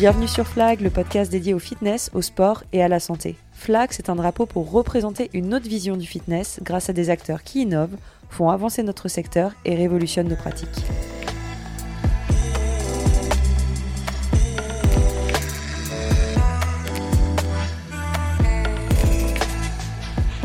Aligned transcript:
Bienvenue 0.00 0.28
sur 0.28 0.46
Flag, 0.46 0.80
le 0.80 0.88
podcast 0.88 1.30
dédié 1.30 1.52
au 1.52 1.58
fitness, 1.58 2.10
au 2.14 2.22
sport 2.22 2.64
et 2.72 2.82
à 2.82 2.88
la 2.88 3.00
santé. 3.00 3.36
Flag, 3.52 3.90
c'est 3.92 4.08
un 4.08 4.14
drapeau 4.14 4.46
pour 4.46 4.70
représenter 4.70 5.28
une 5.34 5.52
autre 5.52 5.68
vision 5.68 5.98
du 5.98 6.06
fitness 6.06 6.58
grâce 6.62 6.88
à 6.88 6.94
des 6.94 7.10
acteurs 7.10 7.42
qui 7.42 7.60
innovent, 7.60 7.98
font 8.30 8.48
avancer 8.48 8.82
notre 8.82 9.08
secteur 9.08 9.52
et 9.66 9.74
révolutionnent 9.74 10.30
nos 10.30 10.36
pratiques. 10.36 10.86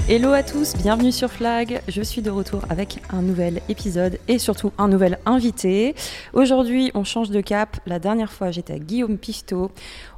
Hello 0.08 0.34
à 0.34 0.44
tous, 0.44 0.76
bienvenue 0.76 1.12
sur 1.12 1.32
Flag. 1.32 1.82
Je 1.88 2.04
suis 2.04 2.22
de 2.22 2.30
retour 2.30 2.62
avec 2.70 3.00
un 3.12 3.24
nouvel 3.24 3.64
épisode 3.70 4.20
et 4.28 4.38
surtout 4.38 4.72
un 4.78 4.88
nouvel 4.88 5.18
invité. 5.26 5.96
Aujourd'hui, 6.34 6.92
on 6.94 7.04
change 7.04 7.32
de 7.32 7.42
cap. 7.42 7.78
La 7.88 7.98
dernière 7.98 8.32
fois, 8.32 8.52
j'étais 8.52 8.74
à 8.74 8.78
Guillaume 8.78 9.18
Pifto. 9.18 9.72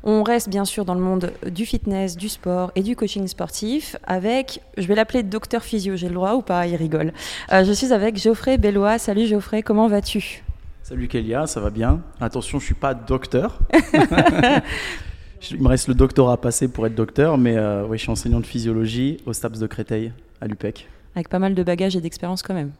On 0.03 0.23
reste 0.23 0.49
bien 0.49 0.65
sûr 0.65 0.83
dans 0.83 0.93
le 0.93 0.99
monde 0.99 1.31
du 1.49 1.65
fitness, 1.65 2.17
du 2.17 2.27
sport 2.27 2.73
et 2.75 2.83
du 2.83 2.97
coaching 2.97 3.25
sportif 3.27 3.95
avec, 4.05 4.59
je 4.77 4.85
vais 4.87 4.95
l'appeler 4.95 5.23
docteur 5.23 5.63
physio, 5.63 5.95
j'ai 5.95 6.09
le 6.09 6.15
droit 6.15 6.33
ou 6.33 6.41
pas 6.41 6.67
Il 6.67 6.75
rigole. 6.75 7.13
Euh, 7.53 7.63
je 7.63 7.71
suis 7.71 7.93
avec 7.93 8.17
Geoffrey 8.17 8.57
Bellois. 8.57 8.97
Salut 8.97 9.25
Geoffrey, 9.25 9.63
comment 9.63 9.87
vas-tu? 9.87 10.43
Salut 10.83 11.07
Kélia, 11.07 11.47
ça 11.47 11.61
va 11.61 11.69
bien? 11.69 12.01
Attention, 12.19 12.59
je 12.59 12.65
suis 12.65 12.73
pas 12.73 12.93
docteur. 12.93 13.59
Il 15.51 15.61
me 15.61 15.67
reste 15.67 15.87
le 15.87 15.93
doctorat 15.93 16.33
à 16.33 16.37
passer 16.37 16.67
pour 16.67 16.85
être 16.87 16.95
docteur, 16.95 17.37
mais 17.37 17.57
euh, 17.57 17.85
oui, 17.87 17.97
je 17.97 18.03
suis 18.03 18.11
enseignant 18.11 18.39
de 18.39 18.45
physiologie 18.45 19.17
au 19.25 19.33
STAPS 19.33 19.59
de 19.59 19.67
Créteil, 19.67 20.11
à 20.41 20.47
l'UPEC. 20.47 20.87
Avec 21.15 21.29
pas 21.29 21.39
mal 21.39 21.55
de 21.55 21.63
bagages 21.63 21.95
et 21.95 22.01
d'expérience 22.01 22.41
quand 22.41 22.53
même. 22.53 22.71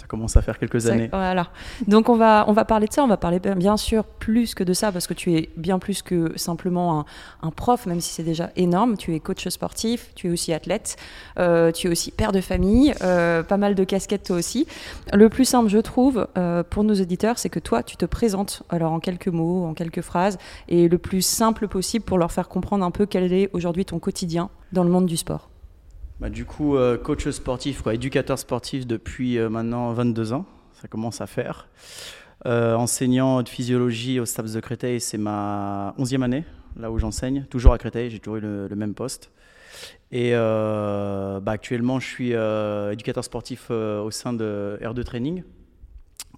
Ça 0.00 0.06
commence 0.08 0.36
à 0.36 0.42
faire 0.42 0.58
quelques 0.58 0.88
années. 0.88 1.08
Voilà. 1.12 1.48
Donc 1.86 2.08
on 2.08 2.16
va, 2.16 2.44
on 2.48 2.52
va 2.52 2.64
parler 2.64 2.86
de 2.86 2.92
ça, 2.92 3.04
on 3.04 3.06
va 3.06 3.16
parler 3.16 3.38
bien 3.38 3.76
sûr 3.76 4.04
plus 4.04 4.54
que 4.54 4.64
de 4.64 4.72
ça, 4.72 4.90
parce 4.90 5.06
que 5.06 5.14
tu 5.14 5.34
es 5.34 5.50
bien 5.56 5.78
plus 5.78 6.02
que 6.02 6.36
simplement 6.36 7.06
un, 7.42 7.50
prof, 7.50 7.86
même 7.86 8.00
si 8.00 8.12
c'est 8.12 8.22
déjà 8.22 8.50
énorme. 8.56 8.96
Tu 8.96 9.14
es 9.14 9.20
coach 9.20 9.46
sportif, 9.48 10.10
tu 10.14 10.28
es 10.28 10.30
aussi 10.30 10.52
athlète, 10.52 10.96
euh, 11.38 11.70
tu 11.70 11.86
es 11.86 11.90
aussi 11.90 12.10
père 12.10 12.32
de 12.32 12.40
famille, 12.40 12.94
euh, 13.02 13.42
pas 13.42 13.56
mal 13.56 13.74
de 13.74 13.84
casquettes 13.84 14.24
toi 14.24 14.36
aussi. 14.36 14.66
Le 15.12 15.28
plus 15.28 15.44
simple, 15.44 15.68
je 15.68 15.78
trouve, 15.78 16.26
euh, 16.36 16.62
pour 16.62 16.82
nos 16.82 16.94
auditeurs, 16.94 17.38
c'est 17.38 17.50
que 17.50 17.60
toi, 17.60 17.82
tu 17.82 17.96
te 17.96 18.04
présentes 18.04 18.64
alors 18.70 18.92
en 18.92 19.00
quelques 19.00 19.28
mots, 19.28 19.64
en 19.64 19.74
quelques 19.74 20.02
phrases, 20.02 20.38
et 20.68 20.88
le 20.88 20.98
plus 20.98 21.22
simple 21.22 21.68
possible 21.68 22.04
pour 22.04 22.18
leur 22.18 22.32
faire 22.32 22.48
comprendre 22.48 22.84
un 22.84 22.90
peu 22.90 23.06
quel 23.06 23.32
est 23.32 23.50
aujourd'hui 23.52 23.84
ton 23.84 23.98
quotidien 23.98 24.50
dans 24.72 24.84
le 24.84 24.90
monde 24.90 25.06
du 25.06 25.16
sport. 25.16 25.50
Bah, 26.20 26.30
du 26.30 26.44
coup, 26.44 26.76
euh, 26.76 26.96
coach 26.96 27.28
sportif, 27.30 27.84
éducateur 27.88 28.38
sportif 28.38 28.86
depuis 28.86 29.36
euh, 29.36 29.48
maintenant 29.48 29.92
22 29.92 30.32
ans, 30.32 30.46
ça 30.80 30.86
commence 30.86 31.20
à 31.20 31.26
faire. 31.26 31.68
Euh, 32.46 32.76
enseignant 32.76 33.42
de 33.42 33.48
physiologie 33.48 34.20
au 34.20 34.24
STAPS 34.24 34.52
de 34.52 34.60
Créteil, 34.60 35.00
c'est 35.00 35.18
ma 35.18 35.92
11e 35.98 36.22
année, 36.22 36.44
là 36.78 36.92
où 36.92 36.98
j'enseigne, 37.00 37.46
toujours 37.50 37.72
à 37.72 37.78
Créteil, 37.78 38.10
j'ai 38.10 38.20
toujours 38.20 38.36
eu 38.36 38.40
le, 38.40 38.76
même 38.76 38.94
poste. 38.94 39.32
Et 40.12 40.32
bah, 40.32 41.42
actuellement, 41.46 41.98
je 41.98 42.06
suis 42.06 42.32
éducateur 42.92 43.24
sportif 43.24 43.70
au 43.70 44.10
sein 44.10 44.32
de 44.32 44.78
R2 44.82 45.02
Training, 45.02 45.42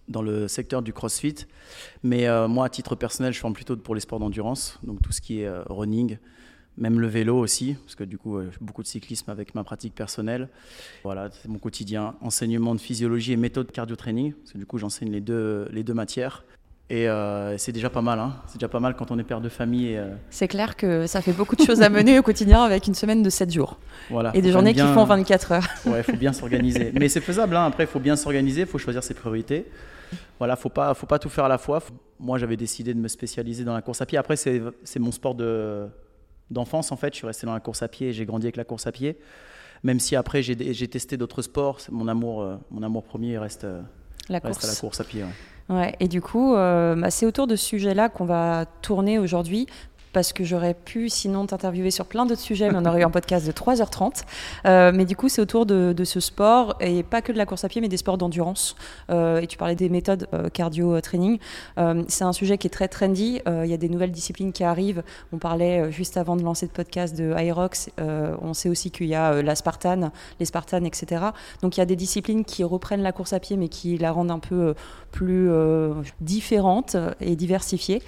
dans 0.08 0.22
le 0.22 0.48
secteur 0.48 0.80
du 0.80 0.94
CrossFit. 0.94 1.46
Mais 2.02 2.26
moi, 2.48 2.66
à 2.66 2.68
titre 2.70 2.94
personnel, 2.94 3.34
je 3.34 3.40
forme 3.40 3.54
plutôt 3.54 3.76
pour 3.76 3.94
les 3.94 4.00
sports 4.00 4.20
d'endurance, 4.20 4.78
donc 4.84 5.02
tout 5.02 5.12
ce 5.12 5.20
qui 5.20 5.40
est 5.40 5.50
running, 5.66 6.18
même 6.78 7.00
le 7.00 7.06
vélo 7.06 7.38
aussi, 7.38 7.74
parce 7.84 7.94
que 7.94 8.04
du 8.04 8.18
coup, 8.18 8.38
euh, 8.38 8.50
beaucoup 8.60 8.82
de 8.82 8.88
cyclisme 8.88 9.30
avec 9.30 9.54
ma 9.54 9.64
pratique 9.64 9.94
personnelle. 9.94 10.48
Voilà, 11.04 11.30
c'est 11.30 11.48
mon 11.48 11.58
quotidien. 11.58 12.14
Enseignement 12.20 12.74
de 12.74 12.80
physiologie 12.80 13.32
et 13.32 13.36
méthode 13.36 13.70
cardio-training, 13.72 14.32
parce 14.32 14.52
que 14.52 14.58
du 14.58 14.66
coup, 14.66 14.78
j'enseigne 14.78 15.10
les 15.10 15.20
deux, 15.20 15.68
les 15.72 15.82
deux 15.82 15.94
matières. 15.94 16.44
Et 16.88 17.08
euh, 17.08 17.58
c'est 17.58 17.72
déjà 17.72 17.90
pas 17.90 18.00
mal, 18.00 18.20
hein. 18.20 18.36
c'est 18.46 18.58
déjà 18.58 18.68
pas 18.68 18.78
mal 18.78 18.94
quand 18.94 19.10
on 19.10 19.18
est 19.18 19.24
père 19.24 19.40
de 19.40 19.48
famille. 19.48 19.96
Euh. 19.96 20.14
C'est 20.30 20.46
clair 20.46 20.76
que 20.76 21.08
ça 21.08 21.20
fait 21.20 21.32
beaucoup 21.32 21.56
de 21.56 21.64
choses 21.64 21.82
à 21.82 21.88
mener 21.88 22.16
au 22.16 22.22
quotidien 22.22 22.62
avec 22.62 22.86
une 22.86 22.94
semaine 22.94 23.24
de 23.24 23.30
7 23.30 23.52
jours. 23.52 23.80
Voilà, 24.08 24.30
et 24.36 24.40
des 24.40 24.52
journées 24.52 24.72
qui 24.72 24.80
font 24.80 25.04
24 25.04 25.52
heures. 25.52 25.66
Ouais, 25.86 25.98
il 25.98 26.04
faut 26.04 26.16
bien 26.16 26.32
s'organiser. 26.32 26.92
Mais 26.94 27.08
c'est 27.08 27.20
faisable, 27.20 27.56
hein. 27.56 27.66
après 27.66 27.84
il 27.84 27.88
faut 27.88 27.98
bien 27.98 28.14
s'organiser, 28.14 28.60
il 28.60 28.66
faut 28.68 28.78
choisir 28.78 29.02
ses 29.02 29.14
priorités. 29.14 29.66
Voilà, 30.38 30.54
faut 30.54 30.68
pas, 30.68 30.94
faut 30.94 31.06
pas 31.06 31.18
tout 31.18 31.28
faire 31.28 31.46
à 31.46 31.48
la 31.48 31.58
fois. 31.58 31.82
Moi 32.20 32.38
j'avais 32.38 32.56
décidé 32.56 32.94
de 32.94 33.00
me 33.00 33.08
spécialiser 33.08 33.64
dans 33.64 33.74
la 33.74 33.82
course 33.82 34.00
à 34.00 34.06
pied. 34.06 34.16
Après 34.16 34.36
c'est 34.36 34.98
mon 35.00 35.10
sport 35.10 35.34
de, 35.34 35.88
d'enfance, 36.50 36.92
en 36.92 36.96
fait. 36.96 37.12
Je 37.12 37.18
suis 37.18 37.26
resté 37.26 37.46
dans 37.46 37.54
la 37.54 37.60
course 37.60 37.82
à 37.82 37.88
pied, 37.88 38.12
j'ai 38.12 38.24
grandi 38.24 38.46
avec 38.46 38.56
la 38.56 38.64
course 38.64 38.86
à 38.86 38.92
pied. 38.92 39.18
Même 39.82 40.00
si 40.00 40.16
après, 40.16 40.42
j'ai 40.42 40.88
testé 40.88 41.16
d'autres 41.16 41.42
sports, 41.42 41.78
mon 41.90 42.08
amour, 42.08 42.42
euh, 42.42 42.56
mon 42.70 42.82
amour 42.82 43.04
premier 43.04 43.38
reste, 43.38 43.64
euh, 43.64 43.82
la, 44.28 44.40
course. 44.40 44.64
à 44.64 44.68
la 44.68 44.74
course 44.74 45.00
à 45.00 45.04
pied. 45.04 45.24
Ouais. 45.68 45.96
et 45.98 46.08
du 46.08 46.20
coup, 46.20 46.54
euh, 46.54 46.94
bah, 46.94 47.10
c'est 47.10 47.26
autour 47.26 47.46
de 47.46 47.56
ce 47.56 47.66
sujet-là 47.66 48.08
qu'on 48.08 48.24
va 48.24 48.66
tourner 48.82 49.18
aujourd'hui 49.18 49.66
parce 50.16 50.32
que 50.32 50.44
j'aurais 50.44 50.72
pu 50.72 51.10
sinon 51.10 51.44
t'interviewer 51.44 51.90
sur 51.90 52.06
plein 52.06 52.24
d'autres 52.24 52.40
sujets, 52.40 52.70
mais 52.70 52.78
on 52.78 52.86
aurait 52.86 53.02
eu 53.02 53.04
un 53.04 53.10
podcast 53.10 53.46
de 53.46 53.52
3h30. 53.52 54.22
Euh, 54.64 54.90
mais 54.94 55.04
du 55.04 55.14
coup, 55.14 55.28
c'est 55.28 55.42
autour 55.42 55.66
de, 55.66 55.94
ce 56.04 56.20
sport, 56.20 56.74
et 56.80 57.02
pas 57.02 57.20
que 57.20 57.32
de 57.32 57.36
la 57.36 57.44
course 57.44 57.64
à 57.64 57.68
pied, 57.68 57.82
mais 57.82 57.88
des 57.90 57.98
sports 57.98 58.16
d'endurance. 58.16 58.76
Euh, 59.10 59.42
et 59.42 59.46
tu 59.46 59.58
parlais 59.58 59.74
des 59.74 59.90
méthodes 59.90 60.26
euh, 60.32 60.48
cardio-training. 60.48 61.38
c'est 62.08 62.24
un 62.24 62.32
sujet 62.32 62.56
qui 62.56 62.66
est 62.66 62.70
très 62.70 62.88
trendy. 62.88 63.42
Il 63.46 63.66
y 63.66 63.74
a 63.74 63.76
des 63.76 63.90
nouvelles 63.90 64.10
disciplines 64.10 64.54
qui 64.54 64.64
arrivent. 64.64 65.02
On 65.34 65.36
parlait 65.36 65.92
juste 65.92 66.16
avant 66.16 66.34
de 66.36 66.42
lancer 66.42 66.64
le 66.64 66.72
podcast 66.72 67.14
de 67.14 67.34
Irox. 67.38 67.90
on 67.98 68.54
sait 68.54 68.70
aussi 68.70 68.90
qu'il 68.90 69.08
y 69.08 69.14
a 69.14 69.42
la 69.42 69.54
Spartan, 69.54 70.12
les 70.40 70.46
Spartans, 70.46 70.86
etc. 70.86 71.26
Donc 71.60 71.76
il 71.76 71.80
y 71.80 71.82
a 71.82 71.86
des 71.86 71.94
disciplines 71.94 72.46
qui 72.46 72.64
reprennent 72.64 73.02
la 73.02 73.12
course 73.12 73.34
à 73.34 73.40
pied, 73.40 73.58
mais 73.58 73.68
qui 73.68 73.98
la 73.98 74.12
rendent 74.12 74.30
un 74.30 74.38
peu 74.38 74.74
plus 75.12 75.50
différente 76.22 76.96
et 77.20 77.36
diversifiée. 77.36 78.00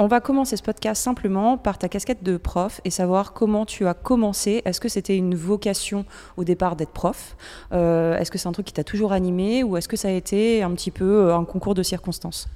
On 0.00 0.06
va 0.06 0.20
commencer 0.20 0.56
ce 0.56 0.62
podcast 0.62 1.02
simplement 1.02 1.58
par 1.58 1.76
ta 1.76 1.88
casquette 1.88 2.22
de 2.22 2.36
prof 2.36 2.80
et 2.84 2.90
savoir 2.90 3.32
comment 3.32 3.66
tu 3.66 3.84
as 3.88 3.94
commencé. 3.94 4.62
Est-ce 4.64 4.80
que 4.80 4.88
c'était 4.88 5.16
une 5.16 5.34
vocation 5.34 6.04
au 6.36 6.44
départ 6.44 6.76
d'être 6.76 6.92
prof? 6.92 7.36
Euh, 7.72 8.16
Est-ce 8.16 8.30
que 8.30 8.38
c'est 8.38 8.46
un 8.46 8.52
truc 8.52 8.64
qui 8.64 8.72
t'a 8.72 8.84
toujours 8.84 9.10
animé 9.10 9.64
ou 9.64 9.76
est-ce 9.76 9.88
que 9.88 9.96
ça 9.96 10.06
a 10.06 10.12
été 10.12 10.62
un 10.62 10.70
petit 10.70 10.92
peu 10.92 11.26
euh, 11.26 11.36
un 11.36 11.44
concours 11.44 11.74
de 11.74 11.82
circonstances? 11.82 12.48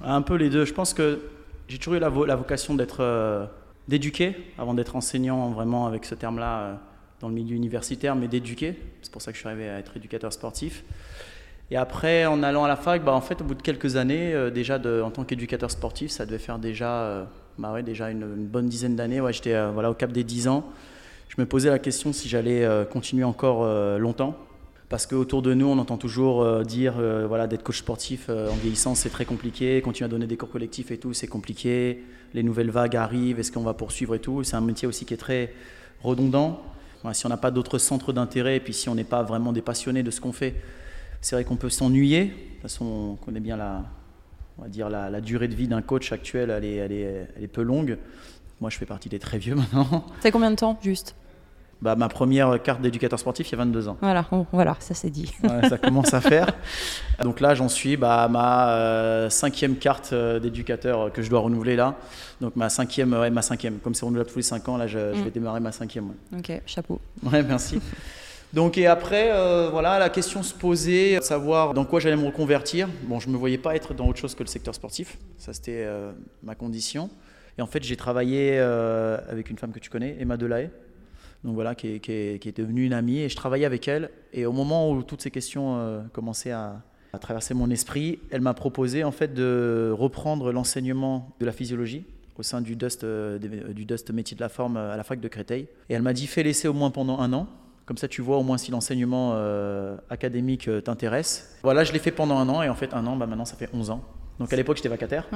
Un 0.00 0.22
peu 0.22 0.36
les 0.36 0.48
deux. 0.48 0.64
Je 0.64 0.72
pense 0.72 0.94
que 0.94 1.22
j'ai 1.66 1.78
toujours 1.78 1.94
eu 1.94 1.98
la, 1.98 2.08
vocation 2.08 2.74
d'être 2.76 2.98
euh, 3.00 3.46
d'éduquer 3.88 4.36
avant 4.56 4.74
d'être 4.74 4.94
enseignant 4.94 5.50
vraiment 5.50 5.88
avec 5.88 6.04
ce 6.04 6.14
terme-là 6.14 6.78
dans 7.18 7.26
le 7.26 7.34
milieu 7.34 7.56
universitaire, 7.56 8.14
mais 8.14 8.28
d'éduquer. 8.28 8.78
C'est 9.02 9.10
pour 9.10 9.22
ça 9.22 9.32
que 9.32 9.34
je 9.34 9.40
suis 9.40 9.48
arrivé 9.48 9.68
à 9.68 9.80
être 9.80 9.96
éducateur 9.96 10.32
sportif. 10.32 10.84
Et 11.74 11.76
après, 11.76 12.24
en 12.24 12.44
allant 12.44 12.62
à 12.62 12.68
la 12.68 12.76
fac, 12.76 13.04
bah, 13.04 13.12
en 13.12 13.20
fait, 13.20 13.40
au 13.40 13.44
bout 13.44 13.56
de 13.56 13.62
quelques 13.62 13.96
années, 13.96 14.32
euh, 14.32 14.48
déjà 14.48 14.80
en 15.04 15.10
tant 15.10 15.24
qu'éducateur 15.24 15.72
sportif, 15.72 16.12
ça 16.12 16.24
devait 16.24 16.38
faire 16.38 16.60
déjà, 16.60 17.00
euh, 17.00 17.24
bah 17.58 17.72
ouais, 17.72 17.82
déjà 17.82 18.12
une, 18.12 18.46
bonne 18.46 18.68
dizaine 18.68 18.94
d'années. 18.94 19.20
Ouais, 19.20 19.32
J'étais 19.32 19.54
euh, 19.54 19.72
voilà, 19.72 19.90
au 19.90 19.94
cap 19.94 20.12
des 20.12 20.22
10 20.22 20.46
ans. 20.46 20.64
Je 21.28 21.34
me 21.40 21.46
posais 21.46 21.70
la 21.70 21.80
question 21.80 22.12
si 22.12 22.28
j'allais 22.28 22.64
continuer 22.92 23.24
encore 23.24 23.66
longtemps. 23.98 24.36
Parce 24.88 25.04
qu'autour 25.04 25.42
de 25.42 25.52
nous, 25.52 25.66
on 25.66 25.78
entend 25.78 25.96
toujours 25.96 26.62
dire 26.62 26.94
voilà, 27.26 27.48
d'être 27.48 27.64
coach 27.64 27.78
sportif 27.78 28.28
en 28.28 28.54
vieillissant, 28.54 28.94
c'est 28.94 29.08
très 29.08 29.24
compliqué. 29.24 29.80
Continuer 29.82 30.06
à 30.06 30.08
donner 30.08 30.28
des 30.28 30.36
cours 30.36 30.50
collectifs 30.50 30.92
et 30.92 30.98
tout, 30.98 31.12
c'est 31.12 31.26
compliqué. 31.26 32.04
Les 32.34 32.44
nouvelles 32.44 32.70
vagues 32.70 32.94
arrivent, 32.94 33.40
est-ce 33.40 33.50
qu'on 33.50 33.64
va 33.64 33.74
poursuivre 33.74 34.14
et 34.14 34.20
tout? 34.20 34.44
C'est 34.44 34.54
un 34.54 34.60
métier 34.60 34.86
aussi 34.86 35.06
qui 35.06 35.14
est 35.14 35.16
très 35.16 35.52
redondant. 36.04 36.62
si 37.12 37.26
on 37.26 37.30
n'a 37.30 37.36
pas 37.36 37.50
d'autres 37.50 37.78
centres 37.78 38.12
d'intérêt 38.12 38.58
et 38.58 38.60
puis 38.60 38.74
si 38.74 38.88
on 38.88 38.94
n'est 38.94 39.02
pas 39.02 39.24
vraiment 39.24 39.52
des 39.52 39.62
passionnés 39.62 40.04
de 40.04 40.12
ce 40.12 40.20
qu'on 40.20 40.32
fait, 40.32 40.54
c'est 41.24 41.36
vrai 41.36 41.44
qu'on 41.44 41.56
peut 41.56 41.70
s'ennuyer. 41.70 42.26
De 42.26 42.30
toute 42.30 42.62
façon, 42.62 42.84
on 42.84 43.24
connaît 43.24 43.40
bien 43.40 43.56
la, 43.56 43.82
on 44.58 44.62
va 44.62 44.68
dire 44.68 44.90
la, 44.90 45.20
durée 45.22 45.48
de 45.48 45.54
vie 45.54 45.68
d'un 45.68 45.80
coach 45.80 46.12
actuel, 46.12 46.50
elle 46.50 46.64
est, 46.64 46.76
elle, 46.76 46.92
est, 46.92 47.28
elle 47.36 47.44
est 47.44 47.48
peu 47.48 47.62
longue. 47.62 47.96
Moi, 48.60 48.68
je 48.68 48.76
fais 48.76 48.84
partie 48.84 49.08
des 49.08 49.18
très 49.18 49.38
vieux 49.38 49.54
maintenant. 49.72 50.04
C'est 50.20 50.30
combien 50.30 50.50
de 50.50 50.56
temps, 50.56 50.78
juste? 50.82 51.16
Bah, 51.80 51.96
ma 51.96 52.08
première 52.08 52.62
carte 52.62 52.82
d'éducateur 52.82 53.18
sportif, 53.18 53.48
il 53.48 53.52
y 53.52 53.54
a 53.54 53.58
22 53.58 53.88
ans. 53.88 53.96
Voilà, 54.00 54.26
voilà 54.52 54.76
ça 54.80 54.94
c'est 54.94 55.10
dit. 55.10 55.32
ça 55.68 55.78
commence 55.82 56.12
à 56.12 56.20
faire. 56.20 56.52
Donc 57.22 57.40
là, 57.40 57.54
j'en 57.54 57.68
suis 57.68 57.96
bah, 57.96 58.24
à 58.24 58.28
ma 58.28 58.70
euh, 58.70 59.30
cinquième 59.30 59.76
carte 59.76 60.12
euh, 60.12 60.38
d'éducateur 60.38 61.10
que 61.10 61.22
je 61.22 61.30
dois 61.30 61.40
renouveler 61.40 61.74
là. 61.74 61.96
Donc 62.40 62.54
ma 62.54 62.68
cinquième, 62.68 63.12
ouais, 63.14 63.30
ma 63.30 63.42
cinquième. 63.42 63.78
Comme 63.78 63.94
c'est 63.94 64.04
renouvelable 64.04 64.30
tous 64.30 64.38
les 64.38 64.42
cinq 64.42 64.68
ans, 64.68 64.76
là, 64.76 64.86
je, 64.86 65.14
je 65.14 65.20
mm. 65.20 65.24
vais 65.24 65.30
démarrer 65.30 65.60
ma 65.60 65.72
cinquième. 65.72 66.12
Ok, 66.36 66.52
chapeau. 66.66 67.00
Ouais, 67.22 67.42
merci. 67.42 67.80
Donc 68.54 68.78
et 68.78 68.86
après, 68.86 69.32
euh, 69.32 69.68
voilà, 69.68 69.98
la 69.98 70.08
question 70.08 70.44
se 70.44 70.54
posait, 70.54 71.16
de 71.16 71.24
savoir 71.24 71.74
dans 71.74 71.84
quoi 71.84 71.98
j'allais 71.98 72.16
me 72.16 72.26
reconvertir. 72.26 72.88
Bon, 73.02 73.18
je 73.18 73.28
me 73.28 73.36
voyais 73.36 73.58
pas 73.58 73.74
être 73.74 73.94
dans 73.94 74.06
autre 74.06 74.20
chose 74.20 74.36
que 74.36 74.44
le 74.44 74.48
secteur 74.48 74.76
sportif, 74.76 75.18
ça 75.38 75.52
c'était 75.52 75.82
euh, 75.84 76.12
ma 76.44 76.54
condition. 76.54 77.10
Et 77.58 77.62
en 77.62 77.66
fait, 77.66 77.82
j'ai 77.82 77.96
travaillé 77.96 78.52
euh, 78.52 79.18
avec 79.28 79.50
une 79.50 79.58
femme 79.58 79.72
que 79.72 79.80
tu 79.80 79.90
connais, 79.90 80.16
Emma 80.20 80.36
Delahaye, 80.36 80.70
donc 81.42 81.54
voilà, 81.54 81.74
qui 81.74 81.88
est, 81.88 82.56
devenue 82.56 82.84
une 82.84 82.92
amie, 82.92 83.18
et 83.18 83.28
je 83.28 83.34
travaillais 83.34 83.66
avec 83.66 83.88
elle. 83.88 84.10
Et 84.32 84.46
au 84.46 84.52
moment 84.52 84.88
où 84.88 85.02
toutes 85.02 85.22
ces 85.22 85.32
questions 85.32 86.04
commençaient 86.12 86.52
à, 86.52 86.80
à, 87.12 87.18
traverser 87.18 87.54
mon 87.54 87.70
esprit, 87.70 88.20
elle 88.30 88.40
m'a 88.40 88.54
proposé 88.54 89.02
en 89.02 89.10
fait 89.10 89.34
de 89.34 89.92
reprendre 89.92 90.52
l'enseignement 90.52 91.34
de 91.40 91.44
la 91.44 91.52
physiologie 91.52 92.06
au 92.38 92.44
sein 92.44 92.60
du 92.60 92.76
Dust, 92.76 93.04
du 93.04 93.84
Dust 93.84 94.10
métier 94.12 94.36
de 94.36 94.40
la 94.40 94.48
forme 94.48 94.76
à 94.76 94.96
la 94.96 95.02
fac 95.04 95.20
de 95.20 95.28
Créteil. 95.28 95.66
Et 95.88 95.94
elle 95.94 96.02
m'a 96.02 96.12
dit 96.12 96.28
fais 96.28 96.44
l'essai 96.44 96.68
au 96.68 96.72
moins 96.72 96.90
pendant 96.90 97.18
un 97.18 97.32
an. 97.32 97.48
Comme 97.86 97.98
ça, 97.98 98.08
tu 98.08 98.22
vois 98.22 98.38
au 98.38 98.42
moins 98.42 98.56
si 98.56 98.70
l'enseignement 98.70 99.32
euh, 99.34 99.96
académique 100.08 100.68
euh, 100.68 100.80
t'intéresse. 100.80 101.58
Voilà, 101.62 101.84
je 101.84 101.92
l'ai 101.92 101.98
fait 101.98 102.10
pendant 102.10 102.38
un 102.38 102.48
an 102.48 102.62
et 102.62 102.68
en 102.68 102.74
fait, 102.74 102.94
un 102.94 103.06
an, 103.06 103.16
bah, 103.16 103.26
maintenant, 103.26 103.44
ça 103.44 103.56
fait 103.56 103.68
11 103.74 103.90
ans. 103.90 104.02
Donc 104.38 104.52
à 104.52 104.56
l'époque, 104.56 104.76
j'étais 104.76 104.88
vacataire. 104.88 105.28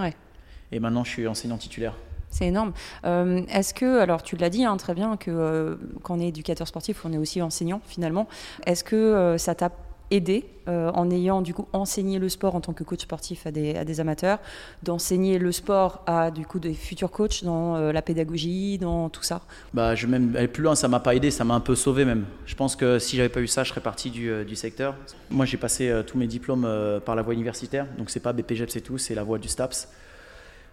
Et 0.73 0.81
maintenant, 0.81 1.05
je 1.05 1.11
suis 1.11 1.29
enseignant 1.29 1.59
titulaire. 1.59 1.95
C'est 2.31 2.47
énorme. 2.47 2.73
Euh, 3.05 3.43
est-ce 3.49 3.73
que, 3.73 4.01
alors 4.01 4.23
tu 4.23 4.37
l'as 4.37 4.51
dit 4.51 4.65
hein, 4.65 4.77
très 4.77 4.95
bien, 4.95 5.17
que 5.17 5.79
quand 6.03 6.17
on 6.17 6.21
est 6.21 6.29
éducateur 6.29 6.67
sportif, 6.69 7.05
on 7.05 7.13
est 7.13 7.19
aussi 7.19 7.41
enseignant 7.41 7.81
finalement. 7.87 8.29
Est-ce 8.67 8.85
que 8.85 9.37
ça 9.39 9.55
t'a 9.55 9.71
aidé 10.11 10.45
en 10.67 11.11
ayant 11.11 11.41
du 11.41 11.55
coup 11.55 11.67
enseigné 11.73 12.19
le 12.19 12.29
sport 12.29 12.55
en 12.55 12.61
tant 12.61 12.75
que 12.75 12.85
coach 12.85 13.01
sportif 13.01 13.47
à 13.47 13.51
des, 13.51 14.01
amateurs, 14.01 14.39
d'enseigner 14.83 15.39
le 15.39 15.51
sport 15.51 16.03
à 16.07 16.31
du 16.31 16.45
coup 16.45 16.59
des 16.59 16.75
futurs 16.75 17.11
coachs 17.11 17.43
dans 17.43 17.91
la 17.91 18.03
pédagogie, 18.03 18.77
dans 18.77 19.09
tout 19.09 19.23
ça 19.23 19.41
Bah, 19.73 19.95
je 19.95 20.05
vais 20.07 20.19
même 20.19 20.37
aller 20.37 20.47
plus 20.47 20.63
loin. 20.63 20.75
Ça 20.75 20.87
m'a 20.87 21.01
pas 21.01 21.15
aidé, 21.15 21.31
ça 21.31 21.45
m'a 21.45 21.55
un 21.55 21.61
peu 21.61 21.75
sauvé 21.75 22.05
même. 22.05 22.27
Je 22.45 22.55
pense 22.55 22.77
que 22.77 22.99
si 22.99 23.17
j'avais 23.17 23.31
pas 23.31 23.41
eu 23.41 23.47
ça, 23.47 23.65
je 23.65 23.71
serais 23.71 23.81
parti 23.81 24.11
du, 24.11 24.45
du 24.45 24.57
secteur. 24.57 24.95
Moi, 25.31 25.47
j'ai 25.47 25.57
passé 25.57 26.03
tous 26.07 26.19
mes 26.19 26.27
diplômes 26.27 26.69
par 27.07 27.15
la 27.15 27.23
voie 27.23 27.33
universitaire, 27.33 27.87
donc 27.97 28.11
c'est 28.11 28.21
pas 28.21 28.35
BPGEP, 28.35 28.69
c'est 28.71 28.83
tout, 28.83 28.99
c'est 28.99 29.15
la 29.15 29.23
voie 29.23 29.39
du 29.39 29.49
STAPS. 29.49 29.89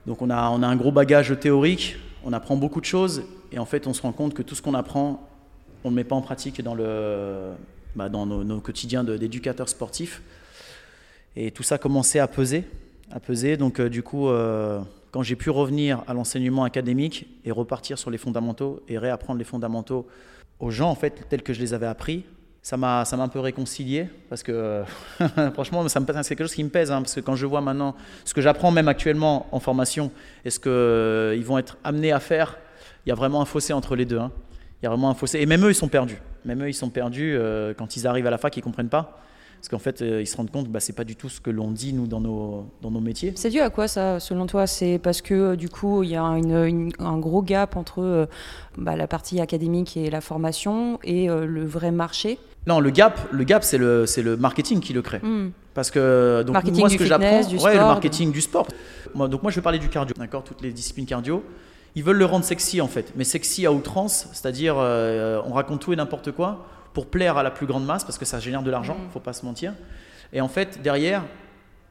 Donc 0.05 0.21
on 0.21 0.29
a, 0.29 0.49
on 0.49 0.61
a 0.61 0.67
un 0.67 0.75
gros 0.75 0.91
bagage 0.91 1.37
théorique, 1.39 1.97
on 2.23 2.33
apprend 2.33 2.55
beaucoup 2.55 2.79
de 2.79 2.85
choses, 2.85 3.23
et 3.51 3.59
en 3.59 3.65
fait 3.65 3.87
on 3.87 3.93
se 3.93 4.01
rend 4.01 4.11
compte 4.11 4.33
que 4.33 4.43
tout 4.43 4.55
ce 4.55 4.61
qu'on 4.61 4.75
apprend, 4.75 5.27
on 5.83 5.89
ne 5.89 5.95
le 5.95 5.95
met 5.95 6.03
pas 6.03 6.15
en 6.15 6.21
pratique 6.21 6.61
dans, 6.61 6.75
le, 6.75 7.51
bah, 7.95 8.09
dans 8.09 8.25
nos, 8.25 8.59
quotidiens 8.59 9.03
d'éducateurs 9.03 9.69
sportifs. 9.69 10.21
Et 11.35 11.51
tout 11.51 11.63
ça 11.63 11.77
commençait 11.77 12.19
à 12.19 12.27
peser, 12.27 12.63
à 13.11 13.19
peser. 13.19 13.57
Donc 13.57 13.79
euh, 13.79 13.89
du 13.89 14.03
coup, 14.03 14.29
euh, 14.29 14.79
quand 15.11 15.23
j'ai 15.23 15.35
pu 15.35 15.49
revenir 15.49 16.03
à 16.07 16.13
l'enseignement 16.13 16.63
académique 16.63 17.27
et 17.43 17.51
repartir 17.51 17.97
sur 17.97 18.09
les 18.09 18.17
fondamentaux 18.17 18.81
et 18.87 18.97
réapprendre 18.97 19.39
les 19.39 19.45
fondamentaux 19.45 20.07
aux 20.59 20.71
gens 20.71 20.89
en 20.89 20.95
fait 20.95 21.27
tels 21.29 21.41
que 21.41 21.53
je 21.53 21.59
les 21.59 21.73
avais 21.73 21.85
appris, 21.85 22.23
ça 22.61 22.77
m'a 22.77 23.05
ça 23.05 23.15
m'a 23.15 23.23
un 23.23 23.27
peu 23.27 23.39
réconcilié 23.39 24.07
parce 24.27 24.41
que 24.41 24.83
franchement 25.53 25.87
ça 25.87 25.99
me 25.99 26.05
c'est 26.05 26.35
quelque 26.35 26.47
chose 26.47 26.55
qui 26.55 26.63
me 26.63 26.69
pèse 26.69 26.91
hein, 26.91 27.01
parce 27.01 27.13
que 27.13 27.19
quand 27.19 27.35
je 27.35 27.45
vois 27.45 27.61
maintenant 27.61 27.95
ce 28.23 28.33
que 28.33 28.41
j'apprends 28.41 28.71
même 28.71 28.87
actuellement 28.87 29.47
en 29.51 29.59
formation 29.59 30.11
et 30.45 30.49
ce 30.49 30.59
que 30.59 30.69
euh, 30.69 31.35
ils 31.35 31.45
vont 31.45 31.59
être 31.59 31.77
amenés 31.83 32.11
à 32.11 32.19
faire 32.19 32.57
il 33.05 33.09
y 33.09 33.11
a 33.11 33.15
vraiment 33.15 33.41
un 33.41 33.45
fossé 33.45 33.71
entre 33.71 33.95
les 33.95 34.05
deux 34.05 34.17
hein. 34.17 34.31
il 34.81 34.85
y 34.85 34.87
a 34.87 34.89
vraiment 34.89 35.11
un 35.11 35.13
fossé 35.13 35.39
et 35.39 35.45
même 35.45 35.63
eux 35.63 35.69
ils 35.69 35.75
sont 35.75 35.89
perdus 35.89 36.19
même 36.45 36.63
eux 36.63 36.69
ils 36.69 36.73
sont 36.73 36.89
perdus 36.89 37.35
euh, 37.35 37.73
quand 37.75 37.97
ils 37.97 38.07
arrivent 38.07 38.27
à 38.27 38.31
la 38.31 38.37
fac 38.37 38.55
ils 38.55 38.61
comprennent 38.61 38.89
pas 38.89 39.19
parce 39.65 39.69
qu'en 39.69 39.79
fait, 39.79 40.03
euh, 40.03 40.21
ils 40.21 40.27
se 40.27 40.37
rendent 40.37 40.51
compte, 40.51 40.69
bah, 40.69 40.79
c'est 40.79 40.93
pas 40.93 41.03
du 41.03 41.15
tout 41.15 41.27
ce 41.27 41.41
que 41.41 41.49
l'on 41.49 41.71
dit 41.71 41.91
nous 41.91 42.05
dans 42.05 42.21
nos, 42.21 42.69
dans 42.83 42.91
nos 42.91 42.99
métiers. 42.99 43.33
C'est 43.35 43.49
dû 43.49 43.59
à 43.61 43.71
quoi 43.71 43.87
ça, 43.87 44.19
selon 44.19 44.45
toi? 44.45 44.67
C'est 44.67 44.99
parce 44.99 45.23
que 45.23 45.33
euh, 45.33 45.55
du 45.55 45.69
coup, 45.69 46.03
il 46.03 46.11
y 46.11 46.15
a 46.15 46.23
un 46.23 47.17
gros 47.17 47.41
gap 47.41 47.75
entre 47.75 48.03
euh, 48.03 48.25
bah, 48.77 48.95
la 48.95 49.07
partie 49.07 49.41
académique 49.41 49.97
et 49.97 50.11
la 50.11 50.21
formation 50.21 50.99
et 51.03 51.27
le 51.27 51.65
vrai 51.65 51.89
marché? 51.89 52.37
Non, 52.67 52.79
le 52.79 52.91
gap, 52.91 53.19
le 53.31 53.43
gap, 53.43 53.63
c'est 53.63 53.79
le, 53.79 54.05
c'est 54.05 54.21
le 54.21 54.37
marketing 54.37 54.79
qui 54.79 54.93
le 54.93 55.01
crée. 55.01 55.19
Hmm. 55.19 55.49
Parce 55.73 55.89
que 55.89 56.43
donc 56.43 56.63
moi, 56.71 56.89
ce 56.89 56.97
que 56.97 57.05
j'apprends, 57.05 57.41
ouais, 57.41 57.73
le 57.73 57.79
marketing 57.79 58.31
du 58.31 58.41
sport. 58.41 58.67
Moi, 59.15 59.27
donc 59.27 59.41
moi, 59.41 59.51
je 59.51 59.55
vais 59.55 59.63
parler 59.63 59.79
du 59.79 59.89
cardio, 59.89 60.15
d'accord, 60.17 60.43
toutes 60.43 60.61
les 60.61 60.71
disciplines 60.71 61.07
cardio. 61.07 61.43
Ils 61.95 62.03
veulent 62.03 62.17
le 62.17 62.25
rendre 62.25 62.45
sexy 62.45 62.81
en 62.81 62.87
fait, 62.87 63.13
mais 63.15 63.23
sexy 63.23 63.65
à 63.65 63.71
outrance, 63.71 64.27
c'est-à-dire 64.33 64.75
on 64.75 65.53
raconte 65.53 65.81
tout 65.81 65.93
et 65.93 65.95
n'importe 65.95 66.31
quoi 66.31 66.67
pour 66.95 67.07
plaire 67.07 67.37
à 67.37 67.43
la 67.43 67.51
plus 67.51 67.67
grande 67.67 67.85
masse, 67.85 68.05
parce 68.05 68.17
que 68.17 68.25
ça 68.25 68.39
génère 68.39 68.63
de 68.63 68.71
l'argent, 68.71 68.95
il 68.97 69.07
mm. 69.07 69.11
faut 69.11 69.19
pas 69.19 69.33
se 69.33 69.45
mentir. 69.45 69.73
Et 70.33 70.41
en 70.41 70.47
fait, 70.47 70.81
derrière, 70.81 71.23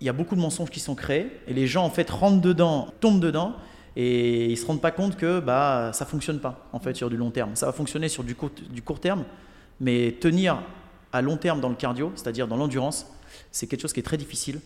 il 0.00 0.06
y 0.06 0.10
a 0.10 0.12
beaucoup 0.12 0.34
de 0.34 0.40
mensonges 0.40 0.70
qui 0.70 0.80
sont 0.80 0.94
créés, 0.94 1.30
et 1.46 1.52
les 1.52 1.66
gens 1.66 1.84
en 1.84 1.90
fait 1.90 2.10
rentrent 2.10 2.40
dedans, 2.40 2.88
tombent 3.00 3.20
dedans, 3.20 3.54
et 3.96 4.46
ils 4.46 4.56
se 4.56 4.66
rendent 4.66 4.80
pas 4.80 4.90
compte 4.90 5.16
que 5.16 5.38
bah 5.38 5.90
ça 5.92 6.04
fonctionne 6.04 6.40
pas 6.40 6.66
en 6.72 6.80
fait 6.80 6.96
sur 6.96 7.08
du 7.10 7.16
long 7.16 7.30
terme. 7.30 7.54
Ça 7.54 7.66
va 7.66 7.72
fonctionner 7.72 8.08
sur 8.08 8.24
du 8.24 8.34
court, 8.34 8.50
du 8.70 8.82
court 8.82 8.98
terme, 8.98 9.24
mais 9.78 10.16
tenir 10.20 10.62
à 11.12 11.22
long 11.22 11.36
terme 11.36 11.60
dans 11.60 11.68
le 11.68 11.76
cardio, 11.76 12.10
c'est-à-dire 12.16 12.48
dans 12.48 12.56
l'endurance, 12.56 13.06
c'est 13.52 13.66
quelque 13.66 13.82
chose 13.82 13.92
qui 13.92 14.00
est 14.00 14.04
très 14.04 14.16
difficile. 14.16 14.60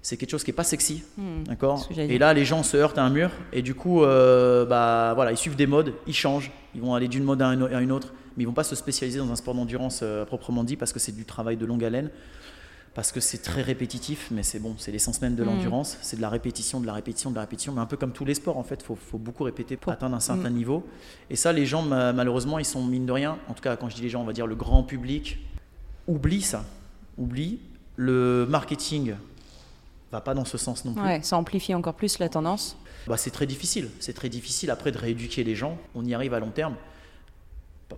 C'est 0.00 0.16
quelque 0.16 0.30
chose 0.30 0.44
qui 0.44 0.50
est 0.50 0.54
pas 0.54 0.64
sexy, 0.64 1.02
mm. 1.16 1.44
d'accord. 1.44 1.88
Et 1.96 2.18
là, 2.18 2.32
les 2.32 2.44
gens 2.44 2.62
se 2.62 2.76
heurtent 2.76 2.98
à 2.98 3.02
un 3.02 3.10
mur, 3.10 3.30
et 3.52 3.62
du 3.62 3.74
coup, 3.74 4.02
euh, 4.02 4.64
bah 4.64 5.12
voilà, 5.14 5.32
ils 5.32 5.36
suivent 5.36 5.56
des 5.56 5.66
modes, 5.66 5.92
ils 6.06 6.14
changent, 6.14 6.50
ils 6.74 6.80
vont 6.80 6.94
aller 6.94 7.08
d'une 7.08 7.24
mode 7.24 7.42
à 7.42 7.52
une 7.52 7.92
autre 7.92 8.12
mais 8.38 8.44
ils 8.44 8.46
vont 8.46 8.52
pas 8.52 8.64
se 8.64 8.76
spécialiser 8.76 9.18
dans 9.18 9.32
un 9.32 9.36
sport 9.36 9.54
d'endurance 9.54 10.00
euh, 10.04 10.24
proprement 10.24 10.62
dit 10.62 10.76
parce 10.76 10.92
que 10.92 11.00
c'est 11.00 11.14
du 11.14 11.24
travail 11.24 11.56
de 11.56 11.66
longue 11.66 11.84
haleine, 11.84 12.08
parce 12.94 13.10
que 13.10 13.18
c'est 13.18 13.38
très 13.38 13.62
répétitif, 13.62 14.28
mais 14.30 14.44
c'est 14.44 14.60
bon, 14.60 14.76
c'est 14.78 14.92
l'essence 14.92 15.20
même 15.20 15.34
de 15.34 15.42
mm. 15.42 15.46
l'endurance, 15.46 15.98
c'est 16.02 16.16
de 16.16 16.22
la 16.22 16.28
répétition, 16.28 16.80
de 16.80 16.86
la 16.86 16.92
répétition, 16.92 17.30
de 17.30 17.34
la 17.34 17.40
répétition, 17.40 17.72
mais 17.72 17.80
un 17.80 17.86
peu 17.86 17.96
comme 17.96 18.12
tous 18.12 18.24
les 18.24 18.34
sports 18.34 18.56
en 18.56 18.62
fait, 18.62 18.80
il 18.80 18.96
faut, 18.96 19.18
beaucoup 19.18 19.42
répéter 19.42 19.76
pour 19.76 19.90
atteindre 19.90 20.14
un 20.14 20.20
certain 20.20 20.50
mm. 20.50 20.54
niveau. 20.54 20.86
Et 21.30 21.36
ça, 21.36 21.52
les 21.52 21.66
gens, 21.66 21.82
malheureusement, 21.82 22.60
ils 22.60 22.64
sont 22.64 22.84
mine 22.84 23.06
de 23.06 23.12
rien, 23.12 23.38
en 23.48 23.54
tout 23.54 23.62
cas 23.62 23.76
quand 23.76 23.88
je 23.88 23.96
dis 23.96 24.02
les 24.02 24.08
gens, 24.08 24.22
on 24.22 24.26
va 24.26 24.32
dire 24.32 24.46
le 24.46 24.54
grand 24.54 24.84
public, 24.84 25.38
oublie 26.06 26.42
ça, 26.42 26.64
oublie. 27.18 27.58
Le 28.00 28.46
marketing 28.48 29.14
va 30.12 30.20
pas 30.20 30.34
dans 30.34 30.44
ce 30.44 30.58
sens 30.58 30.84
non 30.84 30.94
plus. 30.94 31.02
Ouais, 31.02 31.20
ça 31.22 31.36
amplifie 31.36 31.74
encore 31.74 31.94
plus 31.94 32.18
la 32.18 32.28
tendance. 32.28 32.76
Bah, 33.06 33.16
c'est 33.16 33.30
très 33.30 33.46
difficile, 33.46 33.90
c'est 34.00 34.12
très 34.12 34.28
difficile 34.28 34.70
après 34.70 34.92
de 34.92 34.98
rééduquer 34.98 35.44
les 35.44 35.54
gens, 35.54 35.78
on 35.94 36.04
y 36.04 36.14
arrive 36.14 36.34
à 36.34 36.40
long 36.40 36.50
terme 36.50 36.74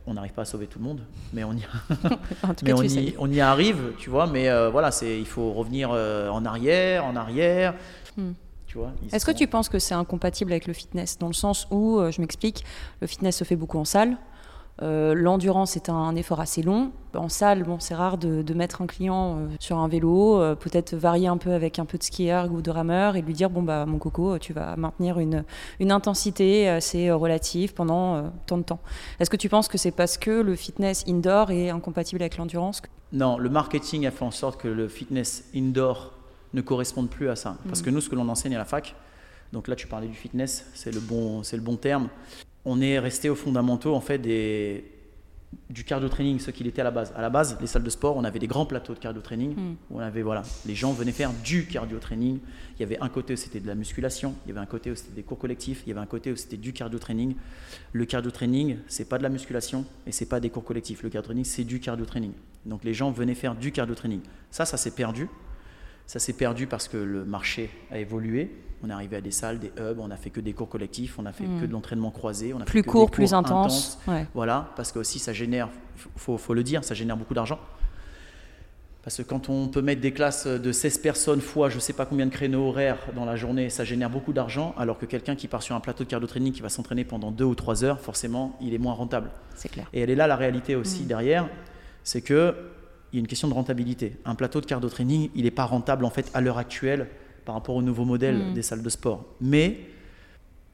on 0.07 0.15
n'arrive 0.15 0.33
pas 0.33 0.43
à 0.43 0.45
sauver 0.45 0.67
tout 0.67 0.79
le 0.79 0.85
monde, 0.85 1.01
mais 1.33 1.45
on 1.45 1.53
y, 1.53 1.63
on, 3.19 3.31
y 3.31 3.41
arrive, 3.41 3.93
tu 3.99 4.11
vois. 4.11 4.27
Mais 4.27 4.49
euh, 4.49 4.71
voilà, 4.71 4.91
c'est 4.91 5.19
il 5.19 5.27
faut 5.27 5.53
revenir 5.53 5.91
euh, 5.93 6.29
en 6.29 6.45
arrière, 6.45 7.05
en 7.05 7.17
arrière. 7.17 7.75
Hmm. 8.17 8.33
Est-ce 9.13 9.27
que 9.27 9.33
tu 9.33 9.49
penses 9.49 9.69
que 9.69 9.81
c'est 9.81 9.95
incompatible 9.95 10.53
avec 10.53 10.69
le 10.69 10.73
fitness 10.73 11.19
dans 11.19 11.27
le 11.27 11.33
sens 11.33 11.67
où, 11.73 11.99
euh, 11.99 12.13
je 12.13 12.21
m'explique, 12.21 12.65
le 13.01 13.09
fitness 13.09 13.37
se 13.37 13.43
fait 13.43 13.57
beaucoup 13.57 13.79
en 13.79 13.85
salle, 13.85 14.17
euh, 14.83 15.15
l'endurance 15.15 15.77
est 15.77 15.89
un 15.89 16.17
effort 16.17 16.41
assez 16.41 16.63
long. 16.63 16.93
En 17.15 17.29
salle, 17.29 17.65
bon, 17.65 17.79
c'est 17.81 17.95
rare 17.95 18.17
de, 18.19 18.55
mettre 18.55 18.83
un 18.83 18.87
client 18.87 19.37
euh, 19.37 19.49
sur 19.59 19.79
un 19.79 19.89
vélo, 19.89 20.41
euh, 20.41 20.55
peut-être 20.55 20.95
varier 20.95 21.29
un 21.29 21.37
peu 21.37 21.53
avec 21.53 21.79
un 21.79 21.85
peu 21.85 21.99
de 21.99 22.03
skieur 22.03 22.51
ou 22.53 22.63
de 22.63 22.71
rameur 22.71 23.17
et 23.17 23.23
lui 23.23 23.35
dire 23.35 23.51
bon 23.51 23.63
bah 23.63 23.85
mon 23.87 23.99
coco, 23.99 24.39
tu 24.39 24.53
vas 24.53 24.77
maintenir 24.77 25.19
une, 25.19 25.45
une 25.81 25.93
intensité 25.93 26.69
assez 26.69 27.11
relative 27.11 27.75
pendant 27.75 28.31
tant 28.47 28.59
de 28.59 28.63
temps. 28.63 28.81
Est-ce 29.19 29.31
que 29.31 29.37
tu 29.37 29.49
penses 29.49 29.69
que 29.69 29.79
c'est 29.79 29.91
parce 29.91 30.19
que 30.19 30.31
le 30.31 30.55
fitness 30.55 31.05
indoor 31.07 31.51
est 31.51 31.71
incompatible 31.71 32.23
avec 32.23 32.37
l'endurance 32.37 32.83
Non, 33.13 33.39
le 33.39 33.49
marketing 33.51 34.07
a 34.07 34.11
fait 34.11 34.25
en 34.25 34.31
sorte 34.31 34.61
que 34.61 34.69
le 34.69 34.89
fitness 34.89 35.45
indoor 35.55 36.13
ne 36.55 36.61
corresponde 36.61 37.11
plus 37.11 37.29
à 37.29 37.37
ça. 37.37 37.57
Parce 37.67 37.81
mm. 37.81 37.85
que 37.85 37.91
nous, 37.91 38.01
ce 38.01 38.09
que 38.09 38.17
l'on 38.17 38.29
enseigne 38.29 38.55
à 38.55 38.59
la 38.59 38.65
fac, 38.65 38.95
donc 39.53 39.69
là 39.69 39.77
tu 39.77 39.87
parlais 39.87 40.09
du 40.09 40.15
fitness, 40.15 40.67
c'est 40.75 40.93
le 40.93 41.01
bon, 41.01 41.43
c'est 41.43 41.57
le 41.57 41.63
bon 41.63 41.77
terme 41.77 42.09
on 42.65 42.81
est 42.81 42.99
resté 42.99 43.29
aux 43.31 43.35
fondamentaux 43.35 43.95
en 43.95 44.01
fait 44.01 44.19
des, 44.19 44.85
du 45.69 45.85
cardio 45.85 46.09
training, 46.09 46.39
ce 46.39 46.51
qu'il 46.51 46.67
était 46.67 46.81
à 46.81 46.85
la 46.85 46.91
base. 46.91 47.13
À 47.17 47.23
la 47.23 47.31
base, 47.31 47.57
les 47.61 47.67
salles 47.67 47.83
de 47.83 47.91
sport, 47.91 48.17
on 48.17 48.25
avait 48.25 48.39
des 48.39 48.47
grands 48.47 48.67
plateaux 48.67 48.95
de 48.95 48.99
cardio 48.99 49.21
training. 49.23 49.55
Hmm. 49.55 49.75
Où 49.91 49.99
on 49.99 50.01
avait 50.01 50.23
voilà, 50.23 50.43
les 50.67 50.75
gens 50.75 50.93
venaient 50.93 51.13
faire 51.13 51.33
du 51.45 51.67
cardio 51.67 51.99
training. 51.99 52.39
Il 52.77 52.81
y 52.81 52.83
avait 52.85 52.99
un 53.01 53.09
côté 53.09 53.35
où 53.35 53.37
c'était 53.37 53.61
de 53.61 53.67
la 53.67 53.75
musculation, 53.75 54.35
il 54.45 54.49
y 54.49 54.53
avait 54.53 54.61
un 54.61 54.67
côté 54.67 54.91
où 54.91 54.95
c'était 54.95 55.15
des 55.15 55.23
cours 55.23 55.39
collectifs, 55.39 55.83
il 55.87 55.91
y 55.91 55.93
avait 55.93 56.01
un 56.01 56.07
côté 56.07 56.33
où 56.33 56.37
c'était 56.37 56.57
du 56.57 56.73
cardio 56.73 56.99
training. 56.99 57.35
Le 57.93 58.05
cardio 58.05 58.31
training, 58.31 58.79
c'est 58.89 59.09
pas 59.09 59.19
de 59.19 59.23
la 59.23 59.29
musculation 59.29 59.85
et 60.07 60.13
c'est 60.13 60.27
pas 60.27 60.41
des 60.41 60.51
cours 60.51 60.65
collectifs. 60.65 61.03
Le 61.03 61.11
cardio 61.11 61.27
training, 61.27 61.45
c'est 61.45 61.65
du 61.65 61.81
cardio 61.81 62.05
training. 62.05 62.33
Donc 62.67 62.85
les 62.85 62.95
gens 62.95 63.11
venaient 63.11 63.35
faire 63.35 63.55
du 63.55 63.73
cardio 63.73 63.95
training. 63.95 64.21
Ça, 64.51 64.65
ça 64.65 64.77
s'est 64.77 64.93
perdu. 64.93 65.29
Ça 66.11 66.19
s'est 66.19 66.33
perdu 66.33 66.67
parce 66.67 66.89
que 66.89 66.97
le 66.97 67.25
marché 67.25 67.71
a 67.93 67.99
évolué. 68.01 68.51
On 68.83 68.91
est 68.91 68.93
arrivé 68.93 69.19
à 69.19 69.21
des 69.21 69.31
salles, 69.31 69.61
des 69.61 69.71
hubs, 69.79 70.01
on 70.01 70.11
a 70.11 70.17
fait 70.17 70.31
que 70.31 70.41
des 70.41 70.53
cours 70.53 70.69
collectifs, 70.69 71.21
on 71.21 71.25
a 71.25 71.31
fait 71.31 71.45
que 71.45 71.49
hmm. 71.65 71.67
de 71.69 71.73
l'entraînement 71.73 72.11
croisé, 72.11 72.53
on 72.53 72.61
a 72.61 72.65
plus 72.65 72.83
fait 72.83 72.89
court, 72.89 73.13
plus 73.13 73.33
intense. 73.33 73.97
Voilà, 74.35 74.73
parce 74.75 74.91
que 74.91 74.99
aussi 74.99 75.21
ça 75.21 75.33
génère, 75.33 75.69
faut, 76.17 76.37
faut 76.37 76.53
le 76.53 76.65
dire, 76.65 76.83
ça 76.83 76.95
génère 76.95 77.17
beaucoup 77.17 77.35
d'argent. 77.35 77.61
Parce 79.05 79.19
que 79.19 79.23
quand 79.23 79.49
on 79.51 79.69
peut 79.69 79.83
mettre 79.83 80.01
des 80.01 80.11
classes 80.11 80.49
de 80.49 80.73
16 80.73 80.99
personnes 80.99 81.41
fois 81.41 81.71
je 81.71 81.77
ne 81.77 81.81
sais 81.81 81.93
pas 81.93 82.07
combien 82.07 82.27
de 82.27 82.33
créneaux 82.33 82.67
horaires 82.71 82.99
dans 83.15 83.25
la 83.25 83.37
journée, 83.37 83.71
ça 83.71 83.85
génère 83.85 84.11
beaucoup 84.11 84.33
d'argent, 84.33 84.75
alors 84.77 84.99
que 84.99 85.07
quelqu'un 85.07 85.37
qui 85.37 85.47
part 85.47 85.63
sur 85.63 85.77
un 85.77 85.81
plateau 85.81 86.03
de 86.03 86.09
cardio 86.09 86.27
training 86.27 86.53
qui 86.53 86.61
va 86.61 86.71
s'entraîner 86.71 87.05
pendant 87.05 87.31
deux 87.31 87.45
ou 87.45 87.55
trois 87.55 87.85
heures, 87.85 88.01
forcément, 88.01 88.59
il 88.61 88.75
est 88.75 88.79
moins 88.79 88.95
rentable. 88.95 89.31
C'est 89.55 89.69
clair. 89.69 89.87
Et 89.93 90.01
elle 90.01 90.11
est 90.11 90.17
là 90.17 90.27
la 90.27 90.35
réalité 90.35 90.75
aussi 90.75 91.05
hmm. 91.05 91.07
derrière, 91.07 91.49
c'est 92.03 92.23
que 92.23 92.57
il 93.13 93.17
y 93.17 93.19
a 93.19 93.21
une 93.21 93.27
question 93.27 93.49
de 93.49 93.55
rentabilité. 93.55 94.17
Un 94.25 94.35
plateau 94.35 94.61
de 94.61 94.67
cardio 94.67 94.89
training, 94.89 95.31
il 95.35 95.45
n'est 95.45 95.51
pas 95.51 95.65
rentable 95.65 96.05
en 96.05 96.11
fait 96.11 96.31
à 96.35 96.41
l'heure 96.41 96.59
actuelle 96.59 97.09
par 97.45 97.55
rapport 97.55 97.75
au 97.75 97.83
nouveau 97.83 98.05
modèle 98.05 98.51
mm. 98.51 98.55
des 98.55 98.63
salles 98.63 98.83
de 98.83 98.89
sport. 98.89 99.25
Mais 99.41 99.81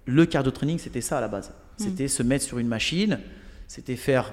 le 0.05 0.26
cardio 0.26 0.50
training, 0.50 0.78
c'était 0.78 1.00
ça 1.00 1.19
à 1.19 1.21
la 1.21 1.28
base. 1.28 1.49
Mm. 1.49 1.52
C'était 1.85 2.09
se 2.09 2.23
mettre 2.23 2.45
sur 2.45 2.59
une 2.59 2.69
machine, 2.69 3.21
c'était 3.66 3.97
faire. 3.97 4.33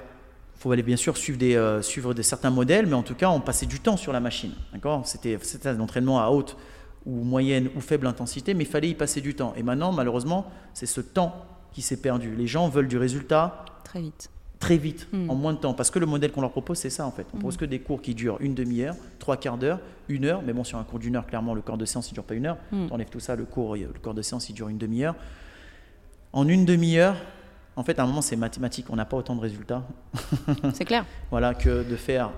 Il 0.56 0.60
faut 0.60 0.72
aller 0.72 0.82
bien 0.82 0.96
sûr 0.96 1.16
suivre 1.16 1.38
des, 1.38 1.56
euh, 1.56 1.82
suivre 1.82 2.14
des 2.14 2.22
certains 2.22 2.50
modèles, 2.50 2.86
mais 2.86 2.94
en 2.94 3.02
tout 3.02 3.14
cas, 3.14 3.28
on 3.28 3.40
passait 3.40 3.66
du 3.66 3.80
temps 3.80 3.96
sur 3.96 4.12
la 4.12 4.20
machine. 4.20 4.52
D'accord? 4.72 5.06
C'était 5.06 5.38
un 5.66 5.80
entraînement 5.80 6.20
à 6.20 6.28
haute 6.28 6.56
ou 7.04 7.22
moyenne 7.22 7.68
ou 7.76 7.80
faible 7.80 8.06
intensité, 8.06 8.54
mais 8.54 8.64
il 8.64 8.70
fallait 8.70 8.88
y 8.88 8.94
passer 8.94 9.20
du 9.20 9.34
temps. 9.34 9.52
Et 9.56 9.62
maintenant, 9.62 9.92
malheureusement, 9.92 10.50
c'est 10.72 10.86
ce 10.86 11.00
temps 11.00 11.44
qui 11.72 11.82
s'est 11.82 12.00
perdu. 12.00 12.34
Les 12.34 12.46
gens 12.46 12.68
veulent 12.68 12.88
du 12.88 12.96
résultat 12.96 13.64
très 13.84 14.00
vite 14.00 14.30
très 14.64 14.76
vite, 14.78 15.08
hmm. 15.12 15.28
en 15.28 15.34
moins 15.34 15.52
de 15.52 15.58
temps. 15.58 15.74
Parce 15.74 15.90
que 15.90 15.98
le 15.98 16.06
modèle 16.06 16.32
qu'on 16.32 16.40
leur 16.40 16.50
propose, 16.50 16.78
c'est 16.78 16.90
ça 16.90 17.06
en 17.06 17.10
fait. 17.10 17.26
On 17.34 17.38
propose 17.38 17.56
hmm. 17.56 17.58
que 17.58 17.64
des 17.66 17.80
cours 17.80 18.00
qui 18.00 18.14
durent 18.14 18.38
une 18.40 18.54
demi-heure, 18.54 18.96
trois 19.18 19.36
quarts 19.36 19.58
d'heure, 19.58 19.78
une 20.08 20.24
heure. 20.24 20.42
Mais 20.42 20.52
bon, 20.52 20.64
sur 20.64 20.78
un 20.78 20.84
cours 20.84 20.98
d'une 20.98 21.16
heure, 21.16 21.26
clairement, 21.26 21.54
le 21.54 21.60
corps 21.60 21.76
de 21.76 21.84
séance, 21.84 22.10
il 22.10 22.14
dure 22.14 22.24
pas 22.24 22.34
une 22.34 22.46
heure. 22.46 22.56
Mm. 22.72 22.86
Tu 22.86 22.92
enlèves 22.92 23.10
tout 23.10 23.20
ça, 23.20 23.36
le 23.36 23.44
cours, 23.44 23.76
le 23.76 23.86
corps 24.00 24.14
de 24.14 24.22
séance, 24.22 24.48
il 24.48 24.54
dure 24.54 24.68
une 24.68 24.78
demi-heure. 24.78 25.14
En 26.32 26.48
une 26.48 26.64
demi-heure, 26.64 27.16
en 27.76 27.82
fait, 27.84 27.98
à 27.98 28.04
un 28.04 28.06
moment, 28.06 28.22
c'est 28.22 28.36
mathématique. 28.36 28.86
On 28.90 28.96
n'a 28.96 29.04
pas 29.04 29.16
autant 29.16 29.36
de 29.36 29.40
résultats. 29.40 29.84
c'est 30.74 30.84
clair. 30.84 31.04
voilà, 31.30 31.54
que 31.54 31.88
de 31.88 31.96
faire 31.96 32.30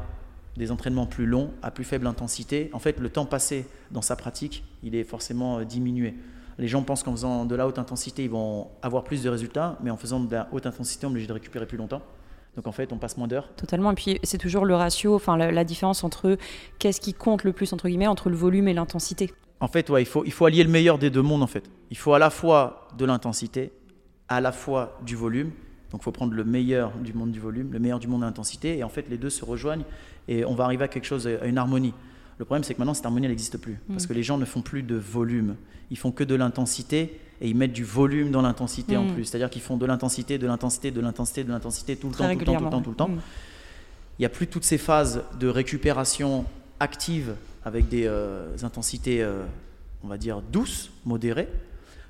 des 0.56 0.70
entraînements 0.70 1.06
plus 1.06 1.26
longs, 1.26 1.50
à 1.62 1.70
plus 1.70 1.84
faible 1.84 2.06
intensité. 2.06 2.70
En 2.72 2.78
fait, 2.78 2.98
le 2.98 3.10
temps 3.10 3.26
passé 3.26 3.66
dans 3.90 4.02
sa 4.02 4.16
pratique, 4.16 4.64
il 4.82 4.94
est 4.94 5.04
forcément 5.04 5.58
euh, 5.58 5.64
diminué. 5.64 6.14
Les 6.58 6.68
gens 6.68 6.82
pensent 6.82 7.02
qu'en 7.02 7.12
faisant 7.12 7.44
de 7.44 7.54
la 7.54 7.66
haute 7.66 7.78
intensité, 7.78 8.24
ils 8.24 8.30
vont 8.30 8.68
avoir 8.80 9.04
plus 9.04 9.22
de 9.22 9.28
résultats, 9.28 9.76
mais 9.82 9.90
en 9.90 9.98
faisant 9.98 10.20
de 10.20 10.32
la 10.32 10.48
haute 10.52 10.64
intensité, 10.64 11.04
on 11.04 11.10
est 11.10 11.12
obligé 11.12 11.26
de 11.26 11.34
récupérer 11.34 11.66
plus 11.66 11.76
longtemps. 11.76 12.00
Donc 12.56 12.66
en 12.66 12.72
fait, 12.72 12.92
on 12.92 12.98
passe 12.98 13.16
moins 13.18 13.28
d'heures. 13.28 13.48
Totalement. 13.56 13.92
Et 13.92 13.94
puis 13.94 14.18
c'est 14.22 14.38
toujours 14.38 14.64
le 14.64 14.74
ratio, 14.74 15.14
enfin 15.14 15.36
la, 15.36 15.52
la 15.52 15.64
différence 15.64 16.02
entre 16.04 16.36
qu'est-ce 16.78 17.00
qui 17.00 17.12
compte 17.14 17.44
le 17.44 17.52
plus 17.52 17.72
entre 17.72 17.88
guillemets 17.88 18.06
entre 18.06 18.30
le 18.30 18.36
volume 18.36 18.66
et 18.68 18.74
l'intensité. 18.74 19.32
En 19.60 19.68
fait, 19.68 19.88
ouais, 19.90 20.02
il 20.02 20.06
faut, 20.06 20.24
il 20.24 20.32
faut 20.32 20.46
allier 20.46 20.64
le 20.64 20.70
meilleur 20.70 20.98
des 20.98 21.10
deux 21.10 21.22
mondes 21.22 21.42
en 21.42 21.46
fait. 21.46 21.64
Il 21.90 21.96
faut 21.96 22.14
à 22.14 22.18
la 22.18 22.30
fois 22.30 22.88
de 22.96 23.04
l'intensité, 23.04 23.72
à 24.28 24.40
la 24.40 24.52
fois 24.52 24.98
du 25.04 25.16
volume. 25.16 25.50
Donc 25.90 26.00
il 26.00 26.04
faut 26.04 26.12
prendre 26.12 26.32
le 26.34 26.44
meilleur 26.44 26.92
du 26.98 27.12
monde 27.12 27.30
du 27.30 27.40
volume, 27.40 27.72
le 27.72 27.78
meilleur 27.78 27.98
du 28.00 28.08
monde 28.08 28.20
de 28.22 28.26
l'intensité, 28.26 28.78
et 28.78 28.84
en 28.84 28.88
fait 28.88 29.08
les 29.08 29.18
deux 29.18 29.30
se 29.30 29.44
rejoignent 29.44 29.84
et 30.28 30.44
on 30.44 30.54
va 30.54 30.64
arriver 30.64 30.84
à 30.84 30.88
quelque 30.88 31.04
chose, 31.06 31.26
à 31.28 31.46
une 31.46 31.58
harmonie. 31.58 31.94
Le 32.38 32.44
problème, 32.44 32.64
c'est 32.64 32.74
que 32.74 32.78
maintenant, 32.80 32.92
cette 32.92 33.06
harmonie, 33.06 33.24
elle 33.24 33.30
n'existe 33.32 33.56
plus. 33.56 33.78
Parce 33.88 34.04
Mm. 34.04 34.08
que 34.08 34.12
les 34.12 34.22
gens 34.22 34.36
ne 34.36 34.44
font 34.44 34.60
plus 34.60 34.82
de 34.82 34.96
volume. 34.96 35.56
Ils 35.90 35.96
font 35.96 36.10
que 36.10 36.22
de 36.24 36.34
l'intensité 36.34 37.18
et 37.40 37.48
ils 37.48 37.56
mettent 37.56 37.72
du 37.72 37.84
volume 37.84 38.30
dans 38.30 38.42
l'intensité 38.42 38.96
en 38.96 39.04
Mm. 39.04 39.12
plus. 39.14 39.24
C'est-à-dire 39.24 39.50
qu'ils 39.50 39.62
font 39.62 39.76
de 39.76 39.86
l'intensité, 39.86 40.38
de 40.38 40.46
l'intensité, 40.46 40.90
de 40.90 41.00
l'intensité, 41.00 41.44
de 41.44 41.50
l'intensité 41.52 41.96
tout 41.96 42.08
le 42.08 42.14
temps, 42.14 42.32
tout 42.32 42.38
le 42.38 42.44
temps, 42.44 42.54
tout 42.56 42.64
le 42.64 42.70
temps, 42.70 42.80
tout 42.82 42.90
le 42.90 42.96
temps. 42.96 43.08
Mm. 43.08 43.20
Il 44.18 44.22
n'y 44.22 44.26
a 44.26 44.30
plus 44.30 44.46
toutes 44.46 44.64
ces 44.64 44.78
phases 44.78 45.22
de 45.38 45.48
récupération 45.48 46.44
active 46.80 47.34
avec 47.64 47.88
des 47.88 48.06
euh, 48.06 48.46
intensités, 48.62 49.22
euh, 49.22 49.42
on 50.04 50.08
va 50.08 50.16
dire, 50.18 50.40
douces, 50.52 50.90
modérées. 51.04 51.48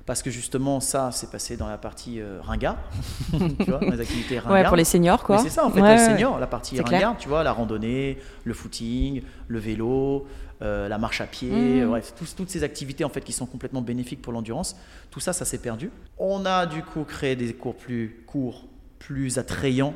Parce 0.05 0.21
que 0.21 0.29
justement, 0.29 0.79
ça, 0.79 1.09
c'est 1.11 1.29
passé 1.29 1.57
dans 1.57 1.67
la 1.67 1.77
partie 1.77 2.21
euh, 2.21 2.39
ringard, 2.41 2.77
tu 3.59 3.69
vois, 3.69 3.79
dans 3.79 3.89
les 3.91 3.99
activités 3.99 4.39
ringardes. 4.39 4.53
Ouais, 4.63 4.65
pour 4.65 4.77
les 4.77 4.85
seniors 4.85 5.21
quoi. 5.21 5.39
C'est 5.39 5.49
ça 5.49 5.65
en 5.65 5.69
fait, 5.69 5.81
Ouais, 5.81 5.95
le 5.97 6.01
ouais. 6.01 6.05
senior, 6.13 6.39
la 6.39 6.47
partie 6.47 6.75
clair. 6.75 6.85
ringard, 6.87 7.17
tu 7.17 7.27
vois, 7.27 7.43
la 7.43 7.51
randonnée, 7.51 8.17
le 8.45 8.53
footing, 8.53 9.21
le 9.49 9.59
vélo, 9.59 10.25
euh, 10.61 10.87
la 10.87 10.97
marche 10.97 11.21
à 11.21 11.27
pied, 11.27 11.85
bref, 11.85 12.13
tous- 12.17 12.35
toutes 12.35 12.49
ces 12.49 12.63
activités 12.63 13.03
en 13.03 13.09
fait 13.09 13.21
qui 13.21 13.33
sont 13.33 13.45
complètement 13.45 13.81
bénéfiques 13.81 14.21
pour 14.21 14.33
l'endurance, 14.33 14.75
tout 15.11 15.19
ça, 15.19 15.33
ça 15.33 15.45
s'est 15.45 15.59
perdu. 15.59 15.91
On 16.17 16.45
a 16.45 16.65
du 16.65 16.81
coup 16.83 17.03
créé 17.03 17.35
des 17.35 17.53
cours 17.53 17.75
plus 17.75 18.23
courts, 18.25 18.65
plus 18.99 19.37
attrayants, 19.37 19.93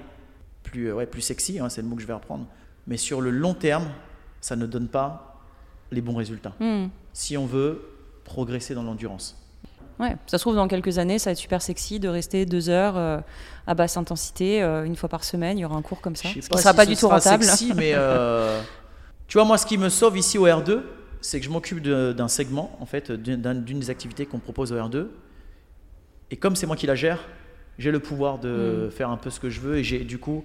plus, 0.64 0.88
euh, 0.90 0.94
ouais, 0.96 1.06
plus 1.08 1.22
sexy, 1.22 1.60
hein, 1.60 1.70
c'est 1.70 1.82
le 1.82 1.88
mot 1.88 1.96
que 1.96 2.02
je 2.02 2.08
vais 2.08 2.14
reprendre. 2.14 2.46
Mais 2.88 2.98
sur 2.98 3.22
le 3.22 3.30
long 3.32 3.54
terme, 3.54 3.90
ça 4.40 4.56
ne 4.56 4.66
donne 4.66 4.88
pas 4.88 5.40
les 5.92 6.02
bons 6.02 6.16
résultats. 6.16 6.54
Mm. 6.60 6.88
Si 7.14 7.38
on 7.38 7.46
veut 7.46 7.82
progresser 8.24 8.74
dans 8.76 8.84
l'endurance. 8.84 9.38
Ouais, 10.00 10.16
ça 10.26 10.38
se 10.38 10.44
trouve 10.44 10.56
dans 10.56 10.68
quelques 10.68 10.98
années, 10.98 11.20
ça 11.20 11.30
va 11.30 11.34
être 11.34 11.38
super 11.38 11.62
sexy 11.62 12.00
de 12.00 12.08
rester 12.08 12.46
deux 12.46 12.70
heures 12.70 12.98
euh, 12.98 13.20
à 13.68 13.76
basse 13.76 13.98
intensité 13.98 14.64
euh, 14.64 14.84
une 14.84 14.96
fois 14.96 15.10
par 15.10 15.24
semaine. 15.24 15.58
Il 15.60 15.62
y 15.62 15.66
aura 15.66 15.76
un 15.76 15.82
cours 15.84 16.02
comme 16.02 16.16
ça, 16.16 16.28
ce 16.30 16.34
qui 16.34 16.40
ne 16.40 16.44
sera 16.44 16.72
si 16.72 16.76
pas 16.76 16.86
du 16.86 16.96
tout 16.96 17.08
rentable. 17.08 17.44
Sexy, 17.44 17.74
mais 17.76 17.92
euh, 17.94 18.62
tu 19.32 19.38
vois, 19.38 19.46
moi, 19.46 19.58
ce 19.58 19.66
qui 19.66 19.78
me 19.78 19.88
sauve 19.88 20.18
ici 20.18 20.38
au 20.38 20.46
R2, 20.46 20.82
c'est 21.22 21.40
que 21.40 21.46
je 21.46 21.50
m'occupe 21.50 21.82
d'un 21.82 22.28
segment, 22.28 22.76
en 22.82 22.86
fait, 22.86 23.14
d'une 23.14 23.40
d'un- 23.40 23.56
d'une 23.56 23.80
des 23.80 23.90
activités 23.90 24.26
qu'on 24.26 24.40
propose 24.40 24.74
au 24.74 24.76
R2. 24.76 25.08
Et 26.32 26.36
comme 26.36 26.58
c'est 26.58 26.68
moi 26.68 26.76
qui 26.76 26.86
la 26.86 26.96
gère, 26.96 27.20
j'ai 27.78 27.92
le 27.92 28.02
pouvoir 28.02 28.40
de 28.40 28.88
Mm. 28.88 28.92
faire 28.92 29.10
un 29.10 29.16
peu 29.16 29.30
ce 29.30 29.40
que 29.40 29.50
je 29.50 29.62
veux 29.62 29.78
et 29.78 29.86
j'ai 29.86 30.00
du 30.04 30.18
coup 30.18 30.44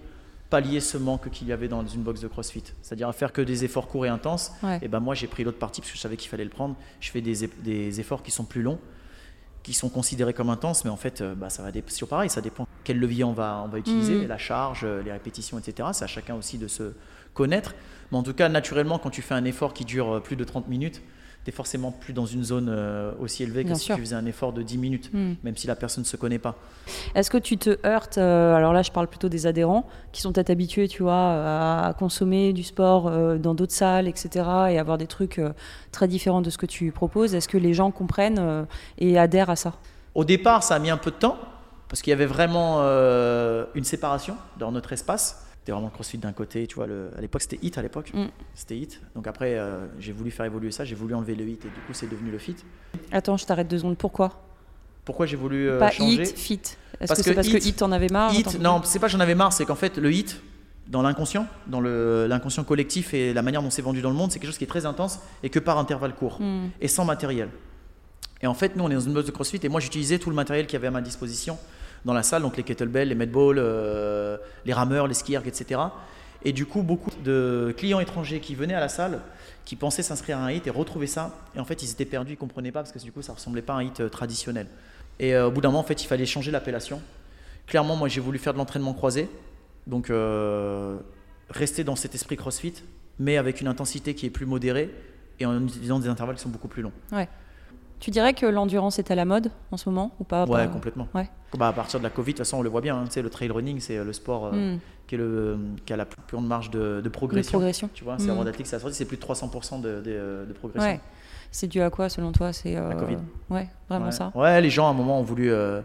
pallié 0.50 0.78
ce 0.78 0.96
manque 0.98 1.30
qu'il 1.30 1.48
y 1.48 1.52
avait 1.52 1.66
dans 1.66 1.84
une 1.84 2.02
box 2.02 2.20
de 2.20 2.28
CrossFit. 2.28 2.62
C'est-à-dire 2.82 3.08
à 3.08 3.12
faire 3.12 3.32
que 3.32 3.42
des 3.42 3.64
efforts 3.64 3.88
courts 3.88 4.06
et 4.06 4.08
intenses. 4.08 4.52
Ouais. 4.62 4.78
Et 4.82 4.86
ben 4.86 5.00
moi, 5.00 5.16
j'ai 5.16 5.26
pris 5.26 5.42
l'autre 5.42 5.58
partie 5.58 5.80
parce 5.80 5.90
que 5.90 5.96
je 5.96 6.00
savais 6.02 6.16
qu'il 6.16 6.30
fallait 6.30 6.44
le 6.44 6.50
prendre. 6.50 6.76
Je 7.00 7.10
fais 7.10 7.20
des, 7.20 7.44
eff- 7.44 7.62
des 7.64 7.98
efforts 7.98 8.22
qui 8.22 8.30
sont 8.30 8.44
plus 8.44 8.62
longs, 8.62 8.78
qui 9.64 9.72
sont 9.72 9.88
considérés 9.88 10.32
comme 10.34 10.48
intenses, 10.50 10.84
mais 10.84 10.90
en 10.92 10.96
fait, 10.96 11.20
euh, 11.20 11.34
bah, 11.34 11.50
ça 11.50 11.64
va 11.64 11.70
sur 11.88 12.06
pareil, 12.06 12.30
ça 12.30 12.40
dépend 12.40 12.68
quel 12.84 13.00
levier 13.00 13.24
on 13.24 13.32
va, 13.32 13.60
on 13.64 13.68
va 13.68 13.78
utiliser, 13.78 14.14
Mhm. 14.14 14.28
la 14.28 14.38
charge, 14.38 14.82
euh, 14.84 15.02
les 15.02 15.10
répétitions, 15.10 15.58
etc. 15.58 15.88
C'est 15.92 16.04
à 16.04 16.06
chacun 16.06 16.36
aussi 16.36 16.58
de 16.58 16.68
se 16.68 16.92
connaître. 17.36 17.74
Mais 18.10 18.18
en 18.18 18.22
tout 18.22 18.34
cas, 18.34 18.48
naturellement, 18.48 18.98
quand 18.98 19.10
tu 19.10 19.22
fais 19.22 19.34
un 19.34 19.44
effort 19.44 19.72
qui 19.74 19.84
dure 19.84 20.16
euh, 20.16 20.20
plus 20.20 20.36
de 20.36 20.44
30 20.44 20.68
minutes, 20.68 21.02
tu 21.44 21.50
es 21.50 21.52
forcément 21.52 21.92
plus 21.92 22.12
dans 22.12 22.26
une 22.26 22.42
zone 22.42 22.68
euh, 22.68 23.12
aussi 23.20 23.44
élevée 23.44 23.62
que 23.62 23.68
Bien 23.68 23.76
si 23.76 23.84
sûr. 23.84 23.94
tu 23.96 24.00
faisais 24.00 24.16
un 24.16 24.26
effort 24.26 24.52
de 24.52 24.62
10 24.62 24.78
minutes, 24.78 25.10
Mm. 25.12 25.34
même 25.44 25.56
si 25.56 25.66
la 25.68 25.76
personne 25.76 26.02
ne 26.02 26.06
se 26.06 26.16
connaît 26.16 26.40
pas. 26.40 26.56
Est-ce 27.14 27.30
que 27.30 27.38
tu 27.38 27.56
te 27.56 27.78
heurtes 27.86 28.18
euh, 28.18 28.54
Alors 28.54 28.72
là, 28.72 28.82
je 28.82 28.90
parle 28.90 29.06
plutôt 29.06 29.28
des 29.28 29.46
adhérents 29.46 29.86
qui 30.12 30.22
sont 30.22 30.32
peut-être 30.32 30.50
habitués, 30.50 30.88
tu 30.88 31.02
vois, 31.04 31.14
à, 31.14 31.86
à 31.88 31.92
consommer 31.94 32.52
du 32.52 32.64
sport 32.64 33.06
euh, 33.06 33.38
dans 33.38 33.54
d'autres 33.54 33.72
salles, 33.74 34.08
etc., 34.08 34.44
et 34.70 34.78
avoir 34.78 34.98
des 34.98 35.06
trucs 35.06 35.38
euh, 35.38 35.52
très 35.92 36.08
différents 36.08 36.42
de 36.42 36.50
ce 36.50 36.58
que 36.58 36.66
tu 36.66 36.90
proposes? 36.90 37.32
Est-ce 37.34 37.48
que 37.48 37.58
les 37.58 37.74
gens 37.74 37.92
comprennent 37.92 38.66
et 38.98 39.16
adhèrent 39.18 39.50
à 39.50 39.56
ça? 39.56 39.74
Au 40.16 40.24
départ, 40.24 40.62
ça 40.64 40.74
a 40.74 40.78
mis 40.80 40.90
un 40.90 40.96
peu 40.96 41.10
de 41.12 41.16
temps 41.16 41.36
parce 41.88 42.02
qu'il 42.02 42.10
y 42.10 42.14
avait 42.14 42.26
vraiment 42.26 42.80
une 43.74 43.84
séparation 43.84 44.36
dans 44.58 44.72
notre 44.72 44.92
espace. 44.92 45.45
C'était 45.66 45.72
vraiment 45.72 45.88
le 45.88 45.92
CrossFit 45.94 46.18
d'un 46.18 46.30
côté, 46.30 46.64
tu 46.68 46.76
vois. 46.76 46.86
Le, 46.86 47.10
à 47.18 47.20
l'époque, 47.20 47.42
c'était 47.42 47.58
Hit 47.60 47.76
à 47.76 47.82
l'époque. 47.82 48.12
Mm. 48.14 48.26
C'était 48.54 48.78
Hit. 48.78 49.00
Donc 49.16 49.26
après, 49.26 49.58
euh, 49.58 49.86
j'ai 49.98 50.12
voulu 50.12 50.30
faire 50.30 50.46
évoluer 50.46 50.70
ça. 50.70 50.84
J'ai 50.84 50.94
voulu 50.94 51.12
enlever 51.12 51.34
le 51.34 51.42
Hit 51.42 51.64
et 51.64 51.68
du 51.68 51.74
coup, 51.84 51.92
c'est 51.92 52.08
devenu 52.08 52.30
le 52.30 52.38
Fit. 52.38 52.54
Attends, 53.10 53.36
je 53.36 53.44
t'arrête 53.46 53.66
deux 53.66 53.78
secondes. 53.78 53.98
Pourquoi? 53.98 54.44
Pourquoi 55.04 55.26
j'ai 55.26 55.34
voulu 55.34 55.68
euh, 55.68 55.80
Pas 55.80 55.90
changer? 55.90 56.22
Hit, 56.22 56.38
fit. 56.38 56.54
Est-ce 56.54 56.76
Parce 57.08 57.18
que 57.18 57.24
c'est 57.24 57.34
parce 57.34 57.48
hit- 57.48 57.58
que 57.58 57.66
hit, 57.66 57.74
t'en 57.78 57.90
avais 57.90 58.06
marre 58.06 58.32
Hit, 58.32 58.60
non, 58.60 58.80
c'est 58.84 59.00
pas 59.00 59.08
j'en 59.08 59.18
avais 59.18 59.34
marre, 59.34 59.52
c'est 59.52 59.64
qu'en 59.64 59.74
fait, 59.74 59.98
le 59.98 60.12
hit, 60.12 60.40
dans 60.86 61.02
l'inconscient, 61.02 61.48
dans 61.66 61.80
le- 61.80 62.28
l'inconscient 62.28 62.62
collectif 62.62 63.12
et 63.12 63.34
la 63.34 63.42
manière 63.42 63.60
dont 63.60 63.70
c'est 63.70 63.82
vendu 63.82 64.02
dans 64.02 64.10
le 64.10 64.16
monde, 64.16 64.30
c'est 64.30 64.38
quelque 64.38 64.50
chose 64.50 64.58
qui 64.58 64.64
est 64.64 64.68
très 64.68 64.86
intense 64.86 65.18
et 65.42 65.50
que 65.50 65.58
par 65.58 65.78
intervalle 65.78 66.14
court 66.14 66.40
Hmm. 66.40 66.68
et 66.80 66.86
sans 66.86 67.04
matériel. 67.04 67.48
Et 68.40 68.46
en 68.46 68.54
fait, 68.54 68.76
nous, 68.76 68.84
on 68.84 68.90
est 68.90 68.94
dans 68.94 69.00
une 69.00 69.14
box 69.14 69.26
de 69.26 69.32
CrossFit 69.32 69.58
et 69.64 69.68
moi, 69.68 69.80
j'utilisais 69.80 70.20
tout 70.20 70.30
le 70.30 70.36
matériel 70.36 70.66
qu'il 70.66 70.74
y 70.74 70.76
avait 70.76 70.86
à 70.86 70.92
ma 70.92 71.00
disposition 71.00 71.58
dans 72.06 72.14
la 72.14 72.22
salle, 72.22 72.42
donc 72.42 72.56
les 72.56 72.62
kettlebells, 72.62 73.08
les 73.08 73.14
medballs, 73.14 73.58
euh, 73.58 74.38
les 74.64 74.72
rameurs, 74.72 75.08
les 75.08 75.14
skiers, 75.14 75.40
etc. 75.44 75.80
Et 76.44 76.52
du 76.52 76.64
coup, 76.64 76.82
beaucoup 76.82 77.10
de 77.24 77.74
clients 77.76 77.98
étrangers 77.98 78.38
qui 78.38 78.54
venaient 78.54 78.74
à 78.74 78.80
la 78.80 78.88
salle, 78.88 79.20
qui 79.64 79.74
pensaient 79.74 80.04
s'inscrire 80.04 80.38
à 80.38 80.42
un 80.42 80.52
hit 80.52 80.64
et 80.68 80.70
retrouver 80.70 81.08
ça, 81.08 81.36
et 81.56 81.60
en 81.60 81.64
fait, 81.64 81.82
ils 81.82 81.90
étaient 81.90 82.04
perdus, 82.04 82.34
ils 82.34 82.36
comprenaient 82.36 82.70
pas 82.70 82.80
parce 82.80 82.92
que 82.92 83.00
du 83.00 83.10
coup, 83.10 83.20
ça 83.22 83.32
ressemblait 83.32 83.62
pas 83.62 83.74
à 83.74 83.76
un 83.78 83.82
hit 83.82 84.00
euh, 84.00 84.08
traditionnel. 84.08 84.68
Et 85.18 85.34
euh, 85.34 85.48
au 85.48 85.50
bout 85.50 85.60
d'un 85.60 85.68
moment, 85.68 85.80
en 85.80 85.84
fait, 85.84 86.00
il 86.04 86.06
fallait 86.06 86.24
changer 86.24 86.52
l'appellation. 86.52 87.02
Clairement, 87.66 87.96
moi, 87.96 88.06
j'ai 88.06 88.20
voulu 88.20 88.38
faire 88.38 88.52
de 88.52 88.58
l'entraînement 88.58 88.94
croisé, 88.94 89.28
donc 89.88 90.08
euh, 90.08 90.96
rester 91.50 91.82
dans 91.82 91.96
cet 91.96 92.14
esprit 92.14 92.36
CrossFit, 92.36 92.74
mais 93.18 93.36
avec 93.36 93.60
une 93.60 93.66
intensité 93.66 94.14
qui 94.14 94.26
est 94.26 94.30
plus 94.30 94.46
modérée 94.46 94.94
et 95.40 95.46
en 95.46 95.64
utilisant 95.64 95.98
des 95.98 96.08
intervalles 96.08 96.36
qui 96.36 96.42
sont 96.42 96.48
beaucoup 96.48 96.68
plus 96.68 96.82
longs. 96.82 96.92
Tu 97.98 98.10
dirais 98.10 98.34
que 98.34 98.44
l'endurance 98.46 98.98
est 98.98 99.10
à 99.10 99.14
la 99.14 99.24
mode 99.24 99.50
en 99.72 99.76
ce 99.76 99.88
moment 99.88 100.12
ou 100.20 100.24
pas 100.24 100.44
Ouais, 100.44 100.66
Pas- 100.66 100.66
complètement. 100.68 101.08
Ouais. 101.14 101.28
Bah, 101.56 101.68
à 101.68 101.72
partir 101.72 101.98
de 101.98 102.04
la 102.04 102.10
Covid, 102.10 102.32
de 102.32 102.36
toute 102.36 102.46
façon, 102.46 102.58
on 102.58 102.62
le 102.62 102.68
voit 102.68 102.82
bien. 102.82 102.96
hein, 102.98 103.04
tu 103.06 103.12
sais, 103.12 103.22
le 103.22 103.30
trail 103.30 103.50
running, 103.50 103.80
c'est 103.80 103.96
euh, 103.96 104.04
le 104.04 104.12
sport 104.12 104.46
euh, 104.52 104.74
Hmm. 104.74 104.78
qui, 105.06 105.14
est 105.14 105.18
le, 105.18 105.56
qui 105.86 105.92
a 105.92 105.96
la 105.96 106.04
plus 106.04 106.20
grande 106.30 106.46
marge 106.46 106.70
de, 106.70 106.78
de 106.96 107.00
De 107.00 107.08
progression. 107.08 107.52
progression. 107.52 107.88
Tu 107.94 108.04
vois, 108.04 108.16
c'est 108.18 108.30
Mm. 108.30 108.90
c'est 108.92 109.04
plus 109.06 109.16
de 109.16 109.22
300% 109.22 109.80
de, 109.80 110.00
de- 110.02 110.44
de 110.46 110.52
progression. 110.52 110.90
Ouais. 110.90 111.00
C'est 111.50 111.68
dû 111.68 111.80
à 111.80 111.88
quoi 111.88 112.08
selon 112.10 112.32
toi? 112.32 112.52
C'est 112.52 112.76
euh, 112.76 112.88
La 112.90 112.96
Covid. 112.96 113.16
Ouais, 113.48 113.68
vraiment 113.88 114.06
ouais. 114.06 114.12
ça? 114.12 114.30
Ouais, 114.34 114.60
les 114.60 114.68
gens 114.68 114.86
à 114.88 114.90
un 114.90 114.94
moment 114.94 115.18
ont 115.20 115.22
voulu 115.22 115.50
euh, 115.50 115.80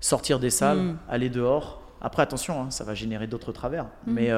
sortir 0.00 0.38
des 0.38 0.50
salles, 0.50 0.78
Mm. 0.78 0.98
aller 1.08 1.28
dehors. 1.28 1.82
Après, 2.00 2.22
attention, 2.22 2.62
hein, 2.62 2.70
ça 2.70 2.84
va 2.84 2.94
générer 2.94 3.26
d'autres 3.26 3.50
travers. 3.52 3.86
Mm. 4.06 4.12
Mais 4.12 4.30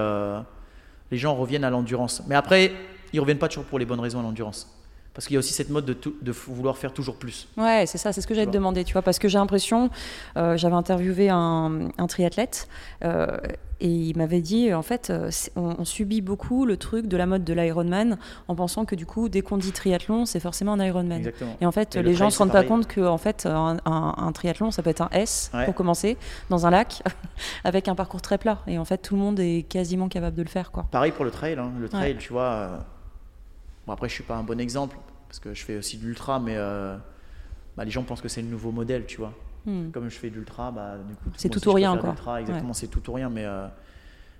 les 1.10 1.18
gens 1.18 1.34
reviennent 1.34 1.64
à 1.64 1.70
l'endurance. 1.70 2.22
Mais 2.28 2.34
après, 2.34 2.72
ils 3.12 3.20
reviennent 3.20 3.38
pas 3.38 3.48
toujours 3.48 3.64
pour 3.64 3.78
les 3.78 3.84
bonnes 3.84 4.00
raisons 4.00 4.20
à 4.20 4.22
l'endurance. 4.22 4.70
Parce 5.14 5.26
qu'il 5.26 5.34
y 5.34 5.36
a 5.36 5.38
aussi 5.38 5.52
cette 5.54 5.70
mode 5.70 5.84
de, 5.84 5.92
tout- 5.92 6.16
de 6.20 6.32
vouloir 6.32 6.76
faire 6.76 6.92
toujours 6.92 7.16
plus. 7.16 7.46
Ouais, 7.56 7.84
c'est 7.86 7.98
ça, 7.98 8.12
c'est 8.12 8.20
ce 8.20 8.26
que 8.26 8.34
j'allais 8.34 8.48
te 8.48 8.52
demander, 8.52 8.82
tu 8.84 8.92
vois, 8.94 9.02
parce 9.02 9.18
que 9.20 9.28
j'ai 9.28 9.38
l'impression, 9.38 9.88
euh, 10.36 10.56
j'avais 10.56 10.74
interviewé 10.74 11.28
un, 11.30 11.88
un 11.96 12.06
triathlète 12.08 12.66
euh, 13.04 13.36
et 13.80 13.88
il 13.88 14.16
m'avait 14.16 14.40
dit, 14.40 14.72
en 14.74 14.82
fait, 14.82 15.10
euh, 15.10 15.30
on, 15.56 15.76
on 15.78 15.84
subit 15.84 16.20
beaucoup 16.20 16.64
le 16.66 16.76
truc 16.76 17.06
de 17.06 17.16
la 17.16 17.26
mode 17.26 17.44
de 17.44 17.52
l'Ironman 17.52 18.18
en 18.48 18.54
pensant 18.56 18.84
que 18.86 18.94
du 18.96 19.06
coup, 19.06 19.28
dès 19.28 19.42
qu'on 19.42 19.56
dit 19.56 19.70
triathlon, 19.72 20.26
c'est 20.26 20.40
forcément 20.40 20.72
un 20.72 20.84
Ironman. 20.84 21.18
Exactement. 21.18 21.56
Et 21.60 21.66
en 21.66 21.72
fait, 21.72 21.94
Et 21.94 22.02
le 22.02 22.08
les 22.10 22.14
gens 22.16 22.26
ne 22.26 22.30
se 22.30 22.38
rendent 22.38 22.50
pas 22.52 22.64
compte 22.64 22.86
que 22.88 23.00
en 23.00 23.18
fait, 23.18 23.46
un, 23.46 23.76
un- 23.84 24.14
un 24.16 24.32
triathlon, 24.32 24.72
ça 24.72 24.82
peut 24.82 24.90
être 24.90 25.02
un 25.02 25.10
S 25.12 25.50
Ouais. 25.54 25.64
pour 25.64 25.74
commencer, 25.76 26.16
dans 26.50 26.66
un 26.66 26.70
lac, 26.70 27.02
avec 27.64 27.86
un 27.88 27.94
parcours 27.94 28.20
très 28.22 28.38
plat. 28.38 28.58
Et 28.66 28.78
en 28.78 28.84
fait, 28.84 28.98
tout 28.98 29.14
le 29.14 29.20
monde 29.20 29.38
est 29.38 29.64
quasiment 29.68 30.08
capable 30.08 30.36
de 30.36 30.42
le 30.42 30.48
faire, 30.48 30.72
quoi. 30.72 30.86
Pareil 30.90 31.12
pour 31.12 31.24
le 31.24 31.30
trail. 31.30 31.56
hein. 31.58 31.70
Le 31.78 31.88
trail, 31.88 32.16
tu 32.18 32.32
vois. 32.32 32.84
Bon, 33.86 33.92
après, 33.92 34.08
je 34.08 34.14
suis 34.14 34.24
pas 34.24 34.36
un 34.36 34.42
bon 34.42 34.60
exemple 34.60 34.96
parce 35.28 35.38
que 35.40 35.54
je 35.54 35.64
fais 35.64 35.76
aussi 35.76 35.98
de 35.98 36.04
l'ultra, 36.04 36.38
mais 36.38 36.54
euh, 36.56 36.96
bah, 37.76 37.84
les 37.84 37.90
gens 37.90 38.02
pensent 38.02 38.20
que 38.20 38.28
c'est 38.28 38.42
le 38.42 38.48
nouveau 38.48 38.70
modèle, 38.70 39.06
tu 39.06 39.18
vois. 39.18 39.32
Hmm. 39.66 39.90
Comme 39.90 40.08
je 40.08 40.16
fais 40.16 40.30
de 40.30 40.36
l'ultra, 40.36 40.70
bah, 40.70 40.96
du 40.98 41.14
coup, 41.14 41.30
C'est 41.36 41.48
tout 41.48 41.58
aussi, 41.58 41.68
ou 41.68 41.72
rien, 41.72 41.96
quoi. 41.96 42.40
Exactement, 42.40 42.72
c'est 42.72 42.88
tout 42.88 43.08
ou 43.10 43.12
rien. 43.14 43.30
Mais 43.30 43.44
euh, 43.44 43.66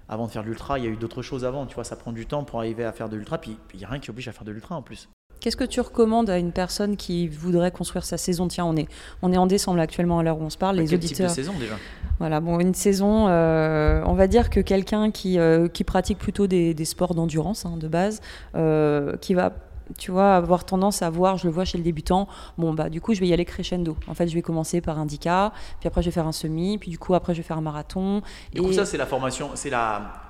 avant 0.08 0.26
de 0.26 0.32
faire 0.32 0.42
de 0.42 0.48
l'ultra, 0.48 0.78
il 0.78 0.84
y 0.84 0.88
a 0.88 0.90
eu 0.90 0.96
d'autres 0.96 1.22
choses 1.22 1.44
avant. 1.44 1.66
Tu 1.66 1.74
vois, 1.74 1.84
ça 1.84 1.96
prend 1.96 2.12
du 2.12 2.26
temps 2.26 2.44
pour 2.44 2.58
arriver 2.58 2.84
à 2.84 2.92
faire 2.92 3.08
de 3.08 3.16
l'ultra. 3.16 3.38
Puis 3.38 3.56
il 3.72 3.78
n'y 3.78 3.84
a 3.84 3.88
rien 3.88 4.00
qui 4.00 4.10
oblige 4.10 4.28
à 4.28 4.32
faire 4.32 4.44
de 4.44 4.52
l'ultra 4.52 4.76
en 4.76 4.82
plus. 4.82 5.08
Qu'est-ce 5.44 5.58
que 5.58 5.64
tu 5.64 5.82
recommandes 5.82 6.30
à 6.30 6.38
une 6.38 6.52
personne 6.52 6.96
qui 6.96 7.28
voudrait 7.28 7.70
construire 7.70 8.06
sa 8.06 8.16
saison? 8.16 8.48
Tiens, 8.48 8.64
on 8.64 8.76
est, 8.76 8.88
on 9.20 9.30
est 9.30 9.36
en 9.36 9.44
décembre 9.46 9.78
actuellement 9.78 10.18
à 10.18 10.22
l'heure 10.22 10.38
où 10.38 10.42
on 10.42 10.48
se 10.48 10.56
parle. 10.56 10.76
Les 10.76 10.86
Quel 10.86 10.98
type 11.00 11.00
de 11.00 11.04
auditeurs. 11.04 11.30
saison 11.30 11.52
déjà? 11.60 11.74
Voilà, 12.18 12.40
bon, 12.40 12.58
une 12.60 12.72
saison, 12.72 13.28
euh, 13.28 14.02
on 14.06 14.14
va 14.14 14.26
dire 14.26 14.48
que 14.48 14.60
quelqu'un 14.60 15.10
qui, 15.10 15.38
euh, 15.38 15.68
qui 15.68 15.84
pratique 15.84 16.16
plutôt 16.16 16.46
des, 16.46 16.72
des 16.72 16.86
sports 16.86 17.14
d'endurance 17.14 17.66
hein, 17.66 17.76
de 17.76 17.88
base, 17.88 18.22
euh, 18.54 19.18
qui 19.18 19.34
va, 19.34 19.52
tu 19.98 20.10
vois, 20.10 20.34
avoir 20.34 20.64
tendance 20.64 21.02
à 21.02 21.10
voir, 21.10 21.36
je 21.36 21.46
le 21.46 21.52
vois 21.52 21.66
chez 21.66 21.76
le 21.76 21.84
débutant, 21.84 22.26
bon, 22.56 22.72
bah, 22.72 22.88
du 22.88 23.02
coup, 23.02 23.12
je 23.12 23.20
vais 23.20 23.26
y 23.26 23.34
aller 23.34 23.44
crescendo. 23.44 23.98
En 24.06 24.14
fait, 24.14 24.28
je 24.28 24.34
vais 24.34 24.40
commencer 24.40 24.80
par 24.80 24.98
un 24.98 25.04
10K, 25.04 25.50
puis 25.78 25.88
après, 25.88 26.00
je 26.00 26.08
vais 26.08 26.14
faire 26.14 26.26
un 26.26 26.32
semi, 26.32 26.78
puis 26.78 26.90
du 26.90 26.98
coup, 26.98 27.12
après, 27.12 27.34
je 27.34 27.40
vais 27.40 27.46
faire 27.46 27.58
un 27.58 27.60
marathon. 27.60 28.22
Du 28.54 28.62
coup, 28.62 28.72
ça, 28.72 28.86
c'est 28.86 28.96
la 28.96 29.04
formation, 29.04 29.50
c'est 29.56 29.72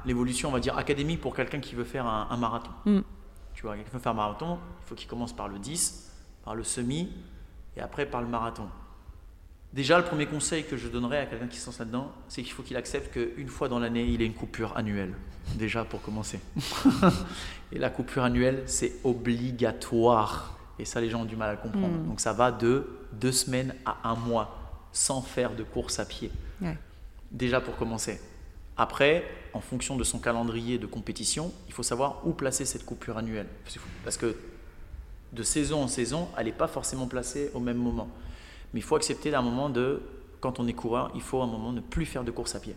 l'évolution, 0.06 0.48
on 0.48 0.52
va 0.52 0.58
dire, 0.58 0.76
académique 0.76 1.20
pour 1.20 1.36
quelqu'un 1.36 1.60
qui 1.60 1.76
veut 1.76 1.84
faire 1.84 2.04
un, 2.04 2.26
un 2.32 2.36
marathon. 2.36 2.72
Mm. 2.84 3.02
Tu 3.64 3.68
vois, 3.68 3.76
quelqu'un 3.76 3.92
veut 3.92 3.98
faire 3.98 4.12
un 4.12 4.16
marathon, 4.16 4.58
il 4.82 4.86
faut 4.86 4.94
qu'il 4.94 5.08
commence 5.08 5.32
par 5.32 5.48
le 5.48 5.58
10, 5.58 6.12
par 6.44 6.54
le 6.54 6.64
semi, 6.64 7.10
Et 7.78 7.80
après, 7.80 8.04
par 8.04 8.20
le 8.20 8.28
marathon. 8.28 8.68
Déjà, 9.72 9.96
le 9.96 10.04
premier 10.04 10.26
conseil 10.26 10.64
que 10.64 10.76
je 10.76 10.86
donnerais 10.86 11.16
à 11.16 11.24
quelqu'un 11.24 11.46
qui 11.46 11.56
se 11.56 11.64
lance 11.64 11.78
là-dedans, 11.78 12.12
c'est 12.28 12.42
qu'il 12.42 12.52
faut 12.52 12.62
qu'il 12.62 12.76
accepte 12.76 13.14
qu'une 13.14 13.48
fois 13.48 13.70
dans 13.70 13.78
l'année, 13.78 14.04
il 14.04 14.20
ait 14.20 14.26
une 14.26 14.34
coupure 14.34 14.76
annuelle. 14.76 15.14
Déjà, 15.54 15.82
pour 15.86 16.02
commencer. 16.02 16.40
et 17.72 17.78
la 17.78 17.88
coupure 17.88 18.24
annuelle, 18.24 18.64
c'est 18.66 18.96
obligatoire. 19.02 20.58
Et 20.78 20.84
ça, 20.84 21.00
les 21.00 21.08
gens 21.08 21.22
ont 21.22 21.24
du 21.24 21.36
mal 21.36 21.48
à 21.48 21.52
le 21.52 21.58
comprendre. 21.58 22.00
Mm. 22.00 22.06
Donc, 22.06 22.20
ça 22.20 22.34
va 22.34 22.52
de 22.52 22.86
deux 23.12 23.32
semaines 23.32 23.74
à 23.86 24.10
un 24.10 24.14
mois 24.14 24.58
sans 24.92 25.22
faire 25.22 25.54
de 25.56 25.62
course 25.62 25.98
à 26.00 26.04
pied. 26.04 26.30
Ouais. 26.60 26.76
Déjà, 27.30 27.62
pour 27.62 27.78
commencer. 27.78 28.20
Après, 28.76 29.24
en 29.52 29.60
fonction 29.60 29.96
de 29.96 30.02
son 30.04 30.18
calendrier 30.18 30.78
de 30.78 30.86
compétition, 30.86 31.52
il 31.68 31.72
faut 31.72 31.82
savoir 31.84 32.26
où 32.26 32.32
placer 32.32 32.64
cette 32.64 32.84
coupure 32.84 33.16
annuelle. 33.18 33.46
Parce 34.04 34.16
que 34.16 34.36
de 35.32 35.42
saison 35.42 35.82
en 35.82 35.88
saison, 35.88 36.28
elle 36.38 36.46
n'est 36.46 36.52
pas 36.52 36.66
forcément 36.68 37.06
placée 37.06 37.50
au 37.54 37.60
même 37.60 37.76
moment. 37.76 38.08
Mais 38.72 38.80
il 38.80 38.82
faut 38.82 38.96
accepter 38.96 39.30
d'un 39.30 39.42
moment 39.42 39.68
de, 39.70 40.02
quand 40.40 40.58
on 40.58 40.66
est 40.66 40.72
coureur, 40.72 41.12
il 41.14 41.20
faut 41.22 41.40
à 41.40 41.44
un 41.44 41.48
moment 41.48 41.72
ne 41.72 41.80
plus 41.80 42.06
faire 42.06 42.24
de 42.24 42.30
course 42.32 42.54
à 42.56 42.60
pied. 42.60 42.74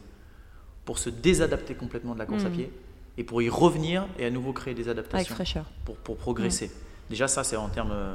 Pour 0.86 1.00
se 1.00 1.10
désadapter 1.10 1.74
complètement 1.74 2.14
de 2.14 2.20
la 2.20 2.26
course 2.26 2.46
à 2.46 2.50
Mm. 2.50 2.54
pied 2.54 2.72
et 3.18 3.24
pour 3.24 3.42
y 3.42 3.50
revenir 3.50 4.08
et 4.20 4.26
à 4.26 4.30
nouveau 4.30 4.54
créer 4.54 4.76
des 4.76 4.84
Avec 4.88 5.00
adaptations 5.00 5.34
fraîcheur. 5.36 5.66
pour, 5.86 5.98
pour 5.98 6.18
progresser. 6.18 6.72
Déjà, 7.10 7.28
ça, 7.28 7.44
c'est 7.44 7.56
en 7.58 7.70
termes 7.70 7.92
euh, 7.92 8.14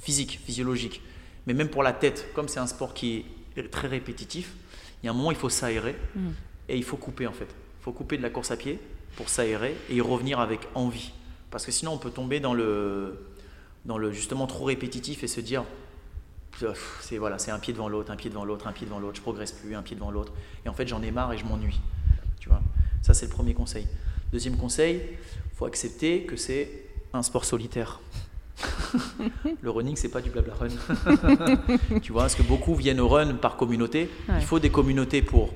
physiques, 0.00 0.40
physiologiques. 0.44 1.00
Mais 1.46 1.54
même 1.54 1.68
pour 1.68 1.84
la 1.84 1.92
tête, 1.92 2.32
comme 2.34 2.48
c'est 2.48 2.58
un 2.60 2.66
sport 2.66 2.92
qui 2.94 3.24
est 3.56 3.70
très 3.70 3.86
répétitif, 3.88 4.52
il 5.02 5.06
y 5.06 5.08
a 5.08 5.12
un 5.12 5.14
moment, 5.14 5.30
il 5.30 5.36
faut 5.36 5.48
s'aérer 5.48 5.94
Mm. 6.16 6.30
Et 6.68 6.76
il 6.76 6.84
faut 6.84 6.96
couper 6.96 7.26
en 7.26 7.32
fait. 7.32 7.48
Il 7.80 7.84
faut 7.84 7.92
couper 7.92 8.16
de 8.16 8.22
la 8.22 8.30
course 8.30 8.50
à 8.50 8.56
pied 8.56 8.78
pour 9.16 9.28
s'aérer 9.28 9.76
et 9.88 9.96
y 9.96 10.00
revenir 10.00 10.40
avec 10.40 10.60
envie. 10.74 11.12
Parce 11.50 11.64
que 11.64 11.72
sinon, 11.72 11.92
on 11.92 11.98
peut 11.98 12.10
tomber 12.10 12.40
dans 12.40 12.54
le, 12.54 13.18
dans 13.84 13.98
le 13.98 14.12
justement 14.12 14.46
trop 14.46 14.64
répétitif 14.64 15.24
et 15.24 15.28
se 15.28 15.40
dire 15.40 15.64
Pff, 16.58 16.98
c'est 17.02 17.18
voilà, 17.18 17.38
c'est 17.38 17.50
un 17.50 17.58
pied 17.58 17.72
devant 17.72 17.88
l'autre, 17.88 18.10
un 18.10 18.16
pied 18.16 18.30
devant 18.30 18.44
l'autre, 18.44 18.66
un 18.66 18.72
pied 18.72 18.86
devant 18.86 18.98
l'autre, 18.98 19.16
je 19.16 19.22
progresse 19.22 19.52
plus, 19.52 19.74
un 19.74 19.82
pied 19.82 19.94
devant 19.94 20.10
l'autre. 20.10 20.32
Et 20.64 20.68
en 20.68 20.72
fait, 20.72 20.88
j'en 20.88 21.02
ai 21.02 21.10
marre 21.10 21.32
et 21.32 21.38
je 21.38 21.44
m'ennuie. 21.44 21.80
Tu 22.40 22.48
vois? 22.48 22.60
Ça, 23.02 23.14
c'est 23.14 23.26
le 23.26 23.32
premier 23.32 23.54
conseil. 23.54 23.86
Deuxième 24.32 24.56
conseil, 24.56 25.02
faut 25.54 25.66
accepter 25.66 26.22
que 26.22 26.36
c'est 26.36 26.68
un 27.12 27.22
sport 27.22 27.44
solitaire. 27.44 28.00
le 29.60 29.70
running, 29.70 29.96
c'est 29.96 30.08
pas 30.08 30.22
du 30.22 30.30
blabla 30.30 30.54
run. 30.54 30.68
tu 32.02 32.12
vois, 32.12 32.22
parce 32.22 32.34
que 32.34 32.42
beaucoup 32.42 32.74
viennent 32.74 33.00
au 33.00 33.08
run 33.08 33.34
par 33.34 33.56
communauté. 33.56 34.08
Ouais. 34.28 34.36
Il 34.38 34.44
faut 34.44 34.58
des 34.58 34.70
communautés 34.70 35.20
pour 35.22 35.52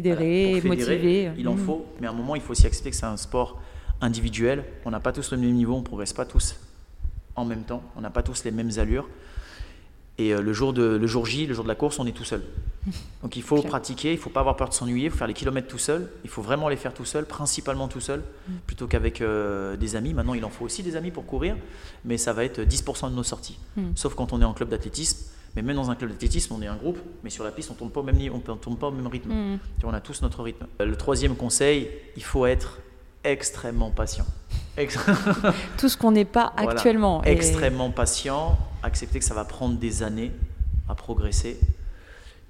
Voilà, 0.00 0.16
fédérer, 0.18 0.60
motivé. 0.68 1.30
Il 1.38 1.48
en 1.48 1.54
Mm. 1.54 1.58
faut, 1.58 1.86
mais 2.00 2.06
à 2.06 2.10
un 2.10 2.14
moment, 2.14 2.34
il 2.34 2.40
faut 2.42 2.52
aussi 2.52 2.66
accepter 2.66 2.90
que 2.90 2.96
c'est 2.96 3.06
un 3.06 3.16
sport 3.16 3.60
individuel. 4.00 4.64
On 4.84 4.90
n'a 4.90 5.00
pas 5.00 5.12
tous 5.12 5.30
le 5.32 5.38
même 5.38 5.52
niveau, 5.52 5.74
on 5.74 5.78
ne 5.80 5.84
progresse 5.84 6.12
pas 6.12 6.24
tous 6.24 6.56
en 7.36 7.44
même 7.44 7.62
temps, 7.64 7.82
on 7.96 8.00
n'a 8.00 8.10
pas 8.10 8.22
tous 8.22 8.44
les 8.44 8.50
mêmes 8.50 8.70
allures. 8.78 9.08
Et 10.18 10.34
euh, 10.34 10.42
le, 10.42 10.52
jour 10.52 10.74
de, 10.74 10.82
le 10.82 11.06
jour 11.06 11.24
J, 11.24 11.46
le 11.46 11.54
jour 11.54 11.64
de 11.64 11.68
la 11.68 11.74
course, 11.74 11.98
on 11.98 12.06
est 12.06 12.12
tout 12.12 12.24
seul. 12.24 12.42
Donc 13.22 13.36
il 13.36 13.42
faut 13.42 13.62
pratiquer, 13.62 14.10
il 14.12 14.16
ne 14.16 14.20
faut 14.20 14.28
pas 14.28 14.40
avoir 14.40 14.56
peur 14.56 14.68
de 14.68 14.74
s'ennuyer, 14.74 15.06
il 15.06 15.10
faut 15.10 15.16
faire 15.16 15.26
les 15.26 15.32
kilomètres 15.34 15.68
tout 15.68 15.78
seul. 15.78 16.10
Il 16.24 16.28
faut 16.30 16.42
vraiment 16.42 16.68
les 16.68 16.76
faire 16.76 16.92
tout 16.92 17.06
seul, 17.06 17.24
principalement 17.24 17.88
tout 17.88 18.00
seul, 18.00 18.20
Mm. 18.20 18.52
plutôt 18.66 18.86
qu'avec 18.86 19.20
euh, 19.22 19.76
des 19.76 19.96
amis. 19.96 20.12
Maintenant, 20.12 20.34
il 20.34 20.44
en 20.44 20.50
faut 20.50 20.64
aussi 20.66 20.82
des 20.82 20.96
amis 20.96 21.10
pour 21.10 21.24
courir, 21.26 21.56
mais 22.04 22.18
ça 22.18 22.32
va 22.34 22.44
être 22.44 22.60
10% 22.60 23.08
de 23.10 23.14
nos 23.14 23.22
sorties. 23.22 23.58
Mm. 23.76 23.92
Sauf 23.94 24.14
quand 24.14 24.32
on 24.34 24.40
est 24.42 24.44
en 24.44 24.52
club 24.54 24.68
d'athlétisme. 24.68 25.18
Mais 25.56 25.62
même 25.62 25.76
dans 25.76 25.90
un 25.90 25.94
club 25.94 26.10
d'athlétisme, 26.10 26.54
on 26.54 26.62
est 26.62 26.66
un 26.66 26.76
groupe, 26.76 26.98
mais 27.22 27.30
sur 27.30 27.44
la 27.44 27.50
piste, 27.50 27.70
on 27.70 27.74
ne 27.74 27.78
tourne 27.78 27.90
pas 27.90 28.00
au 28.00 28.04
même, 28.04 28.16
niveau- 28.16 28.36
on 28.48 28.56
tourne 28.56 28.76
pas 28.78 28.88
au 28.88 28.90
même 28.92 29.06
rythme. 29.06 29.30
Mm. 29.32 29.58
On 29.84 29.92
a 29.92 30.00
tous 30.00 30.22
notre 30.22 30.42
rythme. 30.42 30.66
Euh, 30.80 30.86
Le 30.86 30.96
troisième 30.96 31.36
conseil, 31.36 31.90
il 32.16 32.22
faut 32.24 32.46
être 32.46 32.78
extrêmement 33.24 33.90
patient. 33.90 34.26
Ex- 34.78 34.98
Tout 35.78 35.88
ce 35.90 35.96
qu'on 35.96 36.12
n'est 36.12 36.24
pas 36.24 36.52
Voilà. 36.56 36.72
actuellement. 36.72 37.22
Et- 37.24 37.30
extrêmement 37.32 37.90
patient, 37.90 38.58
accepter 38.82 39.18
que 39.18 39.24
ça 39.24 39.34
va 39.34 39.44
prendre 39.44 39.76
des 39.78 40.02
années 40.02 40.32
à 40.88 40.94
progresser, 40.94 41.58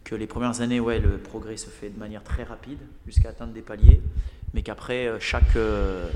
que 0.05 0.15
les 0.15 0.27
premières 0.29 0.61
années, 0.61 0.79
ouais, 0.81 0.99
le 1.01 1.19
progrès 1.19 1.57
se 1.57 1.69
fait 1.71 1.91
de 1.91 1.99
manière 1.99 2.23
très 2.23 2.45
rapide 2.45 2.79
jusqu'à 3.07 3.31
atteindre 3.31 3.53
des 3.53 3.63
paliers, 3.63 4.01
mais 4.55 4.63
qu'après, 4.63 5.07
euh, 5.09 5.19
chaque 5.21 5.57
euh, 5.57 6.09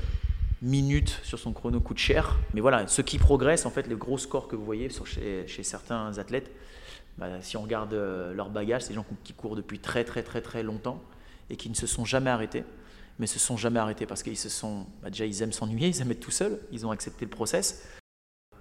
minute 0.61 1.19
sur 1.23 1.37
son 1.37 1.51
chrono 1.53 1.79
coûte 1.81 1.97
cher. 1.97 2.37
Mais 2.53 2.61
voilà, 2.61 2.87
ceux 2.87 3.03
qui 3.03 3.17
progressent, 3.17 3.65
en 3.65 3.71
fait, 3.71 3.87
les 3.87 3.95
gros 3.95 4.17
scores 4.17 4.47
que 4.47 4.55
vous 4.55 4.65
voyez 4.65 4.89
sur, 4.89 5.05
chez, 5.05 5.45
chez 5.47 5.63
certains 5.63 6.17
athlètes, 6.17 6.49
bah, 7.17 7.41
si 7.41 7.57
on 7.57 7.61
regarde 7.63 7.93
euh, 7.93 8.33
leur 8.33 8.49
bagage, 8.49 8.83
c'est 8.83 8.89
des 8.89 8.95
gens 8.95 9.05
qui 9.23 9.33
courent 9.33 9.55
depuis 9.55 9.79
très 9.79 10.03
très 10.03 10.23
très 10.23 10.41
très 10.41 10.63
longtemps 10.63 11.01
et 11.49 11.55
qui 11.55 11.69
ne 11.69 11.75
se 11.75 11.87
sont 11.87 12.05
jamais 12.05 12.29
arrêtés 12.29 12.63
mais 13.19 13.25
se 13.25 13.39
sont 13.39 13.57
jamais 13.57 13.79
arrêtés 13.79 14.05
parce 14.05 14.21
qu'ils 14.21 14.37
se 14.37 14.49
sont 14.49 14.85
bah, 15.01 15.09
déjà 15.09 15.25
ils 15.25 15.41
aiment 15.41 15.51
s'ennuyer, 15.51 15.87
ils 15.93 16.01
aiment 16.01 16.11
être 16.11 16.19
tout 16.19 16.31
seuls, 16.31 16.59
ils 16.71 16.85
ont 16.85 16.91
accepté 16.91 17.25
le 17.25 17.31
process 17.31 17.87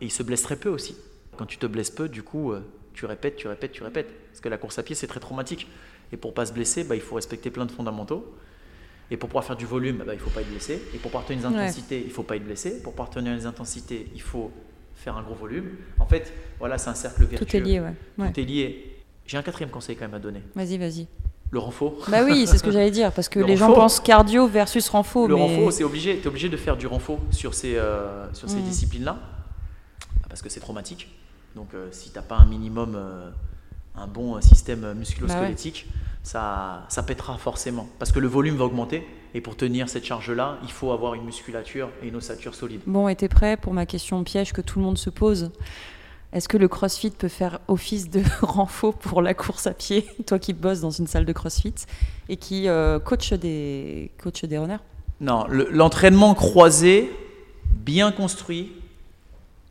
et 0.01 0.07
ils 0.07 0.11
se 0.13 0.23
blessent 0.23 0.43
très 0.43 0.57
peu 0.57 0.69
aussi. 0.69 0.97
Quand 1.37 1.47
tu 1.47 1.59
te 1.59 1.67
blesses 1.67 1.91
peu, 1.91 2.09
du 2.09 2.23
coup, 2.23 2.53
euh, 2.53 2.63
tu 2.95 3.05
répètes, 3.05 3.37
tu 3.37 3.49
répètes, 3.49 3.73
tu 3.73 3.83
répètes. 3.83 4.09
Parce 4.29 4.41
que 4.41 4.49
la 4.49 4.57
course 4.57 4.79
à 4.79 4.83
pied, 4.83 4.95
c'est 4.95 5.07
très 5.07 5.21
traumatique. 5.21 5.69
Et 6.13 6.17
pour 6.17 6.33
pas 6.33 6.47
se 6.47 6.53
blesser, 6.53 6.85
bah, 6.85 6.95
il 6.95 7.03
faut 7.03 7.15
respecter 7.17 7.51
plein 7.51 7.67
de 7.67 7.73
fondamentaux. 7.73 8.35
Et 9.11 9.17
pour 9.19 9.29
pouvoir 9.29 9.45
faire 9.45 9.57
du 9.57 9.67
volume, 9.67 10.03
bah, 10.07 10.15
il 10.15 10.19
faut 10.21 10.31
pas 10.31 10.41
être 10.41 10.49
blessé. 10.51 10.75
Et 10.95 10.99
pour 10.99 11.11
pouvoir 11.11 11.27
tenir 11.27 11.41
les 11.51 11.57
Ouais. 11.57 11.63
intensités, 11.63 12.03
il 12.03 12.11
faut 12.11 12.23
pas 12.23 12.37
être 12.37 12.45
blessé. 12.45 12.83
Pour 12.83 12.93
pouvoir 12.95 13.11
tenir 13.11 13.35
les 13.35 13.45
intensités, 13.45 14.11
il 14.15 14.23
faut 14.23 14.51
faire 15.07 15.17
un 15.17 15.23
gros 15.23 15.37
volume. 15.37 15.67
En 16.01 16.07
fait, 16.07 16.33
voilà, 16.59 16.79
c'est 16.79 16.91
un 16.91 16.95
cercle 16.95 17.25
vertueux. 17.27 17.47
Tout 17.47 17.57
est 17.57 17.61
lié, 17.61 17.79
ouais. 17.79 17.95
Ouais. 18.19 18.33
Tout 18.33 18.41
est 18.41 18.45
lié. 18.45 18.97
J'ai 19.25 19.37
un 19.37 19.43
quatrième 19.43 19.71
conseil 19.71 19.95
quand 19.95 20.05
même 20.05 20.15
à 20.15 20.19
donner. 20.19 20.43
Vas-y, 20.57 20.79
vas-y. 20.79 21.07
Le 21.53 21.61
renfort. 21.61 21.95
Bah 22.09 22.25
oui, 22.25 22.45
c'est 22.49 22.59
ce 22.59 22.65
que 22.65 22.73
j'allais 22.73 22.91
dire, 22.91 23.13
parce 23.13 23.29
que 23.29 23.39
Le 23.47 23.47
les 23.47 23.57
gens 23.57 23.73
pensent 23.73 24.01
cardio 24.01 24.49
versus 24.49 24.89
renfort. 24.89 25.29
Le 25.29 25.37
mais... 25.37 25.43
renfort, 25.43 25.73
c'est 25.73 25.85
obligé. 25.85 26.17
Tu 26.19 26.25
es 26.25 26.27
obligé 26.27 26.49
de 26.49 26.57
faire 26.57 26.77
du 26.77 26.89
renfort 26.89 27.21
sur 27.31 27.55
ces, 27.55 27.77
euh, 27.77 28.33
sur 28.35 28.51
ces 28.51 28.57
Mhm. 28.57 28.63
disciplines-là, 28.65 29.17
parce 30.29 30.43
que 30.43 30.49
c'est 30.49 30.59
traumatique. 30.59 31.09
Donc, 31.55 31.69
euh, 31.75 31.87
si 31.93 32.11
tu 32.11 32.17
n'as 32.17 32.23
pas 32.23 32.37
un 32.39 32.47
minimum, 32.47 32.95
euh, 32.97 33.31
un 33.95 34.09
bon 34.09 34.41
système 34.41 34.93
musculo-squelettique, 34.95 35.87
ça, 36.25 36.85
ça 36.89 37.05
pètera 37.05 37.39
forcément. 37.39 37.89
Parce 38.01 38.11
que 38.11 38.19
le 38.19 38.27
volume 38.27 38.57
va 38.57 38.65
augmenter, 38.65 39.07
et 39.37 39.43
pour 39.43 39.55
tenir 39.55 39.91
cette 39.91 40.07
charge-là, 40.07 40.57
il 40.63 40.73
faut 40.73 40.93
avoir 40.93 41.13
une 41.13 41.23
musculature 41.25 41.91
et 42.03 42.09
une 42.09 42.17
ossature 42.17 42.55
solide. 42.55 42.81
Bon, 42.87 43.07
et 43.07 43.15
t'es 43.15 43.29
prêt 43.29 43.59
pour 43.59 43.75
ma 43.75 43.85
question 43.85 44.25
piège 44.25 44.55
que 44.55 44.63
tout 44.63 44.79
le 44.79 44.85
monde 44.87 44.97
se 44.97 45.11
pose 45.11 45.51
Est-ce 46.33 46.49
que 46.49 46.57
le 46.57 46.69
crossfit 46.69 47.11
peut 47.11 47.29
faire 47.29 47.59
office 47.69 48.09
de 48.09 48.23
renfort 48.41 48.95
pour 48.97 49.21
la 49.21 49.35
course 49.35 49.67
à 49.67 49.75
pied 49.75 50.07
Toi 50.27 50.39
qui 50.39 50.55
bosses 50.55 50.81
dans 50.81 50.91
une 50.91 51.07
salle 51.07 51.27
de 51.27 51.33
crossfit 51.35 51.75
et 52.31 52.39
qui 52.39 52.67
euh, 52.67 52.99
coach, 52.99 53.35
des, 53.35 54.11
coach 54.17 54.43
des 54.47 54.57
runners? 54.57 54.79
Non, 55.21 55.47
le- 55.49 55.69
l'entraînement 55.71 56.33
croisé, 56.33 57.11
bien 57.75 58.13
construit, 58.13 58.73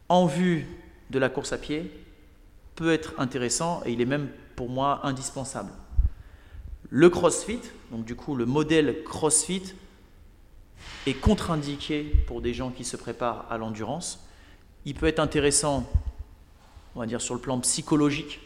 en 0.09 0.27
vue 0.27 0.67
de 1.09 1.17
la 1.17 1.29
course 1.29 1.53
à 1.53 1.57
pied, 1.57 1.89
peut 2.75 2.93
être 2.93 3.15
intéressant 3.17 3.81
et 3.83 3.93
il 3.93 3.99
est 3.99 4.05
même 4.05 4.27
pour 4.55 4.69
moi 4.69 4.99
indispensable. 5.01 5.71
Le 6.97 7.09
CrossFit, 7.09 7.59
donc 7.91 8.05
du 8.05 8.15
coup 8.15 8.37
le 8.37 8.45
modèle 8.45 9.03
CrossFit, 9.03 9.73
est 11.05 11.13
contre-indiqué 11.13 12.03
pour 12.25 12.41
des 12.41 12.53
gens 12.53 12.71
qui 12.71 12.85
se 12.85 12.95
préparent 12.95 13.45
à 13.49 13.57
l'endurance. 13.57 14.25
Il 14.85 14.93
peut 14.93 15.07
être 15.07 15.19
intéressant, 15.19 15.85
on 16.95 17.01
va 17.01 17.05
dire 17.05 17.19
sur 17.19 17.33
le 17.33 17.41
plan 17.41 17.59
psychologique, 17.59 18.39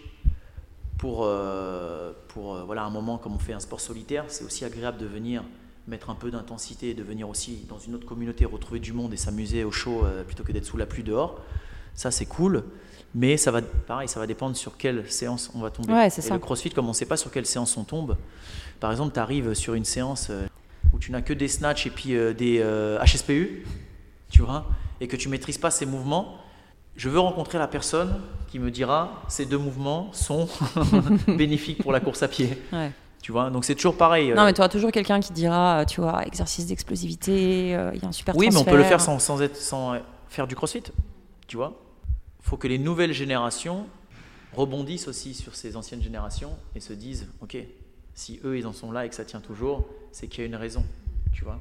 pour, 0.97 1.25
euh, 1.25 2.11
pour 2.29 2.55
euh, 2.55 2.63
voilà, 2.63 2.85
un 2.85 2.89
moment 2.89 3.19
comme 3.19 3.35
on 3.35 3.39
fait 3.39 3.53
un 3.53 3.59
sport 3.59 3.79
solitaire. 3.79 4.25
C'est 4.29 4.43
aussi 4.43 4.65
agréable 4.65 4.97
de 4.97 5.05
venir 5.05 5.43
mettre 5.87 6.09
un 6.09 6.15
peu 6.15 6.31
d'intensité 6.31 6.95
de 6.95 7.03
venir 7.03 7.29
aussi 7.29 7.67
dans 7.69 7.77
une 7.77 7.93
autre 7.93 8.07
communauté 8.07 8.45
retrouver 8.45 8.79
du 8.79 8.93
monde 8.93 9.13
et 9.13 9.17
s'amuser 9.17 9.63
au 9.63 9.69
chaud 9.69 10.03
euh, 10.05 10.23
plutôt 10.23 10.43
que 10.43 10.53
d'être 10.53 10.65
sous 10.65 10.77
la 10.77 10.87
pluie 10.87 11.03
dehors. 11.03 11.39
Ça, 11.93 12.09
c'est 12.09 12.25
cool. 12.25 12.63
Mais 13.15 13.37
ça 13.37 13.51
va, 13.51 13.61
pareil, 13.61 14.07
ça 14.07 14.19
va 14.19 14.27
dépendre 14.27 14.55
sur 14.55 14.77
quelle 14.77 15.09
séance 15.11 15.49
on 15.55 15.59
va 15.59 15.71
tomber. 15.71 15.93
Ouais, 15.93 16.09
c'est 16.09 16.21
ça. 16.21 16.35
le 16.35 16.39
crossfit, 16.39 16.69
comme 16.69 16.85
on 16.85 16.89
ne 16.89 16.93
sait 16.93 17.05
pas 17.05 17.17
sur 17.17 17.31
quelle 17.31 17.45
séance 17.45 17.75
on 17.77 17.83
tombe, 17.83 18.17
par 18.79 18.91
exemple, 18.91 19.13
tu 19.13 19.19
arrives 19.19 19.53
sur 19.53 19.73
une 19.73 19.85
séance 19.85 20.27
euh, 20.29 20.47
où 20.93 20.99
tu 20.99 21.11
n'as 21.11 21.21
que 21.21 21.33
des 21.33 21.47
snatchs 21.47 21.87
et 21.87 21.89
puis 21.89 22.15
euh, 22.15 22.33
des 22.33 22.59
euh, 22.61 23.03
HSPU, 23.03 23.65
tu 24.29 24.41
vois, 24.43 24.65
et 25.01 25.07
que 25.07 25.15
tu 25.15 25.27
maîtrises 25.27 25.57
pas 25.57 25.71
ces 25.71 25.85
mouvements, 25.85 26.35
je 26.95 27.09
veux 27.09 27.19
rencontrer 27.19 27.57
la 27.57 27.67
personne 27.67 28.21
qui 28.47 28.59
me 28.59 28.69
dira 28.71 29.23
ces 29.27 29.45
deux 29.45 29.57
mouvements 29.57 30.11
sont 30.13 30.47
bénéfiques 31.27 31.81
pour 31.81 31.91
la 31.91 31.99
course 31.99 32.21
à 32.23 32.27
pied. 32.27 32.61
Ouais. 32.71 32.91
Tu 33.21 33.31
vois, 33.31 33.49
donc 33.49 33.65
c'est 33.65 33.75
toujours 33.75 33.95
pareil. 33.97 34.31
Non, 34.31 34.41
euh, 34.41 34.45
mais 34.45 34.53
tu 34.53 34.61
auras 34.61 34.69
toujours 34.69 34.91
quelqu'un 34.91 35.19
qui 35.19 35.33
dira, 35.33 35.79
euh, 35.81 35.85
tu 35.85 36.01
vois, 36.01 36.25
exercice 36.25 36.65
d'explosivité, 36.67 37.75
euh, 37.75 37.91
il 37.93 38.01
y 38.01 38.05
a 38.05 38.07
un 38.07 38.11
super 38.11 38.35
oui, 38.35 38.49
mais 38.51 38.57
on 38.57 38.63
peut 38.63 38.77
le 38.77 38.83
faire 38.83 39.01
sans, 39.01 39.19
sans 39.19 39.41
être, 39.41 39.57
sans 39.57 39.93
euh, 39.93 39.99
faire 40.29 40.47
du 40.47 40.55
crossfit. 40.55 40.83
Tu 41.47 41.57
vois 41.57 41.73
faut 42.41 42.57
que 42.57 42.67
les 42.67 42.77
nouvelles 42.77 43.13
générations 43.13 43.87
rebondissent 44.53 45.07
aussi 45.07 45.33
sur 45.33 45.55
ces 45.55 45.75
anciennes 45.75 46.01
générations 46.01 46.57
et 46.75 46.79
se 46.79 46.93
disent 46.93 47.27
ok 47.41 47.57
si 48.13 48.39
eux 48.43 48.57
ils 48.57 48.67
en 48.67 48.73
sont 48.73 48.91
là 48.91 49.05
et 49.05 49.09
que 49.09 49.15
ça 49.15 49.25
tient 49.25 49.41
toujours 49.41 49.87
c'est 50.11 50.27
qu'il 50.27 50.41
y 50.41 50.43
a 50.43 50.47
une 50.47 50.55
raison 50.55 50.83
tu 51.31 51.43
vois. 51.43 51.59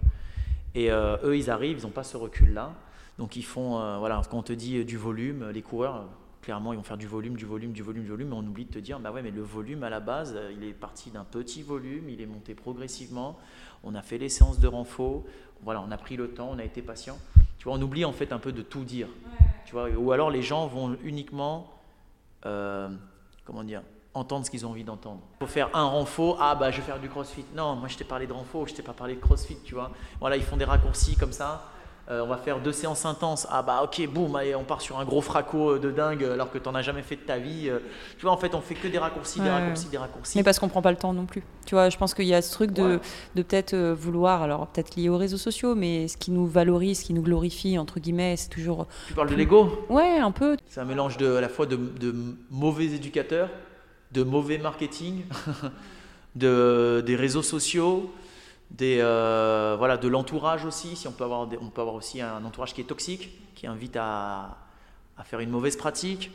Et 0.75 0.91
euh, 0.91 1.17
eux 1.23 1.37
ils 1.37 1.51
arrivent 1.51 1.79
ils 1.79 1.85
n'ont 1.85 1.91
pas 1.91 2.05
ce 2.05 2.17
recul 2.17 2.55
là 2.55 2.75
donc 3.19 3.37
ils 3.37 3.45
font 3.45 3.81
euh, 3.81 3.99
voilà 3.99 4.23
quand 4.31 4.39
on 4.39 4.43
te 4.43 4.53
dit 4.53 4.79
euh, 4.79 4.85
du 4.85 4.97
volume 4.97 5.51
les 5.51 5.63
coureurs 5.63 6.07
clairement 6.41 6.73
ils 6.73 6.77
vont 6.77 6.83
faire 6.83 6.97
du 6.97 7.07
volume 7.07 7.37
du 7.37 7.45
volume 7.45 7.73
du 7.73 7.83
volume 7.83 8.05
du 8.05 8.11
volume 8.11 8.29
mais 8.29 8.37
on 8.37 8.47
oublie 8.47 8.65
de 8.65 8.73
te 8.73 8.79
dire 8.79 8.99
bah 9.01 9.13
ouais 9.13 9.23
mais 9.23 9.31
le 9.31 9.43
volume 9.43 9.83
à 9.83 9.91
la 9.91 10.01
base 10.01 10.39
il 10.57 10.65
est 10.65 10.73
parti 10.73 11.11
d'un 11.11 11.25
petit 11.25 11.63
volume 11.63 12.09
il 12.09 12.21
est 12.21 12.27
monté 12.27 12.55
progressivement. 12.55 13.39
On 13.85 13.95
a 13.95 14.03
fait 14.03 14.19
les 14.19 14.29
séances 14.29 14.59
de 14.59 14.67
renfort. 14.67 15.25
Voilà 15.63 15.83
on 15.87 15.91
a 15.91 15.99
pris 15.99 16.17
le 16.17 16.29
temps 16.31 16.51
on 16.53 16.59
a 16.59 16.65
été 16.65 16.81
patient. 16.81 17.19
Tu 17.59 17.65
vois 17.65 17.75
on 17.75 17.83
oublie 17.83 18.05
en 18.05 18.13
fait 18.13 18.33
un 18.33 18.39
peu 18.39 18.53
de 18.53 18.63
tout 18.63 18.85
dire 18.85 19.09
ou 19.75 20.13
alors 20.13 20.31
les 20.31 20.43
gens 20.43 20.67
vont 20.67 20.97
uniquement 21.03 21.79
euh, 22.47 22.89
comment 23.45 23.65
dire, 23.65 23.83
entendre 24.15 24.45
ce 24.45 24.51
qu'ils 24.51 24.67
ont 24.67 24.71
envie 24.71 24.85
d'entendre. 24.85 25.21
Il 25.41 25.47
faut 25.47 25.53
faire 25.53 25.71
un 25.75 25.85
renfort, 25.85 26.39
ah 26.41 26.55
bah 26.55 26.71
je 26.71 26.77
vais 26.77 26.83
faire 26.83 27.01
du 27.01 27.09
crossfit. 27.09 27.45
Non, 27.55 27.77
moi 27.77 27.89
je 27.89 27.97
t'ai 27.97 28.05
parlé 28.05 28.27
de 28.27 28.33
renfort, 28.33 28.69
je 28.69 28.75
t'ai 28.75 28.83
pas 28.83 28.93
parlé 28.93 29.15
de 29.15 29.21
crossfit, 29.21 29.57
tu 29.65 29.75
vois. 29.75 29.91
Voilà, 30.21 30.37
ils 30.37 30.43
font 30.43 30.57
des 30.57 30.67
raccourcis 30.67 31.17
comme 31.17 31.33
ça. 31.33 31.65
Euh, 32.11 32.23
on 32.23 32.27
va 32.27 32.39
faire 32.39 32.61
deux 32.61 32.73
séances 32.73 33.05
intenses. 33.05 33.47
Ah 33.51 33.63
bah 33.63 33.83
ok, 33.85 34.09
boum, 34.09 34.35
allez, 34.35 34.55
on 34.55 34.65
part 34.65 34.81
sur 34.81 34.99
un 34.99 35.05
gros 35.05 35.21
fraco 35.21 35.73
euh, 35.73 35.79
de 35.79 35.91
dingue 35.91 36.25
alors 36.25 36.51
que 36.51 36.57
tu 36.57 36.67
n'en 36.67 36.75
as 36.75 36.81
jamais 36.81 37.03
fait 37.03 37.17
de 37.17 37.21
ta 37.21 37.37
vie. 37.39 37.69
Euh. 37.69 37.81
Tu 38.17 38.23
vois, 38.23 38.33
en 38.33 38.39
fait, 38.39 38.55
on 38.55 38.63
fait 38.63 38.75
que 38.75 38.89
des 38.89 38.97
raccourcis, 38.97 39.41
des 39.41 39.51
raccourcis, 39.51 39.89
des 39.89 39.99
raccourcis. 39.99 40.39
Mais 40.39 40.43
parce 40.43 40.59
qu'on 40.59 40.69
prend 40.69 40.81
pas 40.81 40.91
le 40.91 40.97
temps 40.97 41.13
non 41.13 41.27
plus. 41.27 41.43
Tu 41.67 41.75
vois, 41.75 41.91
je 41.91 41.99
pense 41.99 42.15
qu'il 42.15 42.25
y 42.25 42.33
a 42.33 42.41
ce 42.41 42.51
truc 42.51 42.73
de, 42.73 42.99
de 43.35 43.43
peut-être 43.43 43.77
vouloir, 43.77 44.43
alors 44.43 44.69
peut-être 44.69 44.97
lié 44.97 45.11
aux 45.11 45.19
réseaux 45.19 45.37
sociaux, 45.37 45.75
mais 45.75 46.09
ce 46.09 46.17
qui 46.17 46.31
nous 46.31 46.47
valorise, 46.47 47.01
ce 47.01 47.05
qui 47.05 47.13
nous 47.13 47.23
glorifie, 47.23 47.77
entre 47.79 48.01
guillemets, 48.01 48.37
c'est 48.39 48.49
toujours. 48.49 48.87
Tu 49.07 49.13
parles 49.13 49.29
de 49.29 49.35
l'ego? 49.35 49.85
Ouais, 49.91 50.19
un 50.19 50.31
peu. 50.31 50.57
C'est 50.67 50.81
un 50.81 50.87
mélange 50.87 51.19
de, 51.19 51.37
à 51.37 51.43
la 51.43 51.51
fois 51.51 51.67
de, 51.67 51.77
de 51.77 52.15
mauvais 52.51 52.87
éducateurs, 52.87 53.51
de 54.13 54.23
mauvais 54.23 54.57
marketing, 54.57 55.25
de, 56.37 57.03
des 57.05 57.17
réseaux 57.17 57.43
sociaux 57.43 58.11
des, 58.71 58.99
euh, 59.01 59.77
voilà, 59.79 59.97
de 59.97 60.09
l'entourage 60.09 60.65
aussi, 60.65 60.97
si 60.97 61.09
on 61.09 61.13
peut, 61.13 61.25
avoir 61.25 61.49
on 61.61 61.71
peut 61.71 61.81
avoir 61.81 61.97
aussi 61.97 62.21
un 62.21 62.45
entourage 62.45 62.75
qui 62.75 62.81
est 62.81 62.85
toxique, 62.85 63.31
qui 63.55 63.67
invite 63.67 63.97
à, 63.97 64.59
à 65.17 65.25
faire 65.25 65.41
une 65.41 65.51
mauvaise 65.51 65.77
pratique. 65.77 66.31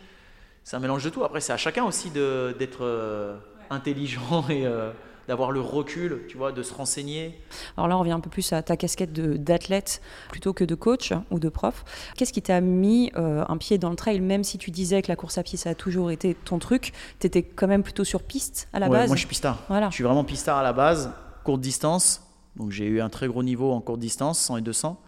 C'est 0.63 0.76
un 0.76 0.80
mélange 0.80 1.04
de 1.04 1.10
tout. 1.10 1.24
Après, 1.24 1.41
c'est 1.41 1.54
à 1.54 1.58
chacun 1.58 1.84
aussi 1.84 2.10
d'être 2.10 2.82
euh, 2.82 3.38
intelligent 3.69 4.46
et 4.50 4.65
euh, 4.65 4.91
d'avoir 5.28 5.52
le 5.52 5.62
recul, 5.62 6.24
tu 6.28 6.38
vois, 6.38 6.52
de 6.52 6.63
se 6.63 6.74
renseigner. 6.74 7.39
Alors 7.78 7.88
là, 7.88 7.98
on 7.98 8.02
vient 8.02 8.15
un 8.15 8.19
peu 8.19 8.30
plus 8.30 8.52
à 8.52 8.63
ta 8.63 8.78
casquette 8.78 9.13
d'athlète 9.13 10.02
plutôt 10.30 10.54
que 10.54 10.63
de 10.63 10.76
coach 10.76 11.13
ou 11.32 11.39
de 11.39 11.50
prof. 11.50 11.86
Qu'est-ce 12.17 12.34
qui 12.34 12.41
t'a 12.41 12.60
mis 12.62 13.10
un 13.15 13.58
pied 13.58 13.78
dans 13.78 13.89
le 13.89 13.96
trail, 13.96 14.19
même 14.19 14.43
si 14.43 14.58
tu 14.58 14.69
disais 14.69 15.02
que 15.02 15.08
la 15.08 15.15
course 15.15 15.38
à 15.38 15.43
pied, 15.43 15.58
ça 15.58 15.69
a 15.69 15.76
toujours 15.76 16.12
été 16.12 16.34
ton 16.34 16.60
truc 16.60 16.91
Tu 17.19 17.28
étais 17.28 17.43
quand 17.43 17.67
même 17.67 17.84
plutôt 17.84 18.04
sur 18.04 18.22
piste 18.22 18.67
à 18.74 18.80
la 18.80 18.89
base? 18.89 19.08
Moi, 19.08 19.15
je 19.15 19.22
suis 19.22 19.30
pistard. 19.30 19.60
Voilà. 19.69 19.89
Je 19.91 19.96
suis 19.96 20.04
vraiment 20.04 20.26
pistard 20.26 20.58
à 20.58 20.63
la 20.63 20.74
base 20.74 21.10
courte 21.44 21.62
distance. 21.62 22.22
Donc 22.56 22.72
j'ai 22.72 22.86
eu 22.86 23.02
un 23.02 23.10
très 23.10 23.28
gros 23.28 23.44
niveau 23.44 23.72
en 23.72 23.82
courte 23.82 24.00
distance, 24.00 24.40
100 24.40 24.58
et 24.58 24.62
200. 24.62 25.02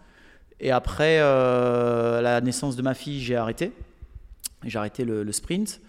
Et 0.60 0.70
après 0.70 1.18
euh, 1.20 2.20
la 2.20 2.40
naissance 2.40 2.76
de 2.76 2.82
ma 2.82 2.94
fille, 2.94 3.20
j'ai 3.20 3.36
arrêté. 3.36 3.72
J'ai 4.64 4.78
arrêté 4.78 5.04
le, 5.04 5.30
sprint. 5.32 5.80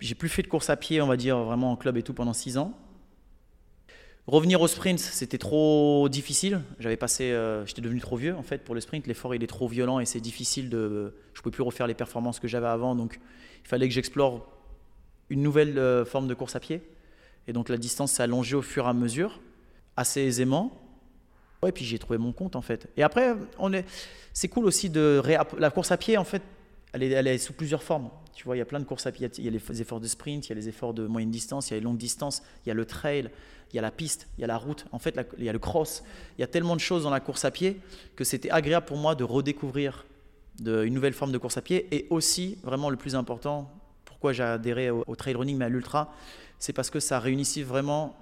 J'ai 0.00 0.14
plus 0.14 0.28
fait 0.28 0.42
de 0.42 0.48
course 0.48 0.70
à 0.70 0.76
pied, 0.76 1.00
on 1.00 1.06
va 1.06 1.16
dire, 1.16 1.38
vraiment 1.38 1.72
en 1.72 1.76
club 1.76 1.96
et 1.96 2.02
tout 2.02 2.14
pendant 2.14 2.32
6 2.32 2.58
ans. 2.58 2.72
Revenir 4.26 4.60
au 4.60 4.68
sprint, 4.68 4.98
c'était 4.98 5.38
trop 5.38 6.08
difficile. 6.10 6.60
J'avais 6.78 6.98
passé, 6.98 7.32
euh, 7.32 7.64
j'étais 7.64 7.80
devenu 7.80 8.00
trop 8.00 8.16
vieux 8.16 8.36
en 8.36 8.42
fait 8.42 8.58
pour 8.58 8.74
le 8.74 8.80
sprint. 8.80 9.06
L'effort 9.06 9.34
il 9.34 9.42
est 9.42 9.48
trop 9.48 9.68
violent 9.68 10.00
et 10.00 10.06
c'est 10.06 10.20
difficile 10.20 10.68
de. 10.68 11.14
Je 11.32 11.40
pouvais 11.40 11.54
plus 11.54 11.62
refaire 11.62 11.86
les 11.86 11.94
performances 11.94 12.38
que 12.38 12.48
j'avais 12.48 12.66
avant, 12.66 12.94
donc 12.94 13.20
il 13.64 13.68
fallait 13.68 13.88
que 13.88 13.94
j'explore 13.94 14.46
une 15.30 15.42
nouvelle 15.42 15.78
euh, 15.78 16.04
forme 16.04 16.28
de 16.28 16.34
course 16.34 16.56
à 16.56 16.60
pied. 16.60 16.82
Et 17.46 17.54
donc 17.54 17.70
la 17.70 17.78
distance 17.78 18.12
s'est 18.12 18.22
allongée 18.22 18.56
au 18.56 18.62
fur 18.62 18.84
et 18.84 18.88
à 18.88 18.92
mesure 18.92 19.40
assez 19.98 20.20
aisément. 20.20 20.72
Ouais, 21.62 21.72
puis 21.72 21.84
j'ai 21.84 21.98
trouvé 21.98 22.18
mon 22.18 22.32
compte 22.32 22.54
en 22.54 22.62
fait. 22.62 22.88
Et 22.96 23.02
après, 23.02 23.34
c'est 24.32 24.48
cool 24.48 24.64
aussi 24.64 24.88
de 24.88 25.20
la 25.58 25.70
course 25.70 25.90
à 25.90 25.96
pied 25.96 26.16
en 26.16 26.24
fait, 26.24 26.42
elle 26.92 27.02
est, 27.02 27.38
sous 27.38 27.52
plusieurs 27.52 27.82
formes. 27.82 28.08
Tu 28.32 28.44
vois, 28.44 28.56
il 28.56 28.60
y 28.60 28.62
a 28.62 28.64
plein 28.64 28.78
de 28.78 28.84
courses 28.84 29.06
à 29.06 29.12
pied. 29.12 29.28
Il 29.38 29.44
y 29.44 29.48
a 29.48 29.50
les 29.50 29.82
efforts 29.82 30.00
de 30.00 30.06
sprint, 30.06 30.46
il 30.46 30.50
y 30.50 30.52
a 30.52 30.54
les 30.54 30.68
efforts 30.68 30.94
de 30.94 31.06
moyenne 31.06 31.30
distance, 31.30 31.68
il 31.68 31.74
y 31.74 31.76
a 31.76 31.80
les 31.80 31.84
longues 31.84 31.98
distances, 31.98 32.42
il 32.64 32.68
y 32.68 32.70
a 32.70 32.74
le 32.74 32.86
trail, 32.86 33.28
il 33.72 33.76
y 33.76 33.78
a 33.78 33.82
la 33.82 33.90
piste, 33.90 34.28
il 34.38 34.42
y 34.42 34.44
a 34.44 34.46
la 34.46 34.56
route. 34.56 34.86
En 34.92 34.98
fait, 34.98 35.18
il 35.36 35.44
y 35.44 35.48
a 35.48 35.52
le 35.52 35.58
cross. 35.58 36.04
Il 36.38 36.40
y 36.40 36.44
a 36.44 36.46
tellement 36.46 36.76
de 36.76 36.80
choses 36.80 37.02
dans 37.02 37.10
la 37.10 37.20
course 37.20 37.44
à 37.44 37.50
pied 37.50 37.80
que 38.14 38.24
c'était 38.24 38.50
agréable 38.50 38.86
pour 38.86 38.96
moi 38.96 39.16
de 39.16 39.24
redécouvrir 39.24 40.06
une 40.60 40.94
nouvelle 40.94 41.12
forme 41.12 41.32
de 41.32 41.38
course 41.38 41.56
à 41.56 41.62
pied. 41.62 41.88
Et 41.90 42.06
aussi, 42.10 42.58
vraiment 42.62 42.88
le 42.88 42.96
plus 42.96 43.16
important, 43.16 43.70
pourquoi 44.04 44.32
j'ai 44.32 44.44
adhéré 44.44 44.90
au, 44.90 45.02
au 45.06 45.16
trail 45.16 45.34
running 45.34 45.56
mais 45.58 45.66
à 45.66 45.68
l'ultra, 45.68 46.14
c'est 46.58 46.72
parce 46.72 46.90
que 46.90 47.00
ça 47.00 47.18
réunissait 47.18 47.62
vraiment 47.62 48.16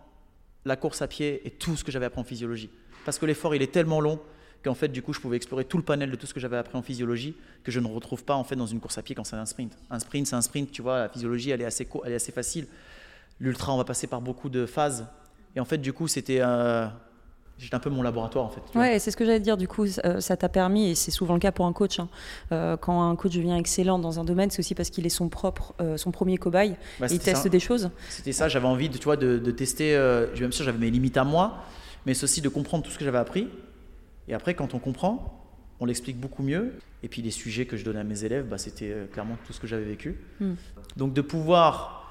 la 0.66 0.76
course 0.76 1.00
à 1.00 1.08
pied 1.08 1.40
et 1.46 1.50
tout 1.50 1.76
ce 1.76 1.84
que 1.84 1.92
j'avais 1.92 2.06
appris 2.06 2.20
en 2.20 2.24
physiologie. 2.24 2.70
Parce 3.04 3.18
que 3.18 3.24
l'effort, 3.24 3.54
il 3.54 3.62
est 3.62 3.72
tellement 3.72 4.00
long 4.00 4.20
qu'en 4.64 4.74
fait, 4.74 4.88
du 4.88 5.00
coup, 5.00 5.12
je 5.12 5.20
pouvais 5.20 5.36
explorer 5.36 5.64
tout 5.64 5.76
le 5.76 5.84
panel 5.84 6.10
de 6.10 6.16
tout 6.16 6.26
ce 6.26 6.34
que 6.34 6.40
j'avais 6.40 6.56
appris 6.56 6.76
en 6.76 6.82
physiologie 6.82 7.36
que 7.62 7.70
je 7.70 7.78
ne 7.78 7.86
retrouve 7.86 8.24
pas 8.24 8.34
en 8.34 8.42
fait 8.42 8.56
dans 8.56 8.66
une 8.66 8.80
course 8.80 8.98
à 8.98 9.02
pied 9.02 9.14
quand 9.14 9.24
c'est 9.24 9.36
un 9.36 9.46
sprint. 9.46 9.78
Un 9.90 10.00
sprint, 10.00 10.26
c'est 10.26 10.34
un 10.34 10.42
sprint, 10.42 10.72
tu 10.72 10.82
vois, 10.82 10.98
la 10.98 11.08
physiologie, 11.08 11.50
elle 11.50 11.62
est 11.62 11.66
assez, 11.66 11.88
elle 12.04 12.12
est 12.12 12.16
assez 12.16 12.32
facile. 12.32 12.66
L'ultra, 13.38 13.72
on 13.72 13.76
va 13.76 13.84
passer 13.84 14.08
par 14.08 14.20
beaucoup 14.20 14.48
de 14.48 14.66
phases. 14.66 15.06
Et 15.54 15.60
en 15.60 15.64
fait, 15.64 15.78
du 15.78 15.92
coup, 15.92 16.08
c'était 16.08 16.40
euh, 16.40 16.86
J'étais 17.58 17.74
un 17.74 17.80
peu 17.80 17.88
mon 17.88 18.02
laboratoire 18.02 18.44
en 18.44 18.50
fait. 18.50 18.60
Ouais, 18.78 18.98
c'est 18.98 19.10
ce 19.10 19.16
que 19.16 19.24
j'allais 19.24 19.40
dire. 19.40 19.56
Du 19.56 19.66
coup, 19.66 19.86
euh, 20.04 20.20
ça 20.20 20.36
t'a 20.36 20.48
permis, 20.48 20.90
et 20.90 20.94
c'est 20.94 21.10
souvent 21.10 21.34
le 21.34 21.40
cas 21.40 21.52
pour 21.52 21.64
un 21.64 21.72
coach, 21.72 21.98
hein, 21.98 22.08
euh, 22.52 22.76
quand 22.76 23.08
un 23.08 23.16
coach 23.16 23.34
devient 23.34 23.56
excellent 23.58 23.98
dans 23.98 24.20
un 24.20 24.24
domaine, 24.24 24.50
c'est 24.50 24.58
aussi 24.58 24.74
parce 24.74 24.90
qu'il 24.90 25.06
est 25.06 25.10
son 25.10 25.30
propre, 25.30 25.74
euh, 25.80 25.96
son 25.96 26.10
premier 26.10 26.36
cobaye. 26.36 26.76
Bah, 27.00 27.06
il 27.10 27.18
teste 27.18 27.48
des 27.48 27.60
choses. 27.60 27.90
C'était 28.10 28.32
ça. 28.32 28.48
J'avais 28.48 28.66
envie 28.66 28.90
de, 28.90 28.98
tu 28.98 29.04
vois, 29.04 29.16
de, 29.16 29.50
tester. 29.50 29.92
bien 30.34 30.50
sûr, 30.50 30.64
j'avais 30.64 30.78
mes 30.78 30.90
limites 30.90 31.16
à 31.16 31.24
moi, 31.24 31.62
mais 32.04 32.12
ceci 32.12 32.42
de 32.42 32.48
comprendre 32.50 32.84
tout 32.84 32.90
ce 32.90 32.98
que 32.98 33.04
j'avais 33.04 33.18
appris. 33.18 33.48
Et 34.28 34.34
après, 34.34 34.54
quand 34.54 34.74
on 34.74 34.78
comprend, 34.78 35.42
on 35.80 35.86
l'explique 35.86 36.20
beaucoup 36.20 36.42
mieux. 36.42 36.74
Et 37.02 37.08
puis 37.08 37.22
les 37.22 37.30
sujets 37.30 37.66
que 37.66 37.76
je 37.76 37.84
donnais 37.84 38.00
à 38.00 38.04
mes 38.04 38.24
élèves, 38.24 38.46
bah, 38.46 38.58
c'était 38.58 38.94
clairement 39.12 39.36
tout 39.46 39.54
ce 39.54 39.60
que 39.60 39.66
j'avais 39.66 39.84
vécu. 39.84 40.18
Hmm. 40.40 40.54
Donc 40.96 41.14
de 41.14 41.22
pouvoir 41.22 42.05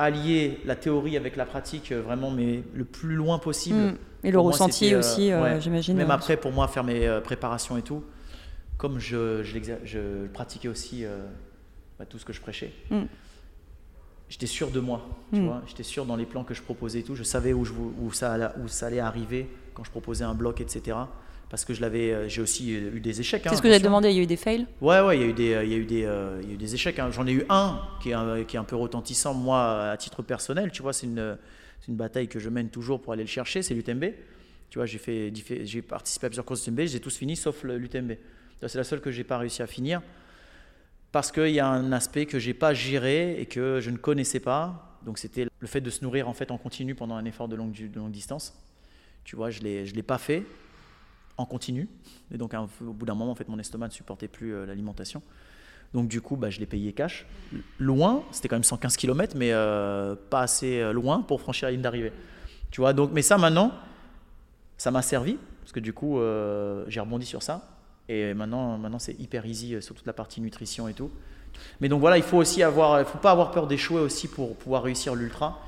allier 0.00 0.58
la 0.64 0.76
théorie 0.76 1.16
avec 1.16 1.36
la 1.36 1.44
pratique 1.44 1.92
vraiment, 1.92 2.30
mais 2.30 2.62
le 2.74 2.84
plus 2.84 3.14
loin 3.14 3.38
possible. 3.38 3.78
Hmm. 3.78 3.96
Et 4.24 4.30
le 4.30 4.40
ressenti 4.40 4.92
euh, 4.92 4.98
aussi, 4.98 5.30
euh, 5.30 5.60
j'imagine. 5.60 5.96
Même 5.96 6.10
après, 6.10 6.36
pour 6.36 6.52
moi, 6.52 6.68
faire 6.68 6.84
mes 6.84 7.06
euh, 7.06 7.20
préparations 7.20 7.76
et 7.76 7.82
tout, 7.82 8.02
comme 8.76 8.98
je, 8.98 9.42
je, 9.42 10.26
pratiquais 10.28 10.68
aussi 10.68 11.04
bah, 11.98 12.06
tout 12.06 12.18
ce 12.18 12.24
que 12.24 12.32
je 12.32 12.40
prêchais, 12.40 12.72
hmm. 12.90 13.04
j'étais 14.28 14.46
sûr 14.46 14.70
de 14.70 14.80
moi. 14.80 15.06
Tu 15.32 15.40
hmm. 15.40 15.46
vois 15.46 15.62
j'étais 15.66 15.82
sûr 15.82 16.06
dans 16.06 16.16
les 16.16 16.26
plans 16.26 16.44
que 16.44 16.54
je 16.54 16.62
proposais 16.62 17.00
et 17.00 17.02
tout. 17.02 17.14
Je 17.14 17.22
savais 17.22 17.52
où, 17.52 17.64
je, 17.64 17.72
où, 17.72 18.10
ça, 18.12 18.32
allait, 18.32 18.48
où 18.62 18.68
ça 18.68 18.86
allait 18.86 19.00
arriver 19.00 19.48
quand 19.74 19.84
je 19.84 19.90
proposais 19.90 20.24
un 20.24 20.34
bloc, 20.34 20.60
etc 20.60 20.96
parce 21.50 21.64
que 21.64 21.74
je 21.74 21.80
l'avais, 21.80 22.28
j'ai 22.28 22.40
aussi 22.40 22.72
eu 22.72 23.00
des 23.00 23.20
échecs. 23.20 23.46
Hein, 23.46 23.50
C'est 23.50 23.56
ce 23.56 23.62
que 23.62 23.70
j'ai 23.70 23.80
demandé, 23.80 24.08
il 24.10 24.16
y 24.16 24.20
a 24.20 24.22
eu 24.22 24.26
des 24.26 24.36
fails 24.36 24.66
Ouais, 24.80 25.00
ouais, 25.00 25.18
il 25.18 25.20
y 25.20 25.24
a 25.24 25.28
eu 25.28 25.32
des, 25.32 25.60
il 25.64 25.70
y 25.70 25.74
a 25.74 25.76
eu 25.76 25.84
des, 25.84 26.08
il 26.42 26.48
y 26.48 26.52
a 26.52 26.54
eu 26.54 26.56
des 26.56 26.74
échecs. 26.74 26.98
Hein. 26.98 27.10
J'en 27.10 27.26
ai 27.26 27.32
eu 27.32 27.44
un 27.48 27.80
qui 28.00 28.10
est 28.10 28.14
un, 28.14 28.44
qui 28.44 28.56
est 28.56 28.58
un 28.58 28.64
peu 28.64 28.76
retentissant, 28.76 29.34
moi, 29.34 29.90
à 29.90 29.96
titre 29.96 30.22
personnel. 30.22 30.70
Tu 30.70 30.80
vois, 30.80 30.92
c'est 30.92 31.06
une, 31.06 31.36
une 31.88 31.96
bataille 31.96 32.28
que 32.28 32.38
je 32.38 32.48
mène 32.48 32.70
toujours 32.70 33.00
pour 33.00 33.12
aller 33.12 33.24
le 33.24 33.28
chercher, 33.28 33.62
c'est 33.62 33.74
l'UTMB. 33.74 34.04
Tu 34.70 34.78
vois, 34.78 34.86
j'ai, 34.86 34.98
fait, 34.98 35.32
j'ai 35.64 35.82
participé 35.82 36.26
à 36.26 36.30
plusieurs 36.30 36.46
courses 36.46 36.64
UTMB, 36.66 36.82
j'ai 36.86 37.00
tous 37.00 37.16
fini 37.16 37.34
sauf 37.36 37.64
l'UTMB. 37.64 38.12
C'est 38.66 38.76
la 38.76 38.84
seule 38.84 39.00
que 39.00 39.10
j'ai 39.10 39.24
pas 39.24 39.38
réussi 39.38 39.62
à 39.62 39.66
finir 39.66 40.00
parce 41.12 41.32
qu'il 41.32 41.48
y 41.48 41.60
a 41.60 41.66
un 41.66 41.90
aspect 41.92 42.26
que 42.26 42.38
j'ai 42.38 42.54
pas 42.54 42.72
géré 42.72 43.40
et 43.40 43.46
que 43.46 43.80
je 43.80 43.90
ne 43.90 43.96
connaissais 43.96 44.38
pas. 44.38 44.98
Donc 45.04 45.18
c'était 45.18 45.46
le 45.58 45.66
fait 45.66 45.80
de 45.80 45.90
se 45.90 46.04
nourrir 46.04 46.28
en 46.28 46.34
fait 46.34 46.50
en 46.50 46.58
continu 46.58 46.94
pendant 46.94 47.16
un 47.16 47.24
effort 47.24 47.48
de 47.48 47.56
longue, 47.56 47.72
de 47.72 47.98
longue 47.98 48.12
distance. 48.12 48.54
Tu 49.24 49.34
vois, 49.34 49.50
je 49.50 49.60
l'ai, 49.60 49.86
je 49.86 49.94
l'ai 49.94 50.02
pas 50.02 50.18
fait 50.18 50.44
en 51.40 51.46
continu. 51.46 51.88
Et 52.32 52.38
donc 52.38 52.54
au 52.54 52.92
bout 52.92 53.06
d'un 53.06 53.14
moment, 53.14 53.32
en 53.32 53.34
fait, 53.34 53.48
mon 53.48 53.58
estomac 53.58 53.88
ne 53.88 53.92
supportait 53.92 54.28
plus 54.28 54.54
euh, 54.54 54.66
l'alimentation. 54.66 55.22
Donc 55.92 56.08
du 56.08 56.20
coup, 56.20 56.36
bah, 56.36 56.50
je 56.50 56.60
l'ai 56.60 56.66
payé 56.66 56.92
cash. 56.92 57.26
Loin, 57.78 58.22
c'était 58.30 58.48
quand 58.48 58.56
même 58.56 58.64
115 58.64 58.96
km, 58.96 59.34
mais 59.36 59.52
euh, 59.52 60.14
pas 60.30 60.42
assez 60.42 60.80
euh, 60.80 60.92
loin 60.92 61.22
pour 61.22 61.40
franchir 61.40 61.66
la 61.66 61.72
ligne 61.72 61.82
d'arrivée. 61.82 62.12
Tu 62.70 62.80
vois, 62.80 62.92
donc, 62.92 63.10
mais 63.12 63.22
ça 63.22 63.38
maintenant, 63.38 63.72
ça 64.76 64.90
m'a 64.90 65.02
servi, 65.02 65.36
parce 65.60 65.72
que 65.72 65.80
du 65.80 65.92
coup, 65.92 66.20
j'ai 66.86 67.00
rebondi 67.00 67.26
sur 67.26 67.42
ça. 67.42 67.76
Et 68.08 68.32
maintenant, 68.32 68.78
maintenant 68.78 69.00
c'est 69.00 69.18
hyper 69.20 69.44
easy 69.44 69.82
sur 69.82 69.94
toute 69.94 70.06
la 70.06 70.12
partie 70.12 70.40
nutrition 70.40 70.86
et 70.86 70.94
tout. 70.94 71.10
Mais 71.80 71.88
donc 71.88 72.00
voilà, 72.00 72.16
il 72.16 72.22
faut 72.22 72.36
aussi 72.36 72.62
avoir, 72.62 73.00
il 73.00 73.04
faut 73.04 73.18
pas 73.18 73.32
avoir 73.32 73.50
peur 73.50 73.66
d'échouer 73.66 74.00
aussi 74.00 74.28
pour 74.28 74.54
pouvoir 74.56 74.84
réussir 74.84 75.16
l'ultra. 75.16 75.60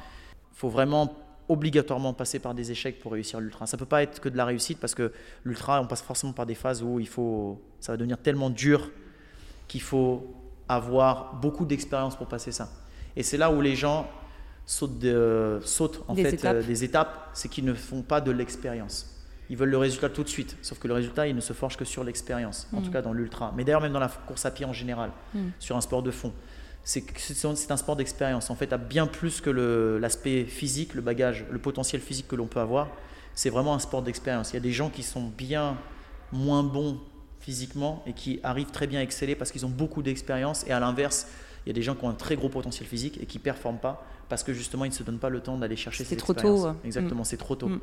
Il 0.53 0.59
faut 0.59 0.69
vraiment 0.69 1.13
obligatoirement 1.49 2.15
passer 2.15 2.39
par 2.39 2.55
des 2.55 2.71
échecs 2.71 2.99
pour 3.01 3.13
réussir 3.13 3.41
l'ultra. 3.41 3.67
Ça 3.67 3.77
peut 3.77 3.87
pas 3.87 4.03
être 4.03 4.21
que 4.21 4.29
de 4.29 4.37
la 4.37 4.45
réussite 4.45 4.79
parce 4.79 4.95
que 4.95 5.13
l'ultra, 5.45 5.81
on 5.81 5.87
passe 5.87 6.03
forcément 6.03 6.33
par 6.33 6.47
des 6.47 6.55
phases 6.55 6.83
où 6.83 7.01
il 7.01 7.09
faut, 7.09 7.61
ça 7.81 7.93
va 7.93 7.97
devenir 7.97 8.19
tellement 8.19 8.51
dur 8.51 8.91
qu'il 9.69 9.83
faut 9.83 10.35
avoir 10.69 11.35
beaucoup 11.35 11.65
d'expérience 11.65 12.17
pour 12.17 12.29
passer 12.29 12.53
ça. 12.53 12.71
Et 13.17 13.23
c'est 13.23 13.37
là 13.37 13.51
où 13.51 13.61
les 13.61 13.77
gens 13.77 14.09
sautent, 14.67 14.99
de, 14.99 15.61
sautent 15.65 16.05
en 16.09 16.15
des 16.15 16.25
fait 16.25 16.35
étapes. 16.35 16.57
Euh, 16.57 16.63
des 16.63 16.85
étapes, 16.85 17.31
c'est 17.35 17.49
qu'ils 17.49 17.65
ne 17.65 17.75
font 17.75 18.03
pas 18.03 18.21
de 18.21 18.31
l'expérience. 18.31 19.09
Ils 19.51 19.57
veulent 19.57 19.71
le 19.71 19.79
résultat 19.79 20.09
tout 20.09 20.23
de 20.23 20.29
suite, 20.29 20.57
sauf 20.63 20.79
que 20.79 20.89
le 20.89 20.95
résultat, 20.95 21.27
il 21.27 21.37
ne 21.37 21.41
se 21.41 21.53
forge 21.53 21.77
que 21.77 21.85
sur 21.85 22.05
l'expérience, 22.05 22.69
en 22.73 22.81
mm. 22.81 22.85
tout 22.85 22.91
cas 22.91 23.03
dans 23.03 23.13
l'ultra. 23.13 23.53
Mais 23.57 23.65
d'ailleurs, 23.65 23.83
même 23.83 23.93
dans 23.93 24.01
la 24.01 24.09
course 24.09 24.47
à 24.47 24.51
pied 24.51 24.65
en 24.65 24.73
général, 24.73 25.11
mm. 25.35 25.49
sur 25.59 25.77
un 25.77 25.81
sport 25.81 26.03
de 26.03 26.11
fond. 26.11 26.33
C'est 26.85 27.71
un 27.71 27.77
sport 27.77 27.97
d'expérience. 27.97 28.51
En 28.51 28.55
fait, 28.55 28.73
à 28.73 28.79
bien 28.79 29.07
plus 29.07 29.41
que 29.41 29.51
l'aspect 30.01 30.45
physique, 30.45 30.95
le 30.95 31.01
bagage, 31.01 31.47
le 31.51 31.59
potentiel 31.59 32.01
physique 32.01 32.29
que 32.29 32.37
l'on 32.37 32.47
peut 32.47 32.61
avoir. 32.61 32.89
C'est 33.35 33.51
vraiment 33.51 33.75
un 33.75 33.79
sport 33.79 34.03
d'expérience. 34.03 34.51
Il 34.51 34.55
y 34.55 34.57
a 34.59 34.61
des 34.61 34.73
gens 34.73 34.91
qui 34.91 35.03
sont 35.03 35.23
bien 35.23 35.77
moins 36.33 36.63
bons 36.63 36.99
physiquement 37.41 38.03
et 38.07 38.13
qui 38.13 38.41
arrivent 38.43 38.71
très 38.71 38.87
bien 38.87 39.01
à 39.01 39.03
exceller 39.03 39.35
parce 39.35 39.53
qu'ils 39.53 39.65
ont 39.67 39.71
beaucoup 39.71 40.03
d'expérience. 40.03 40.65
Et 40.67 40.73
à 40.73 40.81
l'inverse, 40.81 41.27
il 41.65 41.69
y 41.69 41.71
a 41.71 41.75
des 41.75 41.83
gens 41.83 41.95
qui 41.95 42.05
ont 42.05 42.09
un 42.09 42.15
très 42.15 42.37
gros 42.37 42.49
potentiel 42.49 42.89
physique 42.89 43.19
et 43.21 43.27
qui 43.27 43.39
ne 43.39 43.43
performent 43.43 43.79
pas 43.79 44.05
parce 44.29 44.43
que 44.43 44.53
justement 44.53 44.85
ils 44.85 44.91
ne 44.91 44.95
se 44.95 45.03
donnent 45.03 45.19
pas 45.19 45.29
le 45.29 45.41
temps 45.41 45.59
d'aller 45.59 45.77
chercher 45.77 46.05
cette 46.05 46.19
trop 46.19 46.35
tôt. 46.35 46.69
Exactement, 46.85 47.23
mm. 47.23 47.27
c'est 47.27 47.37
trop 47.37 47.55
tôt. 47.55 47.69
Mm. 47.69 47.81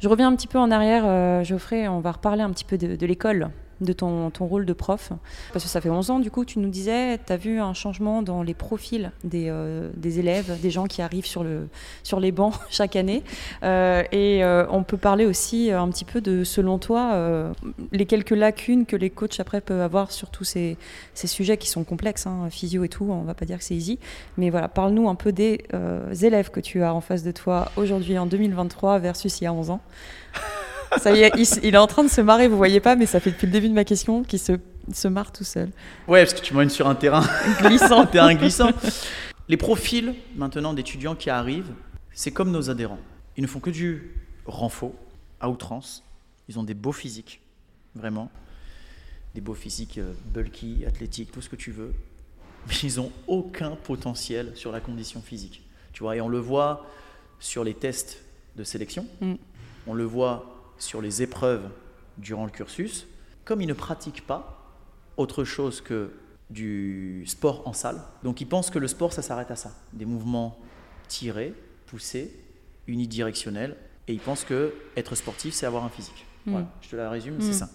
Je 0.00 0.08
reviens 0.08 0.28
un 0.28 0.36
petit 0.36 0.46
peu 0.46 0.58
en 0.58 0.70
arrière, 0.70 1.04
euh, 1.06 1.42
Geoffrey, 1.44 1.88
on 1.88 2.00
va 2.00 2.12
reparler 2.12 2.42
un 2.42 2.50
petit 2.50 2.64
peu 2.64 2.76
de, 2.76 3.06
l'école. 3.06 3.50
De 3.80 3.92
ton, 3.92 4.30
ton, 4.30 4.46
rôle 4.46 4.66
de 4.66 4.72
prof 4.72 5.12
Parce 5.52 5.64
que 5.64 5.70
ça 5.70 5.80
fait 5.80 5.90
11 5.90 6.10
ans, 6.10 6.18
du 6.18 6.30
coup, 6.30 6.44
tu 6.44 6.58
nous 6.58 6.68
disais, 6.68 7.18
tu 7.18 7.32
as 7.32 7.36
vu 7.36 7.60
un 7.60 7.74
changement 7.74 8.22
dans 8.22 8.42
les 8.42 8.54
profils 8.54 9.12
des, 9.24 9.46
euh, 9.48 9.90
des, 9.96 10.18
élèves, 10.18 10.60
des 10.60 10.70
gens 10.70 10.86
qui 10.86 11.02
arrivent 11.02 11.26
sur, 11.26 11.44
le, 11.44 11.68
sur 12.02 12.20
les 12.20 12.32
bancs 12.32 12.54
chaque 12.70 12.96
année. 12.96 13.22
Euh, 13.62 14.02
et 14.12 14.44
euh, 14.44 14.66
on 14.70 14.82
peut 14.82 14.96
parler 14.96 15.26
aussi 15.26 15.70
un 15.70 15.88
petit 15.88 16.04
peu 16.04 16.20
de, 16.20 16.44
selon 16.44 16.78
toi, 16.78 17.52
les 17.92 18.06
quelques 18.06 18.30
lacunes 18.30 18.86
que 18.86 18.96
les 18.96 19.10
coachs 19.10 19.40
après 19.40 19.60
peuvent 19.60 19.80
avoir 19.80 20.12
sur 20.12 20.30
tous 20.30 20.44
ces, 20.44 20.76
ces 21.14 21.26
sujets 21.26 21.56
qui 21.56 21.68
sont 21.68 21.84
complexes, 21.84 22.26
hein, 22.26 22.48
physio 22.50 22.84
et 22.84 22.88
tout, 22.88 23.06
on 23.10 23.22
va 23.22 23.34
pas 23.34 23.44
dire 23.44 23.58
que 23.58 23.64
c'est 23.64 23.74
easy. 23.74 23.98
Mais 24.36 24.50
voilà, 24.50 24.68
parle-nous 24.68 25.08
un 25.08 25.14
peu 25.14 25.32
des 25.32 25.64
élèves 26.22 26.50
que 26.50 26.60
tu 26.60 26.82
as 26.82 26.94
en 26.94 27.00
face 27.00 27.22
de 27.22 27.32
toi 27.32 27.70
aujourd'hui 27.76 28.18
en 28.18 28.26
2023 28.26 28.98
versus 28.98 29.40
il 29.40 29.44
y 29.44 29.46
a 29.46 29.52
11 29.52 29.70
ans. 29.70 29.80
Ça 30.98 31.12
y 31.12 31.22
est, 31.22 31.32
il, 31.62 31.74
est 31.74 31.78
en 31.78 31.86
train 31.86 32.04
de 32.04 32.08
se 32.08 32.20
marrer, 32.20 32.48
vous 32.48 32.56
voyez 32.56 32.80
pas, 32.80 32.96
mais 32.96 33.06
ça 33.06 33.20
fait 33.20 33.30
depuis 33.30 33.46
le 33.46 33.52
début 33.52 33.68
de 33.68 33.74
ma 33.74 33.84
question 33.84 34.22
qu'il 34.22 34.38
se, 34.38 34.52
se 34.92 35.08
marre 35.08 35.32
tout 35.32 35.44
seul. 35.44 35.70
Ouais, 36.08 36.24
parce 36.24 36.34
que 36.34 36.40
tu 36.40 36.54
m'emmènes 36.54 36.70
sur 36.70 36.88
un 36.88 36.94
terrain 36.94 37.24
glissant. 37.60 38.00
un 38.02 38.06
terrain 38.06 38.34
glissant. 38.34 38.70
Les 39.48 39.56
profils 39.56 40.14
maintenant 40.36 40.72
d'étudiants 40.72 41.14
qui 41.14 41.30
arrivent, 41.30 41.72
c'est 42.12 42.30
comme 42.30 42.50
nos 42.50 42.70
adhérents. 42.70 43.00
Ils 43.36 43.42
ne 43.42 43.48
font 43.48 43.60
que 43.60 43.70
du 43.70 44.14
renfort 44.46 44.94
à 45.40 45.50
outrance. 45.50 46.02
Ils 46.48 46.58
ont 46.58 46.62
des 46.62 46.74
beaux 46.74 46.92
physiques, 46.92 47.40
vraiment. 47.94 48.30
Des 49.34 49.40
beaux 49.40 49.54
physiques 49.54 49.98
euh, 49.98 50.12
bulky, 50.32 50.84
athlétiques, 50.86 51.32
tout 51.32 51.42
ce 51.42 51.48
que 51.48 51.56
tu 51.56 51.72
veux. 51.72 51.92
Mais 52.68 52.74
ils 52.82 52.96
n'ont 52.96 53.12
aucun 53.26 53.72
potentiel 53.72 54.52
sur 54.54 54.72
la 54.72 54.80
condition 54.80 55.20
physique. 55.20 55.62
Tu 55.92 56.02
vois, 56.02 56.16
et 56.16 56.20
on 56.20 56.28
le 56.28 56.38
voit 56.38 56.86
sur 57.40 57.64
les 57.64 57.74
tests 57.74 58.22
de 58.56 58.64
sélection. 58.64 59.06
Mm. 59.20 59.34
On 59.86 59.94
le 59.94 60.04
voit 60.04 60.53
sur 60.78 61.00
les 61.00 61.22
épreuves 61.22 61.68
durant 62.18 62.44
le 62.44 62.50
cursus, 62.50 63.06
comme 63.44 63.60
ils 63.60 63.66
ne 63.66 63.74
pratiquent 63.74 64.26
pas 64.26 64.60
autre 65.16 65.44
chose 65.44 65.80
que 65.80 66.10
du 66.50 67.24
sport 67.26 67.66
en 67.66 67.72
salle, 67.72 68.00
donc 68.22 68.40
ils 68.40 68.46
pensent 68.46 68.70
que 68.70 68.78
le 68.78 68.88
sport, 68.88 69.12
ça 69.12 69.22
s'arrête 69.22 69.50
à 69.50 69.56
ça. 69.56 69.72
Des 69.92 70.04
mouvements 70.04 70.58
tirés, 71.08 71.54
poussés, 71.86 72.30
unidirectionnels, 72.86 73.76
et 74.08 74.12
ils 74.12 74.20
pensent 74.20 74.44
que 74.44 74.74
être 74.96 75.14
sportif, 75.14 75.54
c'est 75.54 75.66
avoir 75.66 75.84
un 75.84 75.88
physique. 75.88 76.26
Hmm. 76.46 76.50
Voilà, 76.50 76.66
je 76.82 76.88
te 76.90 76.96
la 76.96 77.10
résume, 77.10 77.40
c'est 77.40 77.50
hmm. 77.50 77.52
ça. 77.52 77.70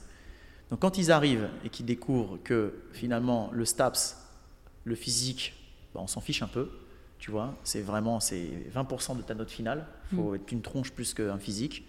Donc 0.70 0.80
quand 0.80 0.98
ils 0.98 1.12
arrivent 1.12 1.50
et 1.64 1.70
qu'ils 1.70 1.86
découvrent 1.86 2.38
que 2.44 2.74
finalement 2.92 3.50
le 3.52 3.66
STAPS, 3.66 4.18
le 4.84 4.96
physique, 4.96 5.56
bah, 5.94 6.02
on 6.04 6.08
s'en 6.08 6.22
fiche 6.22 6.44
un 6.44 6.48
peu, 6.48 6.70
tu 7.18 7.32
vois, 7.32 7.56
c'est 7.64 7.82
vraiment 7.82 8.20
c'est 8.20 8.50
20% 8.74 9.18
de 9.18 9.24
ta 9.24 9.34
note 9.34 9.50
finale, 9.50 9.88
il 10.12 10.18
faut 10.18 10.32
hmm. 10.32 10.36
être 10.36 10.52
une 10.52 10.62
tronche 10.62 10.92
plus 10.92 11.14
qu'un 11.14 11.40
physique 11.40 11.86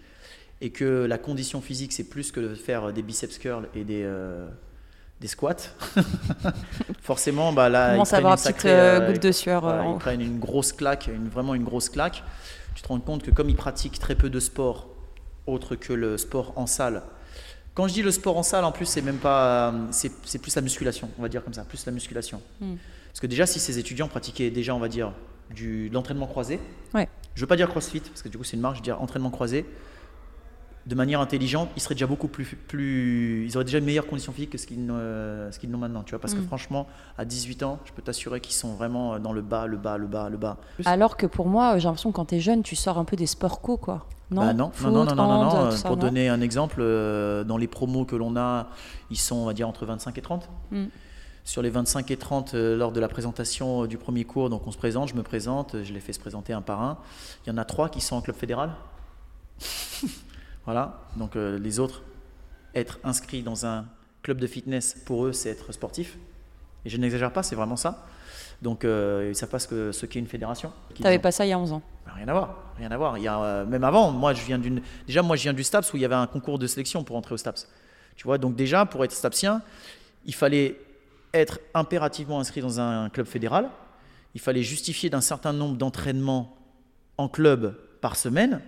et 0.60 0.70
que 0.70 1.04
la 1.04 1.18
condition 1.18 1.60
physique, 1.60 1.92
c'est 1.92 2.04
plus 2.04 2.32
que 2.32 2.40
de 2.40 2.54
faire 2.54 2.92
des 2.92 3.02
biceps 3.02 3.38
curls 3.38 3.68
et 3.74 3.84
des, 3.84 4.02
euh, 4.04 4.46
des 5.20 5.28
squats, 5.28 5.56
forcément, 7.02 7.52
bah, 7.52 7.68
là, 7.68 7.96
ils 7.96 8.02
prennent, 8.02 8.26
une 8.26 8.36
sacrée, 8.36 8.70
euh, 8.70 9.10
goutte 9.10 9.22
de 9.22 9.32
sueur, 9.32 9.66
euh, 9.66 9.82
ils 9.92 9.98
prennent 9.98 10.20
une 10.20 10.38
grosse 10.38 10.72
claque, 10.72 11.08
une, 11.08 11.28
vraiment 11.28 11.54
une 11.54 11.64
grosse 11.64 11.88
claque. 11.88 12.22
Tu 12.74 12.82
te 12.82 12.88
rends 12.88 13.00
compte 13.00 13.22
que 13.22 13.30
comme 13.30 13.48
ils 13.48 13.56
pratiquent 13.56 13.98
très 13.98 14.14
peu 14.14 14.30
de 14.30 14.40
sport, 14.40 14.88
autre 15.46 15.76
que 15.76 15.92
le 15.92 16.18
sport 16.18 16.52
en 16.56 16.66
salle, 16.66 17.02
quand 17.74 17.88
je 17.88 17.94
dis 17.94 18.02
le 18.02 18.10
sport 18.10 18.36
en 18.36 18.42
salle, 18.42 18.64
en 18.64 18.72
plus, 18.72 18.86
c'est 18.86 19.02
même 19.02 19.18
pas, 19.18 19.72
c'est 19.90 20.38
plus 20.38 20.54
la 20.54 20.62
musculation, 20.62 21.08
on 21.18 21.22
va 21.22 21.28
dire 21.28 21.42
comme 21.42 21.54
ça, 21.54 21.64
plus 21.64 21.86
la 21.86 21.92
musculation. 21.92 22.42
Hmm. 22.60 22.74
Parce 23.08 23.20
que 23.20 23.26
déjà, 23.26 23.46
si 23.46 23.58
ces 23.58 23.78
étudiants 23.78 24.08
pratiquaient 24.08 24.50
déjà, 24.50 24.74
on 24.74 24.78
va 24.78 24.88
dire, 24.88 25.12
du, 25.54 25.88
de 25.88 25.94
l'entraînement 25.94 26.26
croisé, 26.26 26.60
ouais. 26.94 27.08
je 27.34 27.40
veux 27.40 27.46
pas 27.46 27.56
dire 27.56 27.68
crossfit, 27.68 28.00
parce 28.00 28.22
que 28.22 28.28
du 28.28 28.38
coup, 28.38 28.44
c'est 28.44 28.56
une 28.56 28.62
marge, 28.62 28.76
je 28.76 28.80
veux 28.80 28.84
dire 28.84 29.00
entraînement 29.00 29.30
croisé, 29.30 29.64
de 30.86 30.94
manière 30.94 31.20
intelligente, 31.20 31.68
ils 31.76 31.80
seraient 31.80 31.94
déjà 31.94 32.06
beaucoup 32.06 32.28
plus, 32.28 32.56
plus 32.68 33.44
ils 33.46 33.56
auraient 33.56 33.64
déjà 33.64 33.78
une 33.78 33.84
meilleure 33.84 34.06
condition 34.06 34.32
physique 34.32 34.50
que 34.50 34.58
ce 34.58 34.66
qu'ils 34.66 34.86
n'ont 34.86 35.78
maintenant, 35.78 36.02
tu 36.02 36.10
vois, 36.10 36.20
parce 36.20 36.34
que 36.34 36.40
mm. 36.40 36.46
franchement, 36.46 36.86
à 37.18 37.24
18 37.24 37.62
ans, 37.62 37.78
je 37.84 37.92
peux 37.92 38.02
t'assurer 38.02 38.40
qu'ils 38.40 38.54
sont 38.54 38.74
vraiment 38.74 39.18
dans 39.18 39.32
le 39.32 39.42
bas, 39.42 39.66
le 39.66 39.76
bas, 39.76 39.98
le 39.98 40.06
bas, 40.06 40.28
le 40.28 40.38
bas. 40.38 40.56
Alors 40.86 41.16
que 41.16 41.26
pour 41.26 41.46
moi, 41.46 41.78
j'ai 41.78 41.84
l'impression 41.84 42.10
que 42.10 42.16
quand 42.16 42.26
tu 42.26 42.36
es 42.36 42.40
jeune, 42.40 42.62
tu 42.62 42.76
sors 42.76 42.98
un 42.98 43.04
peu 43.04 43.16
des 43.16 43.26
sports 43.26 43.60
co, 43.60 43.76
quoi. 43.76 44.06
Non, 44.30 44.42
bah 44.42 44.54
non, 44.54 44.70
non, 44.82 45.04
non, 45.04 45.14
non, 45.14 45.44
non, 45.44 45.76
Pour 45.84 45.96
donner 45.96 46.28
un 46.28 46.40
exemple, 46.40 46.76
euh, 46.78 47.42
dans 47.42 47.56
les 47.56 47.66
promos 47.66 48.04
que 48.04 48.14
l'on 48.14 48.36
a, 48.36 48.68
ils 49.10 49.18
sont, 49.18 49.36
on 49.36 49.44
va 49.44 49.54
dire, 49.54 49.68
entre 49.68 49.86
25 49.86 50.16
et 50.16 50.22
30. 50.22 50.48
Mm. 50.70 50.84
Sur 51.44 51.62
les 51.62 51.70
25 51.70 52.10
et 52.10 52.16
30, 52.16 52.54
euh, 52.54 52.76
lors 52.76 52.92
de 52.92 53.00
la 53.00 53.08
présentation 53.08 53.86
du 53.86 53.98
premier 53.98 54.24
cours, 54.24 54.48
donc 54.48 54.66
on 54.66 54.70
se 54.70 54.78
présente, 54.78 55.08
je 55.08 55.14
me 55.14 55.22
présente, 55.22 55.82
je 55.82 55.92
les 55.92 56.00
fais 56.00 56.12
se 56.12 56.20
présenter 56.20 56.52
un 56.52 56.62
par 56.62 56.80
un. 56.80 56.98
Il 57.44 57.50
y 57.50 57.52
en 57.52 57.58
a 57.58 57.64
trois 57.64 57.88
qui 57.88 58.00
sont 58.00 58.16
en 58.16 58.20
club 58.20 58.36
fédéral. 58.36 58.70
Voilà, 60.64 61.00
donc 61.16 61.36
euh, 61.36 61.58
les 61.58 61.78
autres, 61.78 62.02
être 62.74 62.98
inscrit 63.04 63.42
dans 63.42 63.66
un 63.66 63.86
club 64.22 64.38
de 64.38 64.46
fitness, 64.46 64.96
pour 65.06 65.26
eux, 65.26 65.32
c'est 65.32 65.48
être 65.48 65.72
sportif. 65.72 66.18
Et 66.84 66.90
je 66.90 66.96
n'exagère 66.96 67.32
pas, 67.32 67.42
c'est 67.42 67.56
vraiment 67.56 67.76
ça. 67.76 68.06
Donc 68.62 68.84
euh, 68.84 69.22
ils 69.24 69.28
ne 69.30 69.34
savent 69.34 69.48
pas 69.48 69.58
ce 69.58 70.06
qu'est 70.06 70.18
une 70.18 70.26
fédération. 70.26 70.72
Tu 70.94 71.02
n'avais 71.02 71.18
pas 71.18 71.32
ça 71.32 71.46
il 71.46 71.48
y 71.48 71.52
a 71.52 71.58
11 71.58 71.72
ans 71.72 71.82
bah, 72.04 72.12
Rien 72.14 72.28
à 72.28 72.32
voir, 72.32 72.72
rien 72.76 72.90
à 72.90 72.96
voir. 72.96 73.18
Il 73.18 73.24
y 73.24 73.28
a, 73.28 73.40
euh, 73.40 73.66
même 73.66 73.84
avant, 73.84 74.10
moi 74.10 74.34
je 74.34 74.44
viens 74.44 74.58
d'une. 74.58 74.82
Déjà, 75.06 75.22
moi 75.22 75.36
je 75.36 75.42
viens 75.42 75.52
du 75.52 75.64
STAPS 75.64 75.92
où 75.92 75.96
il 75.96 76.02
y 76.02 76.04
avait 76.04 76.14
un 76.14 76.26
concours 76.26 76.58
de 76.58 76.66
sélection 76.66 77.02
pour 77.04 77.16
entrer 77.16 77.34
au 77.34 77.38
STAPS. 77.38 77.68
Tu 78.16 78.24
vois, 78.24 78.36
donc 78.38 78.56
déjà, 78.56 78.84
pour 78.84 79.02
être 79.04 79.12
STAPSien, 79.12 79.62
il 80.26 80.34
fallait 80.34 80.78
être 81.32 81.60
impérativement 81.74 82.40
inscrit 82.40 82.60
dans 82.60 82.80
un 82.80 83.08
club 83.08 83.26
fédéral. 83.26 83.70
Il 84.34 84.40
fallait 84.40 84.62
justifier 84.62 85.08
d'un 85.10 85.20
certain 85.20 85.52
nombre 85.52 85.76
d'entraînements 85.76 86.56
en 87.16 87.28
club 87.28 87.76
par 88.00 88.16
semaine. 88.16 88.60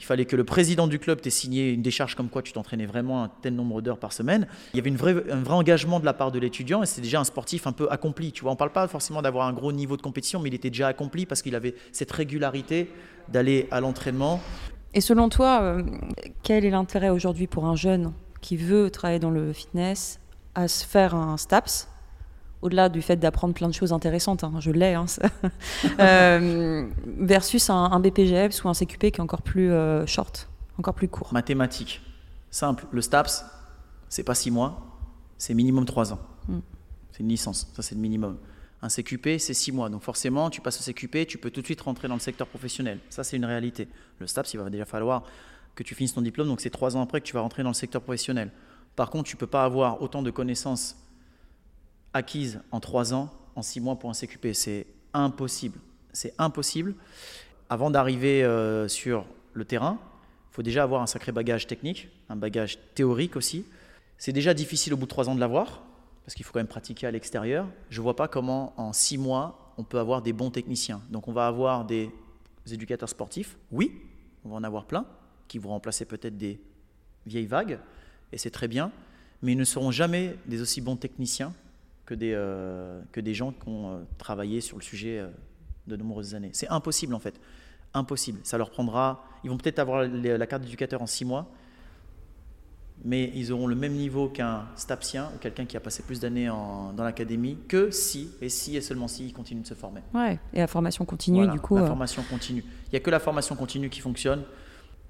Il 0.00 0.04
fallait 0.04 0.24
que 0.24 0.36
le 0.36 0.44
président 0.44 0.86
du 0.86 0.98
club 0.98 1.20
t'ait 1.20 1.30
signé 1.30 1.72
une 1.72 1.82
décharge 1.82 2.14
comme 2.14 2.28
quoi 2.28 2.42
tu 2.42 2.52
t'entraînais 2.52 2.86
vraiment 2.86 3.24
un 3.24 3.30
tel 3.42 3.54
nombre 3.54 3.80
d'heures 3.82 3.98
par 3.98 4.12
semaine. 4.12 4.46
Il 4.72 4.76
y 4.76 4.80
avait 4.80 4.90
un 4.90 5.42
vrai 5.42 5.54
engagement 5.54 6.00
de 6.00 6.04
la 6.04 6.12
part 6.12 6.32
de 6.32 6.38
l'étudiant 6.38 6.82
et 6.82 6.86
c'était 6.86 7.02
déjà 7.02 7.20
un 7.20 7.24
sportif 7.24 7.66
un 7.66 7.72
peu 7.72 7.88
accompli. 7.90 8.32
Tu 8.32 8.44
on 8.46 8.56
parle 8.56 8.72
pas 8.72 8.86
forcément 8.88 9.22
d'avoir 9.22 9.46
un 9.46 9.52
gros 9.52 9.72
niveau 9.72 9.96
de 9.96 10.02
compétition, 10.02 10.40
mais 10.40 10.48
il 10.48 10.54
était 10.54 10.70
déjà 10.70 10.88
accompli 10.88 11.26
parce 11.26 11.42
qu'il 11.42 11.54
avait 11.54 11.74
cette 11.92 12.12
régularité 12.12 12.90
d'aller 13.28 13.68
à 13.70 13.80
l'entraînement. 13.80 14.40
Et 14.94 15.00
selon 15.00 15.28
toi, 15.28 15.60
euh, 15.62 15.82
quel 16.42 16.64
est 16.64 16.70
l'intérêt 16.70 17.10
aujourd'hui 17.10 17.46
pour 17.46 17.66
un 17.66 17.76
jeune 17.76 18.12
qui 18.40 18.56
veut 18.56 18.90
travailler 18.90 19.18
dans 19.18 19.30
le 19.30 19.52
fitness 19.52 20.20
à 20.54 20.68
se 20.68 20.84
faire 20.86 21.14
un 21.14 21.36
STAPS 21.36 21.88
au-delà 22.62 22.88
du 22.88 23.02
fait 23.02 23.16
d'apprendre 23.16 23.54
plein 23.54 23.68
de 23.68 23.74
choses 23.74 23.92
intéressantes, 23.92 24.44
hein, 24.44 24.54
je 24.60 24.70
l'ai, 24.70 24.94
hein, 24.94 25.06
euh, 26.00 26.88
versus 27.06 27.70
un, 27.70 28.00
BPGEPS 28.00 28.64
ou 28.64 28.68
un 28.68 28.74
CQP 28.74 29.00
qui 29.00 29.06
est 29.06 29.20
encore 29.20 29.42
plus 29.42 29.70
euh, 29.70 30.06
short, 30.06 30.48
encore 30.78 30.94
plus 30.94 31.08
court. 31.08 31.32
Mathématiques, 31.32 32.02
simple. 32.50 32.86
Le 32.90 33.00
STAPS, 33.00 33.44
c'est 34.08 34.24
pas 34.24 34.34
six 34.34 34.50
mois, 34.50 34.80
c'est 35.36 35.54
minimum 35.54 35.84
trois 35.84 36.12
ans. 36.12 36.20
Mm. 36.48 36.58
C'est 37.12 37.20
une 37.20 37.28
licence, 37.28 37.70
ça 37.74 37.82
c'est 37.82 37.94
le 37.94 38.00
minimum. 38.00 38.36
Un 38.80 38.88
CQP, 38.88 39.38
c'est 39.38 39.54
six 39.54 39.72
mois. 39.72 39.88
Donc 39.88 40.02
forcément, 40.02 40.50
tu 40.50 40.60
passes 40.60 40.80
au 40.80 40.92
CQP, 40.92 41.26
tu 41.26 41.38
peux 41.38 41.50
tout 41.50 41.60
de 41.60 41.66
suite 41.66 41.80
rentrer 41.80 42.06
dans 42.06 42.14
le 42.14 42.20
secteur 42.20 42.46
professionnel. 42.46 43.00
Ça, 43.10 43.24
c'est 43.24 43.36
une 43.36 43.44
réalité. 43.44 43.88
Le 44.20 44.26
STAPS, 44.28 44.54
il 44.54 44.60
va 44.60 44.70
déjà 44.70 44.84
falloir 44.84 45.24
que 45.74 45.82
tu 45.82 45.96
finisses 45.96 46.14
ton 46.14 46.22
diplôme, 46.22 46.46
donc 46.46 46.60
c'est 46.60 46.70
trois 46.70 46.96
ans 46.96 47.02
après 47.02 47.20
que 47.20 47.26
tu 47.26 47.34
vas 47.34 47.40
rentrer 47.40 47.62
dans 47.62 47.70
le 47.70 47.74
secteur 47.74 48.02
professionnel. 48.02 48.52
Par 48.94 49.10
contre, 49.10 49.28
tu 49.28 49.36
ne 49.36 49.40
peux 49.40 49.46
pas 49.46 49.64
avoir 49.64 50.02
autant 50.02 50.22
de 50.22 50.30
connaissances 50.30 50.96
acquise 52.12 52.60
en 52.70 52.80
trois 52.80 53.14
ans, 53.14 53.30
en 53.54 53.62
six 53.62 53.80
mois 53.80 53.96
pour 53.96 54.10
un 54.10 54.14
CQP. 54.14 54.52
C'est 54.52 54.86
impossible. 55.12 55.78
C'est 56.12 56.34
impossible. 56.38 56.94
Avant 57.70 57.90
d'arriver 57.90 58.44
euh, 58.44 58.88
sur 58.88 59.26
le 59.52 59.64
terrain, 59.64 59.98
il 60.50 60.54
faut 60.54 60.62
déjà 60.62 60.82
avoir 60.82 61.02
un 61.02 61.06
sacré 61.06 61.32
bagage 61.32 61.66
technique, 61.66 62.08
un 62.28 62.36
bagage 62.36 62.78
théorique 62.94 63.36
aussi. 63.36 63.64
C'est 64.16 64.32
déjà 64.32 64.54
difficile 64.54 64.94
au 64.94 64.96
bout 64.96 65.06
de 65.06 65.10
trois 65.10 65.28
ans 65.28 65.34
de 65.34 65.40
l'avoir, 65.40 65.82
parce 66.24 66.34
qu'il 66.34 66.44
faut 66.44 66.52
quand 66.52 66.60
même 66.60 66.66
pratiquer 66.66 67.06
à 67.06 67.10
l'extérieur. 67.10 67.66
Je 67.90 68.00
ne 68.00 68.02
vois 68.02 68.16
pas 68.16 68.26
comment 68.26 68.72
en 68.76 68.92
six 68.92 69.18
mois, 69.18 69.74
on 69.76 69.84
peut 69.84 69.98
avoir 69.98 70.22
des 70.22 70.32
bons 70.32 70.50
techniciens. 70.50 71.00
Donc 71.10 71.28
on 71.28 71.32
va 71.32 71.46
avoir 71.46 71.84
des 71.84 72.10
éducateurs 72.70 73.08
sportifs, 73.08 73.56
oui, 73.70 73.92
on 74.44 74.50
va 74.50 74.56
en 74.56 74.64
avoir 74.64 74.84
plein, 74.84 75.06
qui 75.46 75.58
vont 75.58 75.70
remplacer 75.70 76.04
peut-être 76.04 76.36
des 76.36 76.60
vieilles 77.26 77.46
vagues, 77.46 77.78
et 78.32 78.38
c'est 78.38 78.50
très 78.50 78.68
bien, 78.68 78.90
mais 79.42 79.52
ils 79.52 79.58
ne 79.58 79.64
seront 79.64 79.90
jamais 79.90 80.36
des 80.46 80.60
aussi 80.60 80.80
bons 80.80 80.96
techniciens 80.96 81.52
que 82.08 82.14
des, 82.14 82.32
euh, 82.34 83.02
que 83.12 83.20
des 83.20 83.34
gens 83.34 83.52
qui 83.52 83.68
ont 83.68 83.90
euh, 83.90 83.98
travaillé 84.16 84.62
sur 84.62 84.78
le 84.78 84.82
sujet 84.82 85.18
euh, 85.18 85.28
de 85.86 85.94
nombreuses 85.94 86.34
années. 86.34 86.48
C'est 86.54 86.68
impossible 86.68 87.12
en 87.12 87.18
fait. 87.18 87.38
Impossible. 87.92 88.40
Ça 88.44 88.56
leur 88.56 88.70
prendra. 88.70 89.26
Ils 89.44 89.50
vont 89.50 89.58
peut-être 89.58 89.78
avoir 89.78 90.04
la 90.04 90.46
carte 90.46 90.62
d'éducateur 90.62 91.02
en 91.02 91.06
six 91.06 91.26
mois, 91.26 91.50
mais 93.04 93.30
ils 93.34 93.52
auront 93.52 93.66
le 93.66 93.74
même 93.74 93.92
niveau 93.92 94.30
qu'un 94.30 94.68
stapsien 94.74 95.30
ou 95.34 95.38
quelqu'un 95.38 95.66
qui 95.66 95.76
a 95.76 95.80
passé 95.80 96.02
plus 96.02 96.18
d'années 96.18 96.46
dans 96.46 97.04
l'académie 97.04 97.58
que 97.68 97.90
si, 97.90 98.30
et 98.40 98.48
si 98.48 98.76
et 98.76 98.80
seulement 98.80 99.08
si, 99.08 99.26
ils 99.26 99.32
continuent 99.32 99.62
de 99.62 99.66
se 99.66 99.74
former. 99.74 100.00
Ouais, 100.14 100.38
et 100.54 100.58
la 100.58 100.66
formation 100.66 101.04
continue 101.04 101.46
du 101.48 101.60
coup. 101.60 101.76
La 101.76 101.86
formation 101.86 102.22
continue. 102.22 102.64
Il 102.86 102.90
n'y 102.92 102.96
a 102.96 103.00
que 103.00 103.10
la 103.10 103.20
formation 103.20 103.54
continue 103.54 103.90
qui 103.90 104.00
fonctionne. 104.00 104.44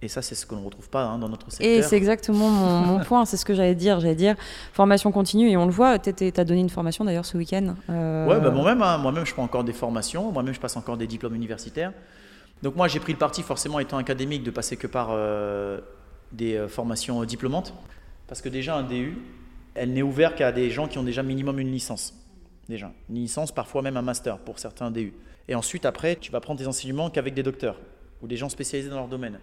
Et 0.00 0.06
ça, 0.06 0.22
c'est 0.22 0.36
ce 0.36 0.46
qu'on 0.46 0.56
ne 0.56 0.64
retrouve 0.64 0.88
pas 0.88 1.04
hein, 1.04 1.18
dans 1.18 1.28
notre 1.28 1.50
secteur. 1.50 1.68
Et 1.68 1.82
c'est 1.82 1.96
exactement 1.96 2.48
mon, 2.48 3.00
point, 3.04 3.24
c'est 3.24 3.36
ce 3.36 3.44
que 3.44 3.54
j'allais 3.54 3.74
dire. 3.74 3.98
J'allais 3.98 4.14
dire 4.14 4.36
formation 4.72 5.10
continue, 5.10 5.50
et 5.50 5.56
on 5.56 5.66
le 5.66 5.72
voit, 5.72 5.98
tu 5.98 6.10
as 6.36 6.44
donné 6.44 6.60
une 6.60 6.70
formation 6.70 7.04
d'ailleurs 7.04 7.24
ce 7.24 7.36
week-end. 7.36 7.74
Euh... 7.90 8.26
Ouais, 8.26 8.40
bah, 8.40 8.50
moi-même, 8.50 8.80
hein, 8.82 8.98
moi-même, 8.98 9.26
je 9.26 9.32
prends 9.32 9.42
encore 9.42 9.64
des 9.64 9.72
formations, 9.72 10.30
moi-même, 10.30 10.54
je 10.54 10.60
passe 10.60 10.76
encore 10.76 10.96
des 10.96 11.08
diplômes 11.08 11.34
universitaires. 11.34 11.92
Donc 12.62 12.76
moi, 12.76 12.86
j'ai 12.86 13.00
pris 13.00 13.12
le 13.12 13.18
parti, 13.18 13.42
forcément, 13.42 13.80
étant 13.80 13.98
académique, 13.98 14.44
de 14.44 14.50
passer 14.50 14.76
que 14.76 14.86
par 14.86 15.08
euh, 15.10 15.80
des 16.30 16.56
euh, 16.56 16.68
formations 16.68 17.24
diplômantes. 17.24 17.74
Parce 18.28 18.40
que 18.40 18.48
déjà, 18.48 18.76
un 18.76 18.84
DU, 18.84 19.18
elle 19.74 19.92
n'est 19.92 20.02
ouverte 20.02 20.36
qu'à 20.36 20.52
des 20.52 20.70
gens 20.70 20.86
qui 20.86 20.98
ont 20.98 21.02
déjà 21.02 21.24
minimum 21.24 21.58
une 21.58 21.72
licence. 21.72 22.14
Déjà. 22.68 22.92
Une 23.08 23.16
licence, 23.16 23.50
parfois 23.50 23.82
même 23.82 23.96
un 23.96 24.02
master 24.02 24.38
pour 24.38 24.58
certains 24.58 24.90
DU. 24.90 25.12
Et 25.48 25.54
ensuite, 25.54 25.86
après, 25.86 26.16
tu 26.16 26.30
vas 26.30 26.40
prendre 26.40 26.60
tes 26.60 26.66
enseignements 26.66 27.10
qu'avec 27.10 27.34
des 27.34 27.42
docteurs 27.42 27.80
ou 28.22 28.28
des 28.28 28.36
gens 28.36 28.48
spécialisés 28.48 28.90
dans 28.90 28.96
leur 28.96 29.08
domaine. 29.08 29.38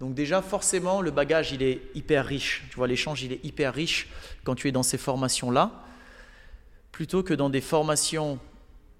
Donc 0.00 0.14
déjà, 0.14 0.42
forcément, 0.42 1.00
le 1.00 1.10
bagage, 1.10 1.52
il 1.52 1.62
est 1.62 1.82
hyper 1.94 2.24
riche. 2.24 2.64
Tu 2.70 2.76
vois, 2.76 2.86
l'échange, 2.86 3.22
il 3.22 3.32
est 3.32 3.44
hyper 3.44 3.74
riche 3.74 4.08
quand 4.44 4.54
tu 4.54 4.68
es 4.68 4.72
dans 4.72 4.84
ces 4.84 4.98
formations-là, 4.98 5.72
plutôt 6.92 7.22
que 7.22 7.34
dans 7.34 7.50
des 7.50 7.60
formations 7.60 8.38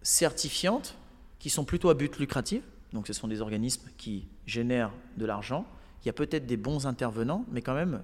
certifiantes 0.03 0.97
qui 1.39 1.51
sont 1.51 1.65
plutôt 1.65 1.91
à 1.91 1.95
but 1.95 2.19
lucratif. 2.19 2.63
Donc 2.93 3.07
ce 3.07 3.13
sont 3.13 3.29
des 3.29 3.41
organismes 3.41 3.89
qui 3.97 4.27
génèrent 4.47 4.93
de 5.17 5.25
l'argent. 5.25 5.67
Il 6.03 6.07
y 6.07 6.11
a 6.11 6.13
peut-être 6.13 6.47
des 6.47 6.57
bons 6.57 6.87
intervenants, 6.87 7.45
mais 7.51 7.63
quand 7.63 7.75
même, 7.75 8.03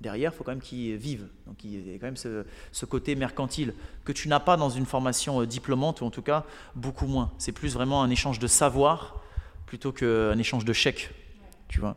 derrière, 0.00 0.32
il 0.32 0.36
faut 0.36 0.42
quand 0.42 0.52
même 0.52 0.60
qu'ils 0.60 0.96
vivent. 0.96 1.28
Donc 1.46 1.62
il 1.62 1.88
y 1.88 1.94
a 1.94 1.98
quand 1.98 2.06
même 2.06 2.16
ce, 2.16 2.44
ce 2.72 2.84
côté 2.84 3.14
mercantile 3.14 3.74
que 4.04 4.12
tu 4.12 4.28
n'as 4.28 4.40
pas 4.40 4.56
dans 4.56 4.70
une 4.70 4.86
formation 4.86 5.40
euh, 5.42 5.46
diplômante, 5.46 6.00
ou 6.00 6.04
en 6.04 6.10
tout 6.10 6.22
cas 6.22 6.44
beaucoup 6.74 7.06
moins. 7.06 7.32
C'est 7.38 7.52
plus 7.52 7.74
vraiment 7.74 8.02
un 8.02 8.10
échange 8.10 8.40
de 8.40 8.46
savoir 8.46 9.22
plutôt 9.66 9.92
qu'un 9.92 10.38
échange 10.38 10.64
de 10.64 10.72
chèques. 10.72 11.10
Tu 11.68 11.80
vois 11.80 11.96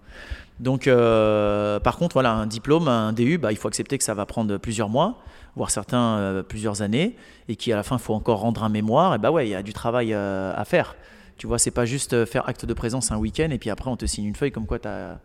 Donc, 0.60 0.88
euh, 0.88 1.80
par 1.80 1.98
contre, 1.98 2.14
voilà, 2.14 2.34
un 2.34 2.46
diplôme, 2.46 2.88
un 2.88 3.14
DU, 3.14 3.38
bah, 3.38 3.52
il 3.52 3.58
faut 3.58 3.68
accepter 3.68 3.98
que 3.98 4.04
ça 4.04 4.14
va 4.14 4.26
prendre 4.26 4.58
plusieurs 4.58 4.90
mois, 4.90 5.20
voire 5.56 5.72
certains 5.72 6.18
euh, 6.18 6.44
plusieurs 6.44 6.82
années, 6.82 7.16
et 7.48 7.56
qu'à 7.56 7.76
la 7.76 7.84
fin, 7.84 7.96
il 7.96 8.02
faut 8.02 8.14
encore 8.14 8.40
rendre 8.40 8.64
un 8.64 8.70
mémoire. 8.70 9.16
Et 9.16 9.18
bah 9.18 9.32
ouais, 9.32 9.48
il 9.48 9.52
y 9.52 9.56
a 9.56 9.64
du 9.64 9.74
travail 9.74 10.14
euh, 10.14 10.54
à 10.56 10.66
faire. 10.66 10.96
Tu 11.38 11.48
vois, 11.48 11.58
c'est 11.58 11.72
pas 11.72 11.86
juste 11.86 12.26
faire 12.26 12.48
acte 12.48 12.66
de 12.66 12.74
présence 12.74 13.12
un 13.12 13.18
week-end 13.18 13.50
et 13.50 13.58
puis 13.58 13.72
après 13.72 13.90
on 13.90 13.98
te 13.98 14.06
signe 14.06 14.26
une 14.26 14.36
feuille 14.36 14.52
comme 14.52 14.68
quoi 14.68 14.78
tu 14.78 14.88
as, 14.88 15.18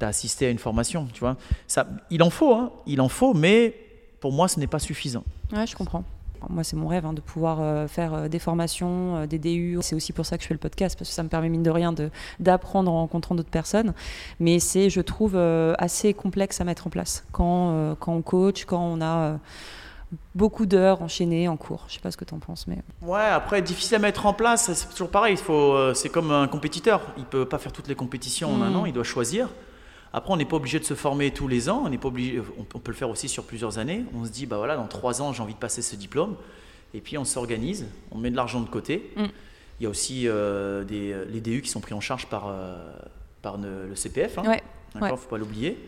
assisté 0.00 0.46
à 0.46 0.50
une 0.50 0.60
formation. 0.60 1.08
Tu 1.12 1.20
vois, 1.20 1.36
ça, 1.66 1.88
il 2.10 2.22
en 2.22 2.30
faut, 2.30 2.54
hein, 2.54 2.70
il 2.86 3.00
en 3.00 3.08
faut, 3.08 3.34
mais 3.34 3.74
pour 4.20 4.32
moi, 4.32 4.46
ce 4.46 4.60
n'est 4.60 4.68
pas 4.68 4.78
suffisant. 4.78 5.24
Ouais, 5.52 5.66
je 5.66 5.74
comprends. 5.74 6.04
Moi, 6.48 6.64
c'est 6.64 6.76
mon 6.76 6.88
rêve 6.88 7.04
hein, 7.06 7.12
de 7.12 7.20
pouvoir 7.20 7.58
euh, 7.60 7.86
faire 7.86 8.14
euh, 8.14 8.28
des 8.28 8.38
formations, 8.38 9.16
euh, 9.16 9.26
des 9.26 9.38
DU. 9.38 9.78
C'est 9.82 9.94
aussi 9.94 10.12
pour 10.12 10.26
ça 10.26 10.36
que 10.36 10.42
je 10.42 10.48
fais 10.48 10.54
le 10.54 10.58
podcast, 10.58 10.98
parce 10.98 11.10
que 11.10 11.14
ça 11.14 11.22
me 11.22 11.28
permet, 11.28 11.48
mine 11.48 11.62
de 11.62 11.70
rien, 11.70 11.94
d'apprendre 12.38 12.90
en 12.90 13.00
rencontrant 13.00 13.34
d'autres 13.34 13.50
personnes. 13.50 13.92
Mais 14.38 14.58
c'est, 14.58 14.90
je 14.90 15.00
trouve, 15.00 15.36
assez 15.78 16.14
complexe 16.14 16.60
à 16.60 16.64
mettre 16.64 16.86
en 16.86 16.90
place 16.90 17.24
quand, 17.32 17.96
quand 17.98 18.12
on 18.12 18.22
coach, 18.22 18.64
quand 18.64 18.80
on 18.80 19.00
a 19.00 19.38
beaucoup 20.34 20.66
d'heures 20.66 21.02
enchaînées 21.02 21.48
en 21.48 21.56
cours. 21.56 21.84
Je 21.88 21.94
sais 21.94 22.00
pas 22.00 22.10
ce 22.10 22.16
que 22.16 22.24
tu 22.24 22.34
en 22.34 22.38
penses, 22.38 22.66
mais 22.66 22.78
ouais. 23.02 23.20
Après, 23.20 23.62
difficile 23.62 23.96
à 23.96 23.98
mettre 23.98 24.26
en 24.26 24.32
place. 24.32 24.72
C'est 24.72 24.88
toujours 24.90 25.10
pareil. 25.10 25.34
Il 25.34 25.42
faut, 25.42 25.94
c'est 25.94 26.08
comme 26.08 26.30
un 26.30 26.48
compétiteur. 26.48 27.02
Il 27.16 27.24
peut 27.24 27.44
pas 27.44 27.58
faire 27.58 27.72
toutes 27.72 27.88
les 27.88 27.94
compétitions 27.94 28.52
en 28.52 28.62
un 28.62 28.70
mm. 28.70 28.76
an. 28.76 28.86
Il 28.86 28.92
doit 28.92 29.04
choisir. 29.04 29.48
Après, 30.12 30.32
on 30.32 30.36
n'est 30.36 30.44
pas 30.44 30.56
obligé 30.56 30.78
de 30.78 30.84
se 30.84 30.94
former 30.94 31.30
tous 31.30 31.46
les 31.46 31.68
ans, 31.68 31.84
on, 31.86 31.96
pas 31.96 32.08
obligé, 32.08 32.42
on, 32.58 32.78
peut 32.78 32.90
le 32.90 32.96
faire 32.96 33.10
aussi 33.10 33.28
sur 33.28 33.44
plusieurs 33.44 33.78
années. 33.78 34.04
On 34.14 34.24
se 34.24 34.30
dit, 34.30 34.46
bah 34.46 34.56
voilà, 34.56 34.76
dans 34.76 34.88
trois 34.88 35.22
ans, 35.22 35.32
j'ai 35.32 35.42
envie 35.42 35.54
de 35.54 35.58
passer 35.58 35.82
ce 35.82 35.94
diplôme. 35.94 36.36
Et 36.94 37.00
puis, 37.00 37.16
on 37.16 37.24
s'organise, 37.24 37.86
on 38.10 38.18
met 38.18 38.30
de 38.30 38.36
l'argent 38.36 38.60
de 38.60 38.68
côté. 38.68 39.12
Mm. 39.16 39.24
Il 39.78 39.84
y 39.84 39.86
a 39.86 39.88
aussi 39.88 40.28
euh, 40.28 40.84
des, 40.84 41.14
les 41.30 41.40
DU 41.40 41.62
qui 41.62 41.70
sont 41.70 41.80
pris 41.80 41.94
en 41.94 42.00
charge 42.00 42.26
par, 42.26 42.48
euh, 42.48 42.92
par 43.40 43.56
le 43.56 43.94
CPF. 43.94 44.38
Hein. 44.38 44.42
Ouais. 44.46 44.62
D'accord, 44.94 45.18
faut 45.18 45.28
pas 45.28 45.38
l'oublier. 45.38 45.78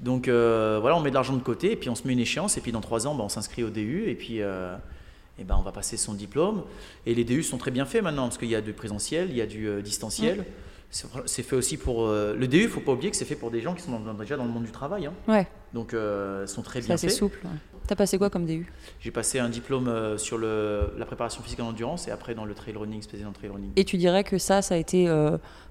Donc 0.00 0.26
euh, 0.26 0.78
voilà, 0.80 0.96
on 0.96 1.00
met 1.00 1.10
de 1.10 1.14
l'argent 1.14 1.34
de 1.34 1.42
côté 1.42 1.72
et 1.72 1.76
puis 1.76 1.88
on 1.88 1.94
se 1.94 2.06
met 2.06 2.12
une 2.12 2.18
échéance 2.18 2.58
et 2.58 2.60
puis 2.60 2.72
dans 2.72 2.80
trois 2.80 3.06
ans, 3.06 3.14
bah, 3.14 3.22
on 3.24 3.28
s'inscrit 3.28 3.62
au 3.62 3.70
DU 3.70 4.10
et 4.10 4.16
puis 4.16 4.38
et 4.38 5.44
ben, 5.44 5.56
on 5.56 5.62
va 5.62 5.70
passer 5.70 5.96
son 5.96 6.14
diplôme. 6.14 6.64
Et 7.06 7.14
les 7.14 7.24
DU 7.24 7.44
sont 7.44 7.56
très 7.56 7.70
bien 7.70 7.86
faits 7.86 8.02
maintenant 8.02 8.24
parce 8.24 8.36
qu'il 8.36 8.48
y 8.48 8.56
a 8.56 8.60
du 8.60 8.72
présentiel, 8.72 9.28
il 9.30 9.36
y 9.36 9.40
a 9.40 9.46
du 9.46 9.80
distanciel. 9.82 10.44
C'est 10.90 11.42
fait 11.42 11.56
aussi 11.56 11.76
pour. 11.76 12.06
Euh, 12.06 12.34
le 12.34 12.48
DU, 12.48 12.60
il 12.60 12.62
ne 12.64 12.68
faut 12.68 12.80
pas 12.80 12.92
oublier 12.92 13.10
que 13.10 13.16
c'est 13.16 13.26
fait 13.26 13.36
pour 13.36 13.50
des 13.50 13.60
gens 13.60 13.74
qui 13.74 13.82
sont 13.82 14.00
déjà 14.18 14.38
dans 14.38 14.44
le 14.44 14.50
monde 14.50 14.64
du 14.64 14.72
travail. 14.72 15.06
Hein. 15.06 15.12
Ouais. 15.26 15.46
Donc, 15.74 15.92
euh, 15.92 16.46
sont 16.46 16.62
très 16.62 16.80
bien 16.80 16.96
faits. 16.96 17.10
C'est 17.10 17.16
souple. 17.16 17.40
Tu 17.86 17.92
as 17.92 17.96
passé 17.96 18.16
quoi 18.16 18.30
comme 18.30 18.46
DU 18.46 18.70
J'ai 19.00 19.10
passé 19.10 19.38
un 19.38 19.50
diplôme 19.50 19.88
euh, 19.88 20.16
sur 20.16 20.38
le, 20.38 20.92
la 20.96 21.04
préparation 21.04 21.42
physique 21.42 21.60
en 21.60 21.68
endurance 21.68 22.08
et 22.08 22.10
après 22.10 22.34
dans 22.34 22.44
le 22.46 22.54
trail 22.54 22.74
running, 22.76 23.02
spécialisé 23.02 23.24
dans 23.24 23.30
le 23.30 23.36
trail 23.36 23.50
running. 23.50 23.70
Et 23.76 23.84
tu 23.84 23.98
dirais 23.98 24.24
que 24.24 24.38
ça, 24.38 24.62
ça 24.62 24.74
a 24.74 24.78
été 24.78 25.10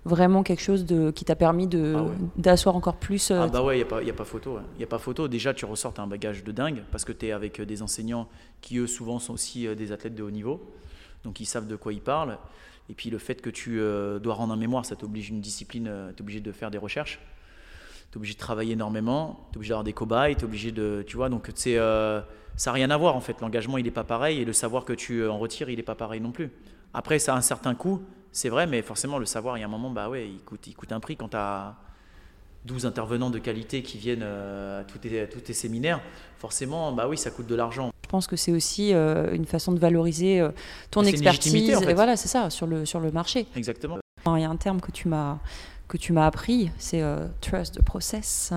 vraiment 0.06 0.44
quelque 0.44 0.62
chose 0.62 0.86
de, 0.86 1.10
qui 1.10 1.26
t'a 1.26 1.36
permis 1.36 1.68
ah 1.74 2.06
d'asseoir 2.38 2.76
encore 2.76 2.98
plus. 2.98 3.32
ah 3.32 3.48
bah 3.48 3.64
ouais, 3.64 3.80
il 3.80 3.86
n'y 4.04 4.10
a, 4.10 4.14
a, 4.14 4.16
pas 4.16 4.26
photo. 4.26 4.60
Il 4.78 4.84
a 4.84 4.88
pas 4.88 5.00
photo. 5.00 5.28
Déjà, 5.28 5.54
tu 5.54 5.66
ressors, 5.66 5.94
un 5.98 6.08
bagage 6.08 6.44
de 6.44 6.52
dingue 6.52 6.84
parce 6.92 7.06
que 7.06 7.12
tu 7.12 7.28
es 7.28 7.32
avec 7.32 7.60
des 7.60 7.82
enseignants 7.82 8.28
qui, 8.62 8.78
eux, 8.78 8.88
souvent 8.88 9.18
sont 9.18 9.34
aussi 9.34 9.68
des 9.76 9.92
athlètes 9.92 10.16
de 10.16 10.22
haut 10.22 10.32
niveau. 10.32 10.62
Donc, 11.24 11.40
ils 11.40 11.46
savent 11.46 11.68
de 11.68 11.76
quoi 11.76 11.92
ils 11.92 12.02
parlent. 12.02 12.38
Et 12.90 12.94
puis 12.94 13.10
le 13.10 13.18
fait 13.18 13.42
que 13.42 13.50
tu 13.50 13.80
euh, 13.80 14.20
dois 14.20 14.34
rendre 14.34 14.54
un 14.54 14.58
mémoire, 14.58 14.86
ça 14.86 14.96
t'oblige 14.96 15.30
une 15.30 15.42
discipline, 15.42 15.88
euh, 15.88 16.12
tu 16.12 16.18
es 16.18 16.22
obligé 16.22 16.40
de 16.40 16.52
faire 16.52 16.72
des 16.72 16.78
recherches, 16.78 17.20
tu 18.12 18.14
es 18.14 18.18
obligé 18.18 18.34
de 18.34 18.40
travailler 18.40 18.74
énormément, 18.74 19.48
tu 19.52 19.56
es 19.56 19.58
obligé 19.58 19.70
d'avoir 19.70 19.84
des 19.84 19.94
cobayes, 19.94 20.36
tu 20.36 20.42
es 20.42 20.46
obligé 20.46 20.72
de. 20.72 21.04
Tu 21.06 21.18
vois, 21.18 21.30
donc 21.30 21.50
c'est, 21.56 21.78
euh, 21.78 22.22
ça 22.56 22.72
n'a 22.72 22.76
rien 22.76 22.90
à 22.90 22.98
voir 22.98 23.16
en 23.16 23.22
fait. 23.22 23.42
L'engagement, 23.42 23.78
il 23.78 23.84
n'est 23.84 23.92
pas 23.92 24.06
pareil 24.06 24.40
et 24.40 24.46
le 24.46 24.54
savoir 24.54 24.86
que 24.86 24.94
tu 24.94 25.28
en 25.28 25.38
retires, 25.38 25.70
il 25.70 25.78
n'est 25.78 25.84
pas 25.84 25.96
pareil 25.96 26.22
non 26.22 26.32
plus. 26.32 26.50
Après, 26.94 27.20
ça 27.20 27.34
a 27.34 27.38
un 27.38 27.42
certain 27.42 27.76
coût, 27.76 28.02
c'est 28.32 28.50
vrai, 28.50 28.68
mais 28.68 28.82
forcément, 28.82 29.20
le 29.20 29.26
savoir, 29.26 29.58
il 29.58 29.62
y 29.62 29.64
a 29.64 29.68
un 29.68 29.70
moment, 29.70 29.90
bah 29.90 30.10
ouais, 30.10 30.30
il 30.30 30.40
coûte, 30.40 30.66
il 30.68 30.76
coûte 30.76 30.92
un 30.94 31.02
prix 31.02 31.18
quand 31.18 31.30
tu 31.30 31.38
as 31.38 31.76
12 32.68 32.86
intervenants 32.86 33.30
de 33.30 33.40
qualité 33.40 33.82
qui 33.82 33.98
viennent 33.98 34.24
à 34.24 34.84
tous 34.88 35.00
tes, 35.00 35.28
tous 35.28 35.40
tes 35.40 35.54
séminaires. 35.54 36.02
Forcément, 36.38 36.92
bah 36.92 37.08
oui, 37.08 37.18
ça 37.18 37.32
coûte 37.32 37.48
de 37.48 37.56
l'argent. 37.56 37.92
Je 38.08 38.10
pense 38.10 38.28
que 38.28 38.36
c'est 38.36 38.52
aussi 38.52 38.94
euh, 38.94 39.34
une 39.34 39.46
façon 39.46 39.72
de 39.72 39.80
valoriser 39.80 40.40
euh, 40.40 40.52
ton 40.92 41.04
expertise. 41.04 41.82
Et 41.82 41.94
voilà, 41.94 42.16
c'est 42.16 42.28
ça, 42.28 42.50
sur 42.50 42.68
le, 42.68 42.86
sur 42.86 43.00
le 43.00 43.12
marché. 43.12 43.48
Exactement. 43.56 43.98
Il 44.26 44.42
y 44.42 44.46
a 44.46 44.50
un 44.50 44.56
terme 44.56 44.82
que 44.82 44.92
tu 44.92 45.08
m'as 45.08 45.40
que 45.88 45.96
tu 45.96 46.12
m'as 46.12 46.26
appris, 46.26 46.70
c'est 46.78 47.02
euh, 47.02 47.28
trust 47.40 47.80
the 47.80 47.82
process. 47.82 48.52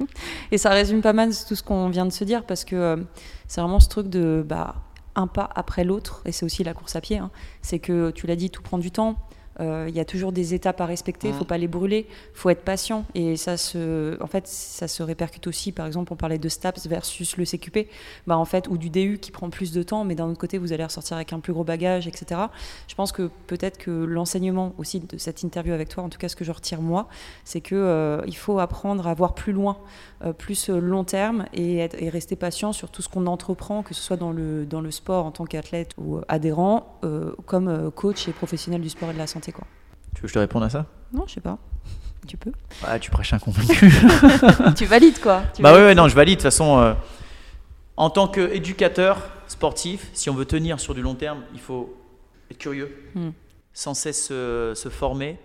et 0.52 0.58
ça 0.58 0.70
résume 0.70 1.02
pas 1.02 1.12
mal 1.12 1.30
tout 1.48 1.56
ce 1.56 1.64
qu'on 1.64 1.88
vient 1.88 2.06
de 2.06 2.12
se 2.12 2.22
dire 2.22 2.44
parce 2.44 2.64
que 2.64 3.04
c'est 3.48 3.60
vraiment 3.60 3.80
ce 3.80 3.88
truc 3.88 4.08
de 4.08 4.44
bah, 4.46 4.76
un 5.16 5.26
pas 5.26 5.50
après 5.54 5.84
l'autre, 5.84 6.22
et 6.24 6.32
c'est 6.32 6.44
aussi 6.44 6.64
la 6.64 6.74
course 6.74 6.96
à 6.96 7.00
pied. 7.00 7.18
Hein. 7.18 7.30
C'est 7.62 7.78
que 7.78 8.10
tu 8.10 8.26
l'as 8.26 8.36
dit, 8.36 8.50
tout 8.50 8.62
prend 8.62 8.78
du 8.78 8.90
temps. 8.90 9.16
Euh, 9.60 9.86
il 9.88 9.94
y 9.94 10.00
a 10.00 10.04
toujours 10.04 10.32
des 10.32 10.54
étapes 10.54 10.80
à 10.80 10.86
respecter, 10.86 11.28
il 11.28 11.32
ne 11.32 11.36
faut 11.36 11.44
pas 11.44 11.58
les 11.58 11.68
brûler, 11.68 12.06
il 12.08 12.36
faut 12.38 12.50
être 12.50 12.62
patient. 12.62 13.04
Et 13.14 13.36
ça 13.36 13.56
se, 13.56 14.20
en 14.22 14.26
fait, 14.26 14.46
ça 14.46 14.88
se 14.88 15.02
répercute 15.02 15.46
aussi, 15.46 15.72
par 15.72 15.86
exemple, 15.86 16.12
on 16.12 16.16
parlait 16.16 16.38
de 16.38 16.48
STAPS 16.48 16.86
versus 16.86 17.36
le 17.36 17.44
CQP, 17.44 17.88
bah, 18.26 18.36
en 18.36 18.44
fait, 18.44 18.68
ou 18.68 18.76
du 18.76 18.90
DU 18.90 19.18
qui 19.18 19.30
prend 19.30 19.50
plus 19.50 19.72
de 19.72 19.82
temps, 19.82 20.04
mais 20.04 20.14
d'un 20.14 20.28
autre 20.28 20.38
côté, 20.38 20.58
vous 20.58 20.72
allez 20.72 20.84
ressortir 20.84 21.16
avec 21.16 21.32
un 21.32 21.40
plus 21.40 21.52
gros 21.52 21.64
bagage, 21.64 22.06
etc. 22.06 22.40
Je 22.88 22.94
pense 22.94 23.12
que 23.12 23.30
peut-être 23.46 23.78
que 23.78 23.90
l'enseignement 23.90 24.74
aussi 24.78 25.00
de 25.00 25.18
cette 25.18 25.42
interview 25.42 25.72
avec 25.72 25.88
toi, 25.88 26.02
en 26.02 26.08
tout 26.08 26.18
cas 26.18 26.28
ce 26.28 26.36
que 26.36 26.44
je 26.44 26.52
retire 26.52 26.80
moi, 26.80 27.08
c'est 27.44 27.60
qu'il 27.60 27.76
euh, 27.76 28.22
il 28.26 28.36
faut 28.36 28.58
apprendre 28.58 29.06
à 29.06 29.14
voir 29.14 29.34
plus 29.34 29.52
loin, 29.52 29.78
euh, 30.24 30.32
plus 30.32 30.68
long 30.68 31.04
terme 31.04 31.46
et, 31.52 31.76
et, 31.76 32.08
rester 32.08 32.36
patient 32.36 32.72
sur 32.72 32.90
tout 32.90 33.02
ce 33.02 33.08
qu'on 33.08 33.26
entreprend, 33.26 33.82
que 33.82 33.94
ce 33.94 34.02
soit 34.02 34.16
dans 34.16 34.32
le, 34.32 34.66
dans 34.66 34.80
le 34.80 34.90
sport 34.90 35.26
en 35.26 35.30
tant 35.30 35.44
qu'athlète 35.44 35.92
ou 35.98 36.20
adhérent, 36.28 36.98
comme 37.46 37.90
coach 37.90 38.28
et 38.28 38.32
professionnel 38.32 38.80
du 38.80 38.88
sport 38.88 39.10
et 39.10 39.12
de 39.12 39.18
la 39.18 39.26
santé. 39.26 39.43
Quoi. 39.52 39.66
Tu 40.14 40.22
veux 40.22 40.22
que 40.22 40.28
je 40.28 40.34
te 40.34 40.38
réponde 40.38 40.62
à 40.62 40.70
ça? 40.70 40.86
Non, 41.12 41.24
je 41.26 41.34
sais 41.34 41.40
pas. 41.40 41.58
Tu 42.26 42.38
peux. 42.38 42.52
Ah, 42.82 42.98
tu 42.98 43.10
prêches 43.10 43.34
un 43.34 43.38
convaincu. 43.38 43.92
tu 44.76 44.86
valides 44.86 45.20
quoi 45.20 45.42
Bah 45.60 45.74
ouais, 45.74 45.94
non, 45.94 46.08
je 46.08 46.14
valide. 46.14 46.38
De 46.38 46.40
toute 46.40 46.44
façon, 46.44 46.78
euh, 46.78 46.94
en 47.98 48.08
tant 48.08 48.28
qu'éducateur 48.28 49.20
sportif, 49.46 50.08
si 50.14 50.30
on 50.30 50.34
veut 50.34 50.46
tenir 50.46 50.80
sur 50.80 50.94
du 50.94 51.02
long 51.02 51.14
terme, 51.14 51.42
il 51.52 51.60
faut 51.60 51.94
être 52.50 52.56
curieux, 52.56 52.96
hmm. 53.14 53.28
sans 53.74 53.92
cesse 53.92 54.28
se 54.28 54.88
former. 54.90 55.38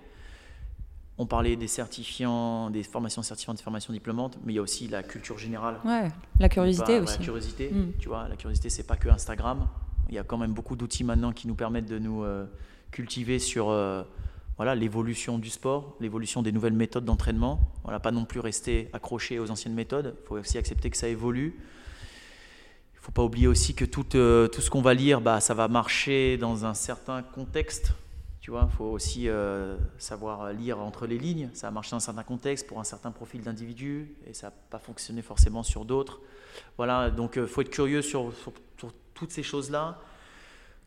On 1.22 1.26
parlait 1.26 1.58
des 1.58 1.68
certifiants, 1.68 2.70
des 2.70 2.82
formations 2.82 3.22
certifiantes, 3.22 3.58
des 3.58 3.64
formations 3.64 3.92
diplômantes, 3.92 4.38
mais 4.46 4.54
il 4.54 4.56
y 4.56 4.60
a 4.60 4.62
aussi 4.62 4.88
la 4.88 5.04
culture 5.04 5.38
générale. 5.38 5.76
Ouais, 5.84 6.08
la 6.40 6.48
curiosité 6.48 7.02
aussi. 7.02 7.18
La 7.18 7.26
curiosité, 7.26 7.70
hmm. 7.72 7.92
tu 8.00 8.08
vois, 8.08 8.30
la 8.30 8.38
curiosité, 8.38 8.70
c'est 8.70 8.88
pas 8.88 8.96
que 8.96 9.10
Instagram. 9.10 9.68
Il 10.08 10.16
y 10.16 10.18
a 10.18 10.24
quand 10.24 10.38
même 10.38 10.54
beaucoup 10.54 10.78
d'outils 10.78 11.04
maintenant 11.04 11.34
qui 11.34 11.50
nous 11.50 11.56
permettent 11.56 11.90
de 11.90 12.00
nous 12.00 12.24
euh, 12.24 12.46
cultiver 12.92 13.40
sur 13.40 13.70
euh, 13.70 14.04
voilà 14.58 14.76
l'évolution 14.76 15.40
du 15.40 15.50
sport, 15.50 15.96
l'évolution 16.00 16.42
des 16.42 16.52
nouvelles 16.52 16.74
méthodes 16.74 17.06
d'entraînement. 17.06 17.72
Voilà, 17.84 18.00
pas 18.00 18.12
non 18.12 18.26
plus 18.26 18.40
rester 18.40 18.90
accroché 18.94 19.40
aux 19.40 19.52
anciennes 19.52 19.74
méthodes. 19.74 20.16
Il 20.24 20.28
faut 20.28 20.38
aussi 20.38 20.58
accepter 20.58 20.90
que 20.90 20.98
ça 20.98 21.08
évolue. 21.08 21.60
Il 22.94 23.00
faut 23.00 23.12
pas 23.12 23.24
oublier 23.24 23.48
aussi 23.48 23.74
que 23.74 23.86
tout, 23.86 24.16
euh, 24.16 24.48
tout 24.48 24.62
ce 24.62 24.70
qu'on 24.70 24.82
va 24.82 24.94
lire, 24.94 25.22
bah, 25.22 25.40
ça 25.40 25.54
va 25.54 25.68
marcher 25.68 26.38
dans 26.38 26.66
un 26.66 26.74
certain 26.74 27.24
contexte. 27.24 27.94
Tu 28.42 28.52
vois, 28.52 28.68
il 28.70 28.76
faut 28.76 28.86
aussi 28.86 29.30
euh, 29.30 29.78
savoir 29.98 30.52
lire 30.52 30.80
entre 30.80 31.08
les 31.08 31.18
lignes. 31.18 31.50
Ça 31.54 31.68
a 31.68 31.72
marché 31.72 31.92
dans 31.92 31.98
un 31.98 32.02
certain 32.02 32.24
contexte 32.24 32.68
pour 32.68 32.80
un 32.80 32.84
certain 32.84 33.12
profil 33.12 33.42
d'individu 33.42 34.16
et 34.28 34.34
ça 34.34 34.48
n'a 34.48 34.54
pas 34.70 34.80
fonctionné 34.80 35.22
forcément 35.22 35.64
sur 35.64 35.86
d'autres. 35.86 36.20
Voilà, 36.78 37.10
donc 37.10 37.38
il 37.38 37.48
faut 37.48 37.62
être 37.62 37.70
curieux 37.70 38.02
sur, 38.02 38.34
sur 38.78 38.92
toutes 39.14 39.32
ces 39.32 39.44
choses-là 39.44 40.00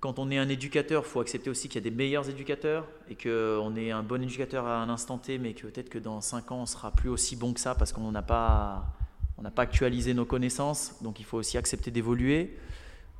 quand 0.02 0.18
on 0.18 0.32
est 0.32 0.38
un 0.38 0.48
éducateur, 0.48 1.04
il 1.06 1.08
faut 1.08 1.20
accepter 1.20 1.48
aussi 1.48 1.68
qu'il 1.68 1.76
y 1.80 1.86
a 1.86 1.88
des 1.88 1.96
meilleurs 1.96 2.28
éducateurs 2.28 2.88
et 3.08 3.14
qu'on 3.14 3.76
est 3.76 3.92
un 3.92 4.02
bon 4.02 4.20
éducateur 4.20 4.66
à 4.66 4.82
un 4.82 4.88
instant 4.88 5.16
T, 5.16 5.38
mais 5.38 5.54
que 5.54 5.68
peut-être 5.68 5.88
que 5.88 5.98
dans 6.00 6.20
5 6.20 6.50
ans, 6.50 6.62
on 6.62 6.66
sera 6.66 6.90
plus 6.90 7.08
aussi 7.08 7.36
bon 7.36 7.52
que 7.52 7.60
ça 7.60 7.76
parce 7.76 7.92
qu'on 7.92 8.10
n'a 8.10 8.20
pas, 8.20 8.84
pas 9.54 9.62
actualisé 9.62 10.12
nos 10.12 10.24
connaissances. 10.24 10.96
Donc 11.02 11.20
il 11.20 11.24
faut 11.24 11.38
aussi 11.38 11.56
accepter 11.56 11.92
d'évoluer. 11.92 12.50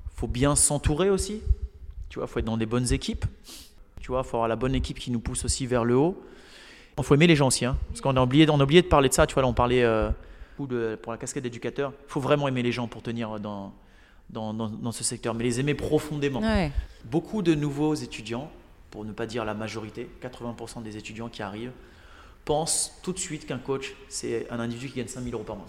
Il 0.07 0.19
faut 0.19 0.27
bien 0.27 0.57
s'entourer 0.57 1.09
aussi. 1.09 1.41
Tu 2.09 2.19
vois, 2.19 2.27
il 2.27 2.33
faut 2.33 2.41
être 2.41 2.47
dans 2.47 2.57
des 2.57 2.67
bonnes 2.67 2.93
équipes. 2.93 3.27
Tu 4.01 4.09
vois, 4.09 4.23
il 4.27 4.29
faut 4.29 4.39
avoir 4.39 4.49
la 4.49 4.57
bonne 4.57 4.75
équipe 4.75 4.99
qui 4.99 5.13
nous 5.13 5.21
pousse 5.21 5.45
aussi 5.45 5.69
vers 5.69 5.85
le 5.85 5.95
haut. 5.95 6.21
Il 6.99 7.05
faut 7.05 7.15
aimer 7.15 7.29
les 7.29 7.37
gens 7.37 7.47
aussi. 7.47 7.65
Hein, 7.65 7.79
parce 7.91 8.01
qu'on 8.01 8.17
a 8.17 8.23
oublié, 8.25 8.51
on 8.51 8.59
a 8.59 8.65
oublié 8.65 8.83
de 8.83 8.89
parler 8.89 9.09
de 9.09 9.15
ça. 9.15 9.25
Tu 9.29 9.35
vois, 9.35 9.45
on 9.45 9.55
parlait 9.55 9.85
euh, 9.85 10.11
pour 10.57 11.13
la 11.13 11.19
casquette 11.19 11.45
d'éducateur, 11.45 11.93
il 12.09 12.11
faut 12.11 12.21
vraiment 12.21 12.49
aimer 12.49 12.65
les 12.65 12.73
gens 12.73 12.89
pour 12.89 13.03
tenir 13.03 13.39
dans, 13.39 13.73
dans, 14.33 14.55
dans, 14.55 14.93
ce 14.93 15.05
secteur, 15.05 15.35
mais 15.35 15.45
les 15.45 15.61
aimer 15.61 15.75
profondément. 15.75 16.43
Beaucoup 17.05 17.43
de 17.43 17.55
nouveaux 17.55 17.95
étudiants, 17.95 18.51
pour 18.91 19.05
ne 19.05 19.13
pas 19.13 19.27
dire 19.27 19.45
la 19.45 19.55
majorité, 19.55 20.09
80% 20.23 20.83
des 20.83 20.97
étudiants 20.97 21.29
qui 21.29 21.43
arrivent, 21.43 21.73
pensent 22.45 22.99
tout 23.03 23.13
de 23.13 23.19
suite 23.19 23.47
qu'un 23.47 23.59
coach, 23.59 23.95
c'est 24.09 24.51
un 24.51 24.59
individu 24.59 24.89
qui 24.89 24.97
gagne 24.97 25.09
5000 25.09 25.35
euros 25.35 25.45
par 25.45 25.57
mois. 25.57 25.67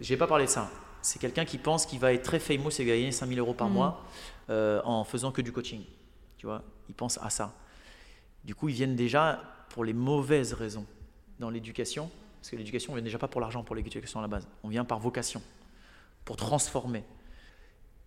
Je 0.00 0.12
n'ai 0.12 0.16
pas 0.16 0.26
parlé 0.26 0.46
de 0.46 0.50
ça. 0.50 0.70
C'est 1.02 1.18
quelqu'un 1.18 1.44
qui 1.44 1.58
pense 1.58 1.84
qu'il 1.84 1.98
va 1.98 2.12
être 2.12 2.22
très 2.22 2.38
famous 2.38 2.70
et 2.80 2.84
gagner 2.84 3.12
5000 3.12 3.38
euros 3.38 3.54
par 3.54 3.68
mm. 3.68 3.72
mois 3.72 4.04
euh, 4.50 4.80
en 4.84 5.04
faisant 5.04 5.32
que 5.32 5.42
du 5.42 5.52
coaching. 5.52 5.82
Tu 6.38 6.46
vois, 6.46 6.62
ils 6.88 6.94
pensent 6.94 7.18
à 7.22 7.30
ça. 7.30 7.54
Du 8.44 8.54
coup, 8.54 8.68
ils 8.68 8.74
viennent 8.74 8.96
déjà 8.96 9.42
pour 9.70 9.84
les 9.84 9.92
mauvaises 9.92 10.52
raisons 10.52 10.86
dans 11.38 11.50
l'éducation. 11.50 12.10
Parce 12.40 12.50
que 12.50 12.56
l'éducation, 12.56 12.92
on 12.92 12.96
vient 12.96 13.04
déjà 13.04 13.18
pas 13.18 13.28
pour 13.28 13.40
l'argent, 13.40 13.62
pour 13.64 13.74
l'éducation 13.74 14.18
à 14.20 14.22
la 14.22 14.28
base. 14.28 14.46
On 14.62 14.68
vient 14.68 14.84
par 14.84 14.98
vocation, 14.98 15.42
pour 16.24 16.36
transformer. 16.36 17.04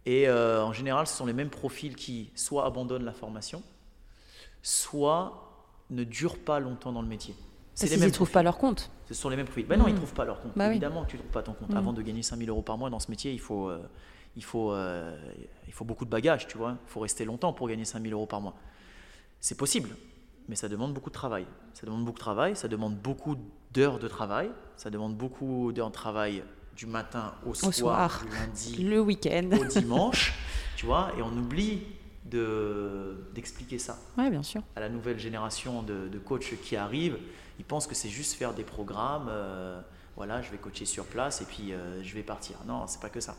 Et 0.08 0.30
euh, 0.30 0.64
en 0.64 0.72
général, 0.72 1.06
ce 1.06 1.14
sont 1.14 1.26
les 1.26 1.34
mêmes 1.34 1.50
profils 1.50 1.94
qui 1.94 2.32
soit 2.34 2.66
abandonnent 2.66 3.04
la 3.04 3.12
formation, 3.12 3.62
soit 4.64 5.76
ne 5.90 6.06
durent 6.06 6.40
pas 6.40 6.62
longtemps 6.62 6.94
dans 6.94 7.02
le 7.02 7.10
métier. 7.10 7.36
C'est 7.74 7.88
les 7.88 7.98
mêmes. 7.98 8.04
Ils 8.04 8.12
ne 8.12 8.14
trouvent 8.14 8.32
pas 8.32 8.42
leur 8.42 8.58
compte. 8.58 8.90
Ce 9.10 9.14
sont 9.14 9.28
les 9.28 9.36
mêmes 9.36 9.48
profils. 9.48 9.68
Ben 9.68 9.78
non, 9.78 9.86
ils 9.88 9.92
ne 9.92 9.96
hmm. 9.96 9.98
trouvent 9.98 10.14
pas 10.14 10.24
leur 10.24 10.40
compte. 10.42 10.54
Bah 10.56 10.70
Évidemment 10.70 11.04
que 11.04 11.10
tu 11.10 11.18
ne 11.18 11.24
trouves 11.24 11.34
pas 11.34 11.44
ton 11.44 11.52
compte. 11.52 11.72
Hmm. 11.72 11.78
Avant 11.78 11.92
de 11.92 12.02
gagner 12.02 12.24
5000 12.24 12.48
euros 12.48 12.62
par 12.62 12.78
mois 12.78 12.90
dans 12.90 13.00
ce 13.00 13.12
métier, 13.12 13.34
il 13.34 13.40
faut, 13.42 13.70
euh, 13.70 13.86
il, 14.38 14.46
faut, 14.46 14.72
euh, 14.72 15.14
il 15.68 15.74
faut 15.74 15.84
beaucoup 15.84 16.06
de 16.06 16.10
bagages, 16.10 16.48
tu 16.48 16.58
vois. 16.58 16.78
Il 16.88 16.90
faut 16.90 17.02
rester 17.02 17.26
longtemps 17.26 17.52
pour 17.52 17.68
gagner 17.68 17.84
5000 17.84 18.14
euros 18.14 18.28
par 18.28 18.40
mois. 18.40 18.56
C'est 19.42 19.58
possible, 19.58 19.90
mais 20.48 20.56
ça 20.56 20.70
demande 20.70 20.94
beaucoup 20.94 21.10
de 21.10 21.16
travail. 21.16 21.46
Ça 21.74 21.86
demande 21.86 22.06
beaucoup 22.06 22.18
de 22.18 22.24
travail, 22.24 22.56
ça 22.56 22.70
demande 22.70 22.96
beaucoup 22.96 23.36
d'heures 23.74 24.00
de 24.00 24.08
travail, 24.08 24.52
ça 24.78 24.90
demande 24.90 25.18
beaucoup 25.18 25.74
d'heures 25.74 25.90
de 25.90 25.94
travail 25.94 26.44
du 26.78 26.86
matin 26.86 27.34
au, 27.46 27.54
soir, 27.54 28.24
du 28.24 28.38
lundi, 28.38 28.84
le 28.84 29.02
week-end, 29.02 29.50
au 29.60 29.66
dimanche, 29.66 30.34
tu 30.78 30.86
vois, 30.86 31.12
et 31.18 31.22
on 31.22 31.36
oublie 31.36 31.82
d'expliquer 33.34 33.80
ça 33.80 33.98
ouais, 34.18 34.30
bien 34.30 34.44
sûr. 34.44 34.62
à 34.76 34.82
la 34.82 34.90
nouvelle 34.90 35.18
génération 35.18 35.82
de, 35.82 36.10
de 36.10 36.20
coachs 36.20 36.60
qui 36.62 36.76
arrivent 36.76 37.18
ils 37.60 37.66
pensent 37.66 37.88
que 37.88 37.96
c'est 37.96 38.10
juste 38.10 38.34
faire 38.34 38.54
des 38.54 38.64
programmes, 38.64 39.28
euh, 39.30 39.82
voilà, 40.16 40.42
je 40.42 40.52
vais 40.52 40.58
coacher 40.58 40.86
sur 40.86 41.06
place 41.06 41.42
et 41.42 41.46
puis 41.46 41.74
euh, 41.74 42.02
je 42.04 42.14
vais 42.14 42.24
partir. 42.24 42.58
Non, 42.68 42.84
c'est 42.88 43.02
pas 43.02 43.10
que 43.10 43.20
ça. 43.20 43.36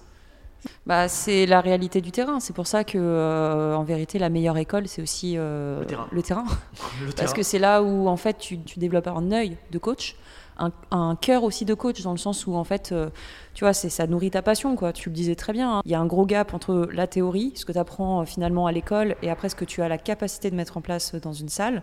Bah, 0.86 1.08
c'est 1.08 1.46
la 1.46 1.60
réalité 1.60 2.00
du 2.00 2.10
terrain. 2.10 2.40
C'est 2.40 2.52
pour 2.52 2.66
ça 2.66 2.82
que, 2.82 2.98
euh, 2.98 3.76
en 3.76 3.84
vérité, 3.84 4.18
la 4.18 4.28
meilleure 4.28 4.56
école, 4.56 4.88
c'est 4.88 5.00
aussi 5.00 5.34
le 5.36 5.84
terrain. 5.86 6.08
Le 6.10 6.22
terrain. 6.22 6.46
Parce 7.16 7.32
que 7.32 7.44
c'est 7.44 7.60
là 7.60 7.82
où, 7.82 8.08
en 8.08 8.16
fait, 8.16 8.38
tu, 8.38 8.60
tu 8.62 8.80
développes 8.80 9.06
un 9.06 9.30
œil 9.30 9.56
de 9.70 9.78
coach 9.78 10.16
un, 10.58 11.16
cœur 11.16 11.44
aussi 11.44 11.64
de 11.64 11.74
coach, 11.74 12.02
dans 12.02 12.12
le 12.12 12.18
sens 12.18 12.46
où, 12.46 12.54
en 12.54 12.64
fait, 12.64 12.90
euh, 12.92 13.10
tu 13.54 13.64
vois, 13.64 13.72
ça 13.72 14.06
nourrit 14.06 14.30
ta 14.30 14.42
passion, 14.42 14.76
quoi. 14.76 14.92
Tu 14.92 15.08
le 15.08 15.14
disais 15.14 15.34
très 15.34 15.52
bien. 15.52 15.78
Hein. 15.78 15.82
Il 15.84 15.90
y 15.90 15.94
a 15.94 16.00
un 16.00 16.06
gros 16.06 16.26
gap 16.26 16.54
entre 16.54 16.88
la 16.92 17.06
théorie, 17.06 17.52
ce 17.54 17.64
que 17.64 17.72
tu 17.72 17.78
apprends 17.78 18.20
euh, 18.20 18.24
finalement 18.24 18.66
à 18.66 18.72
l'école, 18.72 19.16
et 19.22 19.30
après 19.30 19.48
ce 19.48 19.54
que 19.54 19.64
tu 19.64 19.82
as 19.82 19.88
la 19.88 19.98
capacité 19.98 20.50
de 20.50 20.56
mettre 20.56 20.76
en 20.76 20.80
place 20.80 21.14
dans 21.14 21.32
une 21.32 21.48
salle. 21.48 21.82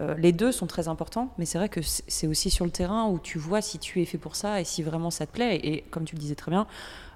Euh, 0.00 0.14
les 0.16 0.32
deux 0.32 0.52
sont 0.52 0.66
très 0.66 0.88
importants, 0.88 1.32
mais 1.38 1.44
c'est 1.44 1.58
vrai 1.58 1.68
que 1.68 1.80
c'est 1.82 2.26
aussi 2.26 2.50
sur 2.50 2.64
le 2.64 2.70
terrain 2.70 3.06
où 3.06 3.18
tu 3.18 3.38
vois 3.38 3.60
si 3.60 3.78
tu 3.78 4.00
es 4.00 4.04
fait 4.04 4.18
pour 4.18 4.36
ça 4.36 4.60
et 4.60 4.64
si 4.64 4.82
vraiment 4.82 5.10
ça 5.10 5.26
te 5.26 5.32
plaît. 5.32 5.56
Et, 5.62 5.84
comme 5.90 6.04
tu 6.04 6.14
le 6.14 6.20
disais 6.20 6.34
très 6.34 6.50
bien, 6.50 6.66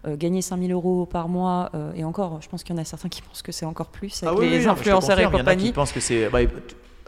gagner 0.07 0.43
5000 0.43 0.71
euros 0.71 1.07
par 1.07 1.29
mois, 1.31 1.73
et 1.95 2.05
encore, 2.05 2.43
je 2.43 2.49
pense 2.51 2.63
qu'il 2.63 2.77
y 2.77 2.79
en 2.79 2.83
a 2.83 2.85
certains 2.85 3.09
qui 3.09 3.23
pensent 3.23 3.41
que 3.41 3.53
c'est 3.53 3.65
encore 3.65 3.89
plus 3.89 4.23
avec 4.23 4.39
ah 4.39 4.45
les 4.45 4.67
influenceurs 4.67 5.19
et 5.19 5.25
compagnie. 5.31 5.73
Que 5.73 6.01
c'est. 6.01 6.29
Bah, 6.29 6.41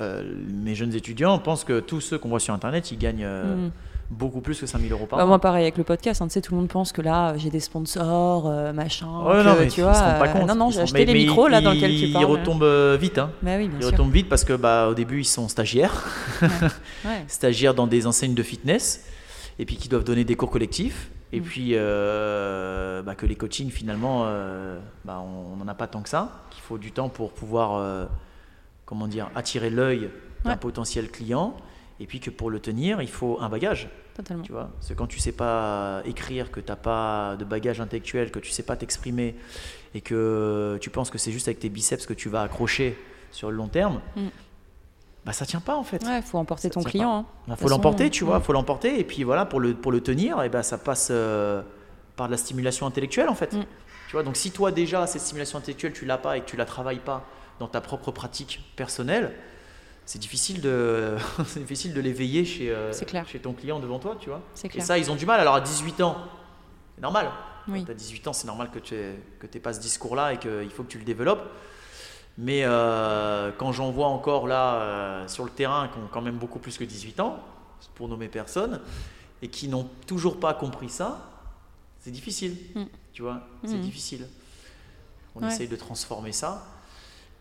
mes 0.01 0.75
jeunes 0.75 0.95
étudiants 0.95 1.39
pensent 1.39 1.65
que 1.65 1.81
tous 1.81 2.01
ceux 2.01 2.19
qu'on 2.19 2.29
voit 2.29 2.41
sur 2.41 2.55
Internet, 2.55 2.91
ils 2.91 2.99
gagnent. 2.99 3.27
Mm 3.27 3.71
beaucoup 4.11 4.41
plus 4.41 4.61
que 4.61 4.67
5000 4.67 4.93
euros 4.93 5.07
par 5.07 5.19
bah, 5.19 5.25
mois. 5.25 5.31
Moi, 5.31 5.39
pareil 5.41 5.63
avec 5.63 5.79
le 5.79 5.85
podcast, 5.85 6.23
hein, 6.23 6.29
tu 6.29 6.35
sais, 6.35 6.41
tout 6.41 6.55
le 6.55 6.61
monde 6.61 6.69
pense 6.69 6.93
que 6.93 7.03
là, 7.03 7.37
j'ai 7.37 7.51
des 7.51 7.61
sponsors, 7.61 8.47
euh, 8.47 8.73
machin. 8.73 9.07
non, 9.07 9.57
mais 9.59 9.69
tu 9.69 9.83
vois, 9.83 9.93
pas 9.93 10.29
compte. 10.29 10.47
non, 10.47 10.55
non, 10.55 10.71
j'ai 10.71 10.81
acheté 10.81 11.05
les 11.05 11.15
micros 11.15 11.49
là 11.49 11.61
dans 11.61 11.73
lesquels 11.73 11.97
tu 11.97 12.13
parles. 12.13 12.25
Ils 12.25 12.27
retombent 12.27 12.63
euh, 12.63 12.97
vite. 13.01 13.19
Hein. 13.19 13.31
Bah 13.43 13.57
oui, 13.57 13.71
ils 13.81 13.87
retombent 13.87 14.13
vite 14.13 14.29
parce 14.29 14.45
que 14.45 14.53
bah, 14.53 14.89
au 14.89 14.95
début, 14.95 15.21
ils 15.21 15.27
sont 15.27 15.49
stagiaires. 15.49 16.05
stagiaires 17.29 17.75
dans 17.75 17.87
des 17.87 18.07
enseignes 18.07 18.35
de 18.35 18.43
fitness 18.43 19.07
et 19.59 19.65
puis 19.65 19.77
qui 19.77 19.89
doivent 19.89 20.05
donner 20.05 20.25
des 20.25 20.37
cours 20.37 20.51
collectifs. 20.51 21.11
Et 21.33 21.41
mm. 21.41 21.43
puis 21.43 21.71
euh, 21.73 23.03
bah, 23.03 23.15
que 23.15 23.27
les 23.27 23.35
coachings, 23.35 23.71
finalement, 23.71 24.27
bah, 25.05 25.21
on 25.21 25.57
n'en 25.57 25.69
a 25.69 25.75
pas 25.75 25.87
tant 25.87 26.03
que 26.03 26.09
ça. 26.09 26.45
Qu'il 26.51 26.63
faut 26.63 26.79
du 26.79 26.93
temps 26.93 27.09
pour 27.09 27.33
pouvoir 27.33 28.09
comment 28.87 29.09
dire, 29.09 29.31
attirer 29.35 29.69
l'œil 29.69 30.11
d'un 30.45 30.57
potentiel 30.57 31.11
client 31.11 31.57
et 31.99 32.07
puis 32.07 32.21
que 32.21 32.31
pour 32.31 32.51
le 32.51 32.61
tenir, 32.61 33.03
il 33.03 33.09
faut 33.09 33.39
un 33.41 33.49
bagage. 33.49 33.89
Totalement. 34.15 34.43
Tu 34.43 34.53
vois, 34.53 34.71
parce 34.75 34.89
que 34.89 34.95
quand 34.95 35.07
tu 35.07 35.19
sais 35.19 35.33
pas 35.33 36.03
écrire, 36.07 36.51
que 36.51 36.61
tu 36.61 36.69
n'as 36.69 36.77
pas 36.77 37.37
de 37.37 37.45
bagage 37.45 37.81
intellectuel, 37.81 38.31
que 38.31 38.39
tu 38.39 38.51
sais 38.51 38.63
pas 38.63 38.77
t'exprimer, 38.77 39.35
et 39.95 40.01
que 40.01 40.79
tu 40.81 40.89
penses 40.91 41.11
que 41.11 41.19
c'est 41.19 41.33
juste 41.33 41.49
avec 41.49 41.59
tes 41.59 41.69
biceps 41.69 42.07
que 42.07 42.15
tu 42.15 42.29
vas 42.29 42.43
accrocher 42.43 42.99
sur 43.31 43.51
le 43.51 43.57
long 43.57 43.69
terme, 43.69 44.01
mm. 44.17 44.27
bah 45.25 45.33
ça 45.33 45.45
tient 45.45 45.61
pas 45.61 45.77
en 45.77 45.83
fait. 45.83 46.03
Ouais, 46.05 46.23
faut 46.23 46.39
emporter 46.39 46.71
ton 46.71 46.83
client. 46.83 47.27
Il 47.47 47.53
hein. 47.53 47.55
bah, 47.55 47.57
faut 47.57 47.69
l'emporter, 47.69 48.09
tu 48.09 48.25
vois, 48.25 48.39
mm. 48.39 48.43
faut 48.43 48.53
l'emporter, 48.53 48.99
et 48.99 49.05
puis 49.05 49.23
voilà, 49.23 49.45
pour 49.45 49.61
le, 49.61 49.75
pour 49.75 49.93
le 49.93 50.01
tenir, 50.01 50.43
et 50.43 50.49
ben 50.49 50.63
ça 50.63 50.79
passe 50.79 51.09
euh, 51.11 51.63
par 52.17 52.27
de 52.27 52.33
la 52.33 52.39
stimulation 52.39 52.87
intellectuelle 52.87 53.29
en 53.29 53.35
fait. 53.35 53.53
Mm. 53.53 53.65
Vois, 54.17 54.23
donc 54.23 54.37
si 54.39 54.51
toi 54.51 54.73
déjà 54.73 55.07
cette 55.07 55.21
stimulation 55.21 55.59
intellectuelle 55.59 55.93
tu 55.93 56.07
l'as 56.07 56.17
pas 56.17 56.39
et 56.39 56.41
que 56.41 56.47
tu 56.47 56.57
la 56.57 56.65
travailles 56.65 57.01
pas 57.01 57.27
dans 57.59 57.69
ta 57.69 57.83
propre 57.83 58.13
pratique 58.13 58.65
personnelle, 58.75 59.35
c'est 60.07 60.19
difficile 60.19 60.63
de 60.63 61.17
c'est 61.47 61.61
difficile 61.61 61.93
de 61.93 62.01
l'éveiller 62.01 62.47
chez 62.47 62.71
euh, 62.71 62.95
chez 63.27 63.41
ton 63.41 63.53
client 63.53 63.79
devant 63.79 63.99
toi, 63.99 64.17
tu 64.19 64.31
vois. 64.31 64.41
Et 64.73 64.81
ça, 64.81 64.97
ils 64.97 65.11
ont 65.11 65.17
du 65.17 65.27
mal. 65.27 65.39
Alors 65.39 65.57
à 65.57 65.61
18 65.61 66.01
ans, 66.01 66.17
c'est 66.95 67.03
normal. 67.03 67.31
Oui. 67.69 67.81
Quand 67.81 67.87
tu 67.87 67.91
as 67.91 67.95
18 67.95 68.29
ans, 68.29 68.33
c'est 68.33 68.47
normal 68.47 68.71
que 68.73 68.79
tu 68.79 68.95
que 69.39 69.47
aies 69.55 69.61
pas 69.61 69.75
ce 69.75 69.81
discours-là 69.81 70.33
et 70.33 70.39
qu'il 70.39 70.71
faut 70.71 70.83
que 70.83 70.89
tu 70.89 70.99
le 70.99 71.05
développes. 71.05 71.51
Mais 72.39 72.63
euh, 72.65 73.53
quand 73.59 73.73
j'en 73.73 73.91
vois 73.91 74.07
encore 74.07 74.47
là 74.47 74.77
euh, 74.77 75.29
sur 75.29 75.45
le 75.45 75.51
terrain, 75.51 75.89
qui 75.89 75.99
ont 75.99 76.09
quand 76.11 76.23
même 76.23 76.39
beaucoup 76.39 76.59
plus 76.59 76.79
que 76.79 76.85
18 76.85 77.21
ans, 77.21 77.39
pour 77.95 78.09
nommer 78.09 78.29
personne, 78.29 78.81
et 79.43 79.49
qui 79.49 79.69
n'ont 79.69 79.91
toujours 80.07 80.41
pas 80.41 80.55
compris 80.55 80.89
ça, 80.89 81.31
c'est 81.99 82.11
difficile. 82.11 82.57
Mm. 82.75 82.85
Tu 83.17 83.23
vois, 83.23 83.41
c'est 83.65 83.79
mm. 83.79 83.81
difficile. 83.81 84.27
On 85.35 85.49
essaye 85.49 85.69
de 85.69 85.77
transformer 85.77 86.33
ça. 86.33 86.67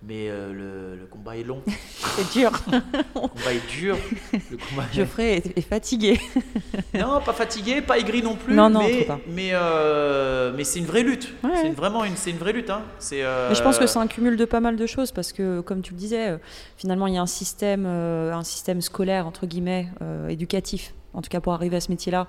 Mais 0.02 0.30
euh, 0.30 0.96
le, 0.96 1.06
combat 1.08 1.36
est 1.36 1.44
long. 1.44 1.62
c'est 2.16 2.32
dur. 2.32 2.50
le 2.72 3.28
combat 3.28 3.54
est 3.54 3.70
dur. 3.70 3.98
Le 4.32 4.56
combat 4.56 4.86
Geoffrey 4.94 5.44
est, 5.54 5.62
fatigué. 5.62 6.18
non, 6.94 7.20
pas 7.20 7.34
fatigué, 7.34 7.82
pas 7.82 8.00
aigri 8.00 8.24
non 8.24 8.38
plus. 8.38 8.54
Non, 8.54 8.70
non, 8.70 8.88
mais, 8.88 9.04
pas. 9.04 9.20
mais, 9.28 9.50
euh, 9.52 10.54
mais 10.56 10.64
c'est 10.64 10.80
une 10.80 10.86
vraie 10.86 11.04
lutte. 11.04 11.34
C'est 11.62 11.72
vraiment 11.72 12.06
une, 12.06 12.16
c'est 12.16 12.32
une 12.32 12.38
vraie 12.38 12.54
lutte. 12.54 12.70
Hein. 12.70 12.84
Euh... 13.12 13.50
Mais 13.50 13.56
je 13.56 13.62
pense 13.62 13.78
que 13.78 13.86
c'est 13.86 14.00
un 14.00 14.08
cumul 14.08 14.38
de 14.38 14.46
pas 14.46 14.62
mal 14.62 14.78
de 14.78 14.86
choses 14.86 15.12
parce 15.12 15.34
que, 15.34 15.60
comme 15.60 15.82
tu 15.82 15.92
le 15.92 16.00
disais, 16.00 16.40
finalement, 16.78 17.08
il 17.08 17.16
y 17.16 17.18
a 17.18 17.22
un 17.22 17.26
système, 17.26 17.86
un 17.86 18.44
système 18.46 18.80
scolaire, 18.80 19.28
entre 19.28 19.46
guillemets, 19.46 19.90
éducatif, 20.30 20.94
en 21.14 21.22
tout 21.22 21.30
cas 21.30 21.42
pour 21.42 21.52
arriver 21.52 21.76
à 21.76 21.82
ce 21.82 21.92
métier-là, 21.92 22.28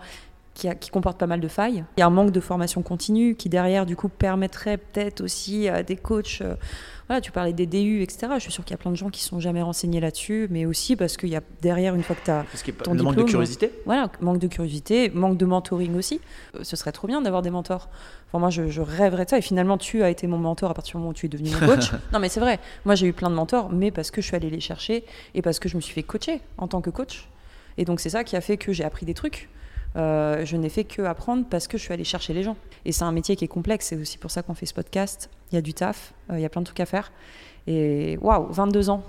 qui, 0.56 0.68
qui, 0.80 0.90
comporte 0.90 1.18
pas 1.18 1.26
mal 1.26 1.40
de 1.40 1.48
failles. 1.48 1.84
Il 1.96 2.00
y 2.00 2.02
a 2.02 2.06
un 2.06 2.10
manque 2.10 2.32
de 2.32 2.40
formation 2.40 2.82
continue 2.82 3.36
qui 3.36 3.48
derrière 3.48 3.86
du 3.86 3.94
coup 3.94 4.08
permettrait 4.08 4.78
peut-être 4.78 5.20
aussi 5.20 5.68
à 5.68 5.82
des 5.82 5.96
coachs 5.96 6.42
voilà, 7.08 7.20
tu 7.20 7.30
parlais 7.30 7.52
des 7.52 7.66
DU, 7.66 8.02
etc. 8.02 8.32
Je 8.34 8.40
suis 8.40 8.52
sûre 8.52 8.64
qu'il 8.64 8.72
y 8.72 8.74
a 8.74 8.78
plein 8.78 8.90
de 8.90 8.96
gens 8.96 9.10
qui 9.10 9.22
sont 9.22 9.38
jamais 9.38 9.62
renseignés 9.62 10.00
là-dessus, 10.00 10.48
mais 10.50 10.66
aussi 10.66 10.96
parce 10.96 11.16
qu'il 11.16 11.28
y 11.28 11.36
a 11.36 11.40
derrière, 11.62 11.94
une 11.94 12.02
fois 12.02 12.16
que 12.16 12.24
tu 12.24 12.30
as 12.32 12.44
ton 12.82 12.94
le 12.94 13.02
manque 13.02 13.14
de 13.14 13.22
curiosité 13.22 13.70
Voilà, 13.84 14.10
manque 14.20 14.38
de 14.38 14.48
curiosité, 14.48 15.10
manque 15.10 15.38
de 15.38 15.46
mentoring 15.46 15.96
aussi. 15.96 16.20
Euh, 16.56 16.64
ce 16.64 16.74
serait 16.74 16.90
trop 16.90 17.06
bien 17.06 17.20
d'avoir 17.20 17.42
des 17.42 17.50
mentors. 17.50 17.88
Enfin, 18.28 18.40
moi, 18.40 18.50
je, 18.50 18.80
rêverais 18.80 19.24
de 19.24 19.30
ça. 19.30 19.38
Et 19.38 19.42
finalement, 19.42 19.78
tu 19.78 20.02
as 20.02 20.10
été 20.10 20.26
mon 20.26 20.38
mentor 20.38 20.70
à 20.72 20.74
partir 20.74 20.92
du 20.92 20.98
moment 20.98 21.10
où 21.10 21.14
tu 21.14 21.26
es 21.26 21.28
devenu 21.28 21.50
mon 21.50 21.60
coach. 21.60 21.92
non, 22.12 22.18
mais 22.18 22.28
c'est 22.28 22.40
vrai. 22.40 22.58
Moi, 22.84 22.96
j'ai 22.96 23.06
eu 23.06 23.12
plein 23.12 23.30
de 23.30 23.36
mentors, 23.36 23.70
mais 23.70 23.92
parce 23.92 24.10
que 24.10 24.20
je 24.20 24.26
suis 24.26 24.36
allée 24.36 24.50
les 24.50 24.60
chercher 24.60 25.04
et 25.34 25.42
parce 25.42 25.60
que 25.60 25.68
je 25.68 25.76
me 25.76 25.80
suis 25.80 25.94
fait 25.94 26.02
coacher 26.02 26.40
en 26.58 26.66
tant 26.66 26.80
que 26.80 26.90
coach. 26.90 27.28
Et 27.78 27.84
donc, 27.84 28.00
c'est 28.00 28.10
ça 28.10 28.24
qui 28.24 28.34
a 28.34 28.40
fait 28.40 28.56
que 28.56 28.72
j'ai 28.72 28.84
appris 28.84 29.06
des 29.06 29.14
trucs. 29.14 29.48
Euh, 29.96 30.44
je 30.44 30.56
n'ai 30.56 30.68
fait 30.68 30.84
que 30.84 31.02
apprendre 31.02 31.44
parce 31.48 31.66
que 31.68 31.78
je 31.78 31.82
suis 31.82 31.92
allée 31.92 32.04
chercher 32.04 32.32
les 32.32 32.42
gens. 32.42 32.56
Et 32.84 32.92
c'est 32.92 33.04
un 33.04 33.12
métier 33.12 33.36
qui 33.36 33.44
est 33.44 33.48
complexe. 33.48 33.86
C'est 33.86 33.96
aussi 33.96 34.18
pour 34.18 34.30
ça 34.30 34.42
qu'on 34.42 34.54
fait 34.54 34.66
ce 34.66 34.74
podcast. 34.74 35.30
Il 35.50 35.54
y 35.54 35.58
a 35.58 35.62
du 35.62 35.74
taf, 35.74 36.12
euh, 36.30 36.38
il 36.38 36.42
y 36.42 36.44
a 36.44 36.48
plein 36.48 36.60
de 36.60 36.66
trucs 36.66 36.80
à 36.80 36.86
faire. 36.86 37.12
Et 37.66 38.18
waouh, 38.20 38.46
22 38.50 38.90
ans 38.90 39.02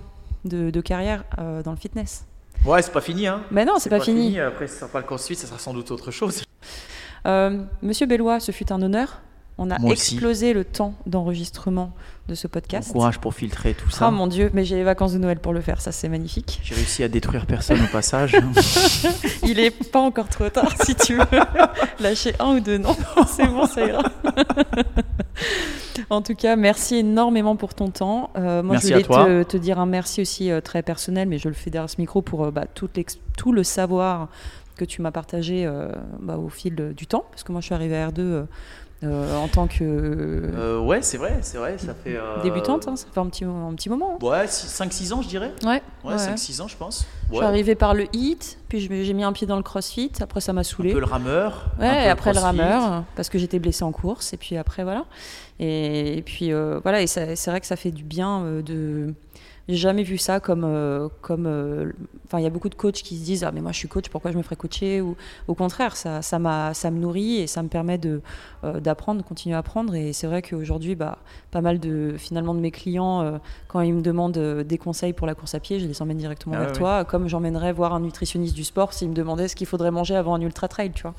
de, 0.46 0.82
carrière 0.82 1.26
euh, 1.40 1.62
dans 1.62 1.72
le 1.72 1.78
fitness. 1.78 2.26
Ouais, 2.66 2.82
c'est 2.82 2.92
pas 2.92 3.02
fini. 3.02 3.28
Hein. 3.28 3.42
Mais 3.52 3.66
non, 3.66 3.76
c'est 3.80 3.90
pas, 3.90 4.00
fini. 4.00 4.40
Après, 4.40 4.68
ça 4.68 4.80
sera 4.80 4.92
pas 4.92 5.00
le 5.00 5.06
cours 5.06 5.20
suite, 5.20 5.38
ça 5.38 5.48
sera 5.48 5.60
sans 5.60 5.74
doute 5.74 5.92
autre 5.92 6.12
chose. 6.12 6.44
Monsieur 7.82 8.06
Bellois, 8.06 8.40
ce 8.40 8.54
fut 8.54 8.72
un 8.72 8.82
honneur. 8.82 9.22
On 9.60 9.72
a 9.72 9.78
explosé 9.90 10.54
le 10.54 10.64
temps 10.64 10.94
d'enregistrement 11.08 11.92
de 12.28 12.36
ce 12.36 12.48
podcast. 12.48 12.90
Bon 12.90 13.00
courage 13.00 13.20
pour 13.20 13.34
filtrer 13.34 13.74
tout 13.74 13.90
ça. 13.90 14.08
Oh 14.08 14.12
mon 14.12 14.28
dieu, 14.28 14.52
mais 14.54 14.64
j'ai 14.64 14.76
les 14.76 14.84
vacances 14.84 15.14
de 15.14 15.18
Noël 15.18 15.40
pour 15.40 15.52
le 15.52 15.62
faire, 15.62 15.82
ça 15.82 15.92
c'est 15.92 16.10
magnifique. 16.10 16.60
J'ai 16.64 16.76
réussi 16.76 17.04
à 17.04 17.08
détruire 17.08 17.48
personne 17.48 17.82
au 17.82 17.88
passage. 17.88 18.38
Il 19.44 19.60
est 19.60 19.72
pas 19.72 20.00
encore 20.00 20.30
trop 20.30 20.50
tard 20.50 20.72
si 20.84 20.94
tu 20.94 21.16
veux 21.16 21.26
lâcher 22.00 22.34
un 22.40 22.56
ou 22.56 22.60
deux 22.60 22.78
noms. 22.78 22.96
c'est 23.28 23.48
bon, 23.48 23.66
ça 23.66 23.84
ira. 23.84 24.04
en 26.12 26.22
tout 26.22 26.36
cas, 26.36 26.56
merci 26.56 26.98
énormément 26.98 27.56
pour 27.56 27.74
ton 27.74 27.90
temps. 27.90 28.30
Euh, 28.38 28.62
moi, 28.62 28.78
je 28.78 28.88
voulais 28.88 29.04
te, 29.04 29.44
te, 29.44 29.58
dire 29.58 29.80
un 29.80 29.88
merci 29.88 30.22
aussi 30.22 30.52
euh, 30.52 30.62
très 30.62 30.84
personnel, 30.84 31.28
mais 31.28 31.40
je 31.40 31.48
le 31.48 31.56
fais 31.56 31.72
derrière 31.72 31.90
ce 31.90 32.00
micro 32.00 32.22
pour 32.22 32.46
euh, 32.46 32.52
bah, 32.52 32.66
tout, 32.72 32.90
tout 33.38 33.52
le 33.52 33.64
savoir 33.64 34.28
que 34.76 34.86
tu 34.86 35.02
m'as 35.02 35.10
partagé 35.10 35.68
bah, 36.20 36.38
au 36.38 36.50
fil 36.50 36.94
du 36.96 37.08
temps, 37.08 37.26
parce 37.32 37.44
que 37.44 37.52
moi 37.52 37.62
je 37.62 37.66
suis 37.66 37.74
arrivée 37.74 37.98
à 37.98 38.10
R2 38.10 38.46
euh, 39.04 39.38
en 39.38 39.48
tant 39.48 39.68
que. 39.68 39.84
Euh, 39.84 40.80
ouais, 40.80 41.04
c'est 41.04 41.18
vrai, 41.18 41.38
c'est 41.42 41.60
vrai, 41.60 41.78
ça 41.78 41.94
fait. 41.94 42.16
Euh, 42.16 42.42
débutante, 42.42 42.88
hein, 42.88 42.96
ça 42.96 43.06
fait 43.14 43.20
un 43.20 43.28
petit, 43.28 43.44
un 43.44 43.74
petit 43.76 43.90
moment. 43.90 44.18
Hein. 44.20 44.26
Ouais, 44.26 44.46
5-6 44.46 45.14
ans, 45.14 45.22
je 45.22 45.28
dirais. 45.28 45.54
Ouais. 45.64 45.84
Ouais, 46.04 46.16
5-6 46.16 46.62
ans, 46.62 46.68
je 46.68 46.76
pense. 46.78 47.06
Je 47.30 47.36
suis 47.36 47.46
arrivée 47.46 47.76
par 47.76 47.94
le 47.94 48.06
hit, 48.14 48.58
puis 48.68 48.80
j'ai 48.80 49.14
mis 49.14 49.24
un 49.24 49.34
pied 49.34 49.46
dans 49.46 49.58
le 49.58 49.62
crossfit, 49.62 50.12
après 50.20 50.42
ça 50.42 50.52
m'a 50.52 50.64
saoulé. 50.64 50.92
Un 50.92 50.94
peu 50.94 51.00
le 51.00 51.06
rameur. 51.06 51.68
Ouais, 51.80 52.10
après 52.10 52.34
le, 52.34 52.40
rameur, 52.40 53.04
parce 53.16 53.30
que 53.30 53.38
j'étais 53.38 53.60
blessée 53.60 53.84
en 53.84 53.92
course, 53.92 54.34
et 54.34 54.38
puis 54.38 54.58
après, 54.58 54.84
voilà. 54.84 55.06
Et, 55.60 56.24
puis, 56.26 56.52
voilà, 56.82 57.02
et 57.02 57.08
c'est 57.08 57.36
vrai 57.48 57.60
que 57.60 57.68
ça 57.68 57.76
fait 57.76 57.92
du 57.92 58.04
bien 58.04 58.62
de 58.66 59.14
j'ai 59.70 59.76
jamais 59.76 60.04
vu 60.04 60.18
ça 60.18 60.40
comme. 60.40 60.64
Euh, 60.64 61.10
comme 61.22 61.46
euh, 61.46 61.92
enfin, 62.26 62.40
il 62.40 62.44
y 62.44 62.48
a 62.48 62.50
beaucoup 62.50 62.70
de 62.70 62.76
coachs 62.76 63.02
qui 63.02 63.18
se 63.18 63.24
disent 63.24 63.44
Ah, 63.44 63.52
mais 63.52 63.60
moi 63.60 63.72
je 63.74 63.78
suis 63.78 63.88
coach, 63.88 64.10
pourquoi 64.10 64.32
je 64.32 64.38
me 64.38 64.44
ferais 64.44 64.56
coacher 64.56 65.02
Ou 65.02 65.18
au 65.48 65.56
contraire, 65.56 65.98
ça, 65.98 66.22
ça, 66.22 66.40
ça 66.74 66.92
me 66.92 67.00
nourrit 67.00 67.40
et 67.40 67.48
ça 67.48 67.64
me 67.64 67.68
permet 67.68 67.98
de, 67.98 68.22
euh, 68.64 68.80
d'apprendre, 68.80 69.22
de 69.22 69.28
continuer 69.28 69.56
à 69.56 69.60
apprendre. 69.60 69.94
Et 69.96 70.14
c'est 70.14 70.28
vrai 70.28 70.42
qu'aujourd'hui, 70.42 70.96
bah, 70.96 71.18
pas 71.52 71.60
mal 71.60 71.80
de, 71.80 72.16
finalement, 72.18 72.56
de 72.56 72.60
mes 72.60 72.72
clients, 72.72 73.40
quand 73.68 73.82
ils 73.82 73.94
me 73.94 74.02
demandent 74.02 74.38
des 74.38 74.78
conseils 74.78 75.14
pour 75.14 75.28
la 75.28 75.36
course 75.36 75.56
à 75.56 75.60
pied, 75.60 75.80
je 75.80 75.88
les 75.88 76.02
emmène 76.02 76.18
directement 76.18 76.56
ah 76.58 76.62
vers 76.62 76.72
toi, 76.72 77.06
comme 77.06 77.28
j'emmènerais 77.28 77.74
voir 77.74 77.94
un 77.94 78.00
nutritionniste 78.00 78.56
du 78.56 78.64
sport 78.64 78.94
s'il 78.94 79.10
me 79.10 79.14
demandait 79.14 79.48
ce 79.48 79.56
qu'il 79.56 79.68
faudrait 79.68 79.92
manger 79.92 80.16
avant 80.16 80.36
un 80.36 80.42
ultra 80.42 80.68
trail, 80.68 80.92
tu 80.92 81.04
vois. 81.04 81.14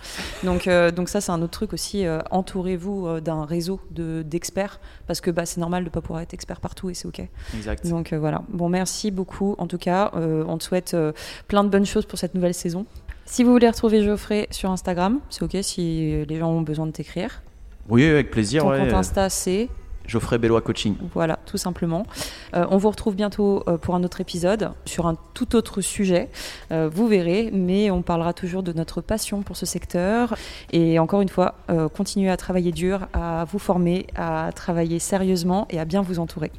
Donc, 0.45 0.69
donc 0.95 1.09
ça, 1.09 1.21
c'est 1.21 1.33
un 1.33 1.43
autre 1.43 1.53
truc 1.53 1.73
aussi. 1.73 2.05
entourez-vous 2.31 3.21
d'un 3.21 3.45
réseau 3.45 3.81
de, 3.91 4.23
d'experts 4.23 4.81
parce 5.07 5.21
que 5.21 5.31
bah, 5.31 5.45
c'est 5.45 5.61
normal 5.61 5.85
de 5.85 5.89
ne 5.89 5.93
pas 5.93 6.01
pouvoir 6.01 6.23
être 6.23 6.35
expert 6.35 6.61
partout 6.61 6.91
et 6.91 6.95
c'est 6.95 7.09
OK. 7.09 7.21
Exact. 7.55 7.87
Donc 7.87 8.13
voilà. 8.15 8.38
Bon, 8.49 8.69
merci 8.69 9.11
beaucoup. 9.11 9.55
En 9.59 9.67
tout 9.67 9.79
cas, 9.79 10.11
euh, 10.15 10.45
on 10.47 10.59
te 10.59 10.65
souhaite 10.65 10.95
euh, 10.95 11.13
plein 11.47 11.65
de 11.65 11.69
bonnes 11.69 11.87
choses 11.87 12.07
pour 12.07 12.19
cette 12.19 12.35
nouvelle 12.35 12.55
saison. 12.55 12.87
Si 13.25 13.45
vous 13.45 13.53
voulez 13.53 13.69
retrouver 13.69 14.03
Geoffrey 14.03 14.49
sur 14.51 14.71
Instagram, 14.71 15.21
c'est 15.29 15.43
ok 15.43 15.59
si 15.63 16.25
les 16.27 16.39
gens 16.39 16.51
ont 16.51 16.63
besoin 16.63 16.87
de 16.87 16.93
t'écrire. 16.93 17.43
Oui, 17.89 18.05
avec 18.05 18.31
plaisir. 18.31 18.63
Ton 18.63 18.71
compte 18.71 18.93
Insta, 18.93 19.29
c'est 19.29 19.69
Geoffrey 20.07 20.39
Bellois 20.39 20.63
Coaching. 20.63 20.97
Voilà, 21.13 21.39
tout 21.45 21.59
simplement. 21.59 22.07
Euh, 22.55 22.65
on 22.71 22.79
vous 22.79 22.89
retrouve 22.89 23.15
bientôt 23.15 23.63
pour 23.83 23.95
un 23.95 24.03
autre 24.03 24.23
épisode 24.23 24.71
sur 24.87 25.07
un 25.07 25.17
tout 25.35 25.57
autre 25.57 25.83
sujet. 25.83 26.31
vous 26.71 27.07
verrez, 27.07 27.51
mais 27.53 27.91
on 27.91 28.01
parlera 28.01 28.33
toujours 28.33 28.63
de 28.63 28.73
notre 28.73 29.03
passion 29.03 29.43
pour 29.43 29.59
ce 29.59 29.67
secteur. 29.67 30.35
Et 30.73 30.99
encore 30.99 31.21
une 31.21 31.29
fois, 31.29 31.55
continuez 31.95 32.31
à 32.31 32.39
travailler 32.39 32.73
dur, 32.73 33.09
à 33.13 33.45
vous 33.45 33.59
former, 33.59 34.07
à 34.17 34.51
travailler 34.55 34.99
sérieusement 34.99 35.67
et 35.69 35.79
à 35.79 35.85
bien 35.85 36.01
vous 36.01 36.19
entourer. 36.19 36.51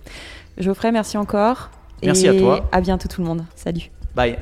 Geoffrey, 0.59 0.91
merci 0.91 1.17
encore. 1.17 1.69
Merci 2.03 2.27
à 2.27 2.33
toi. 2.33 2.69
À 2.71 2.81
bientôt 2.81 3.07
tout 3.07 3.21
le 3.21 3.27
monde. 3.27 3.43
Salut. 3.55 3.91
Bye. 4.15 4.37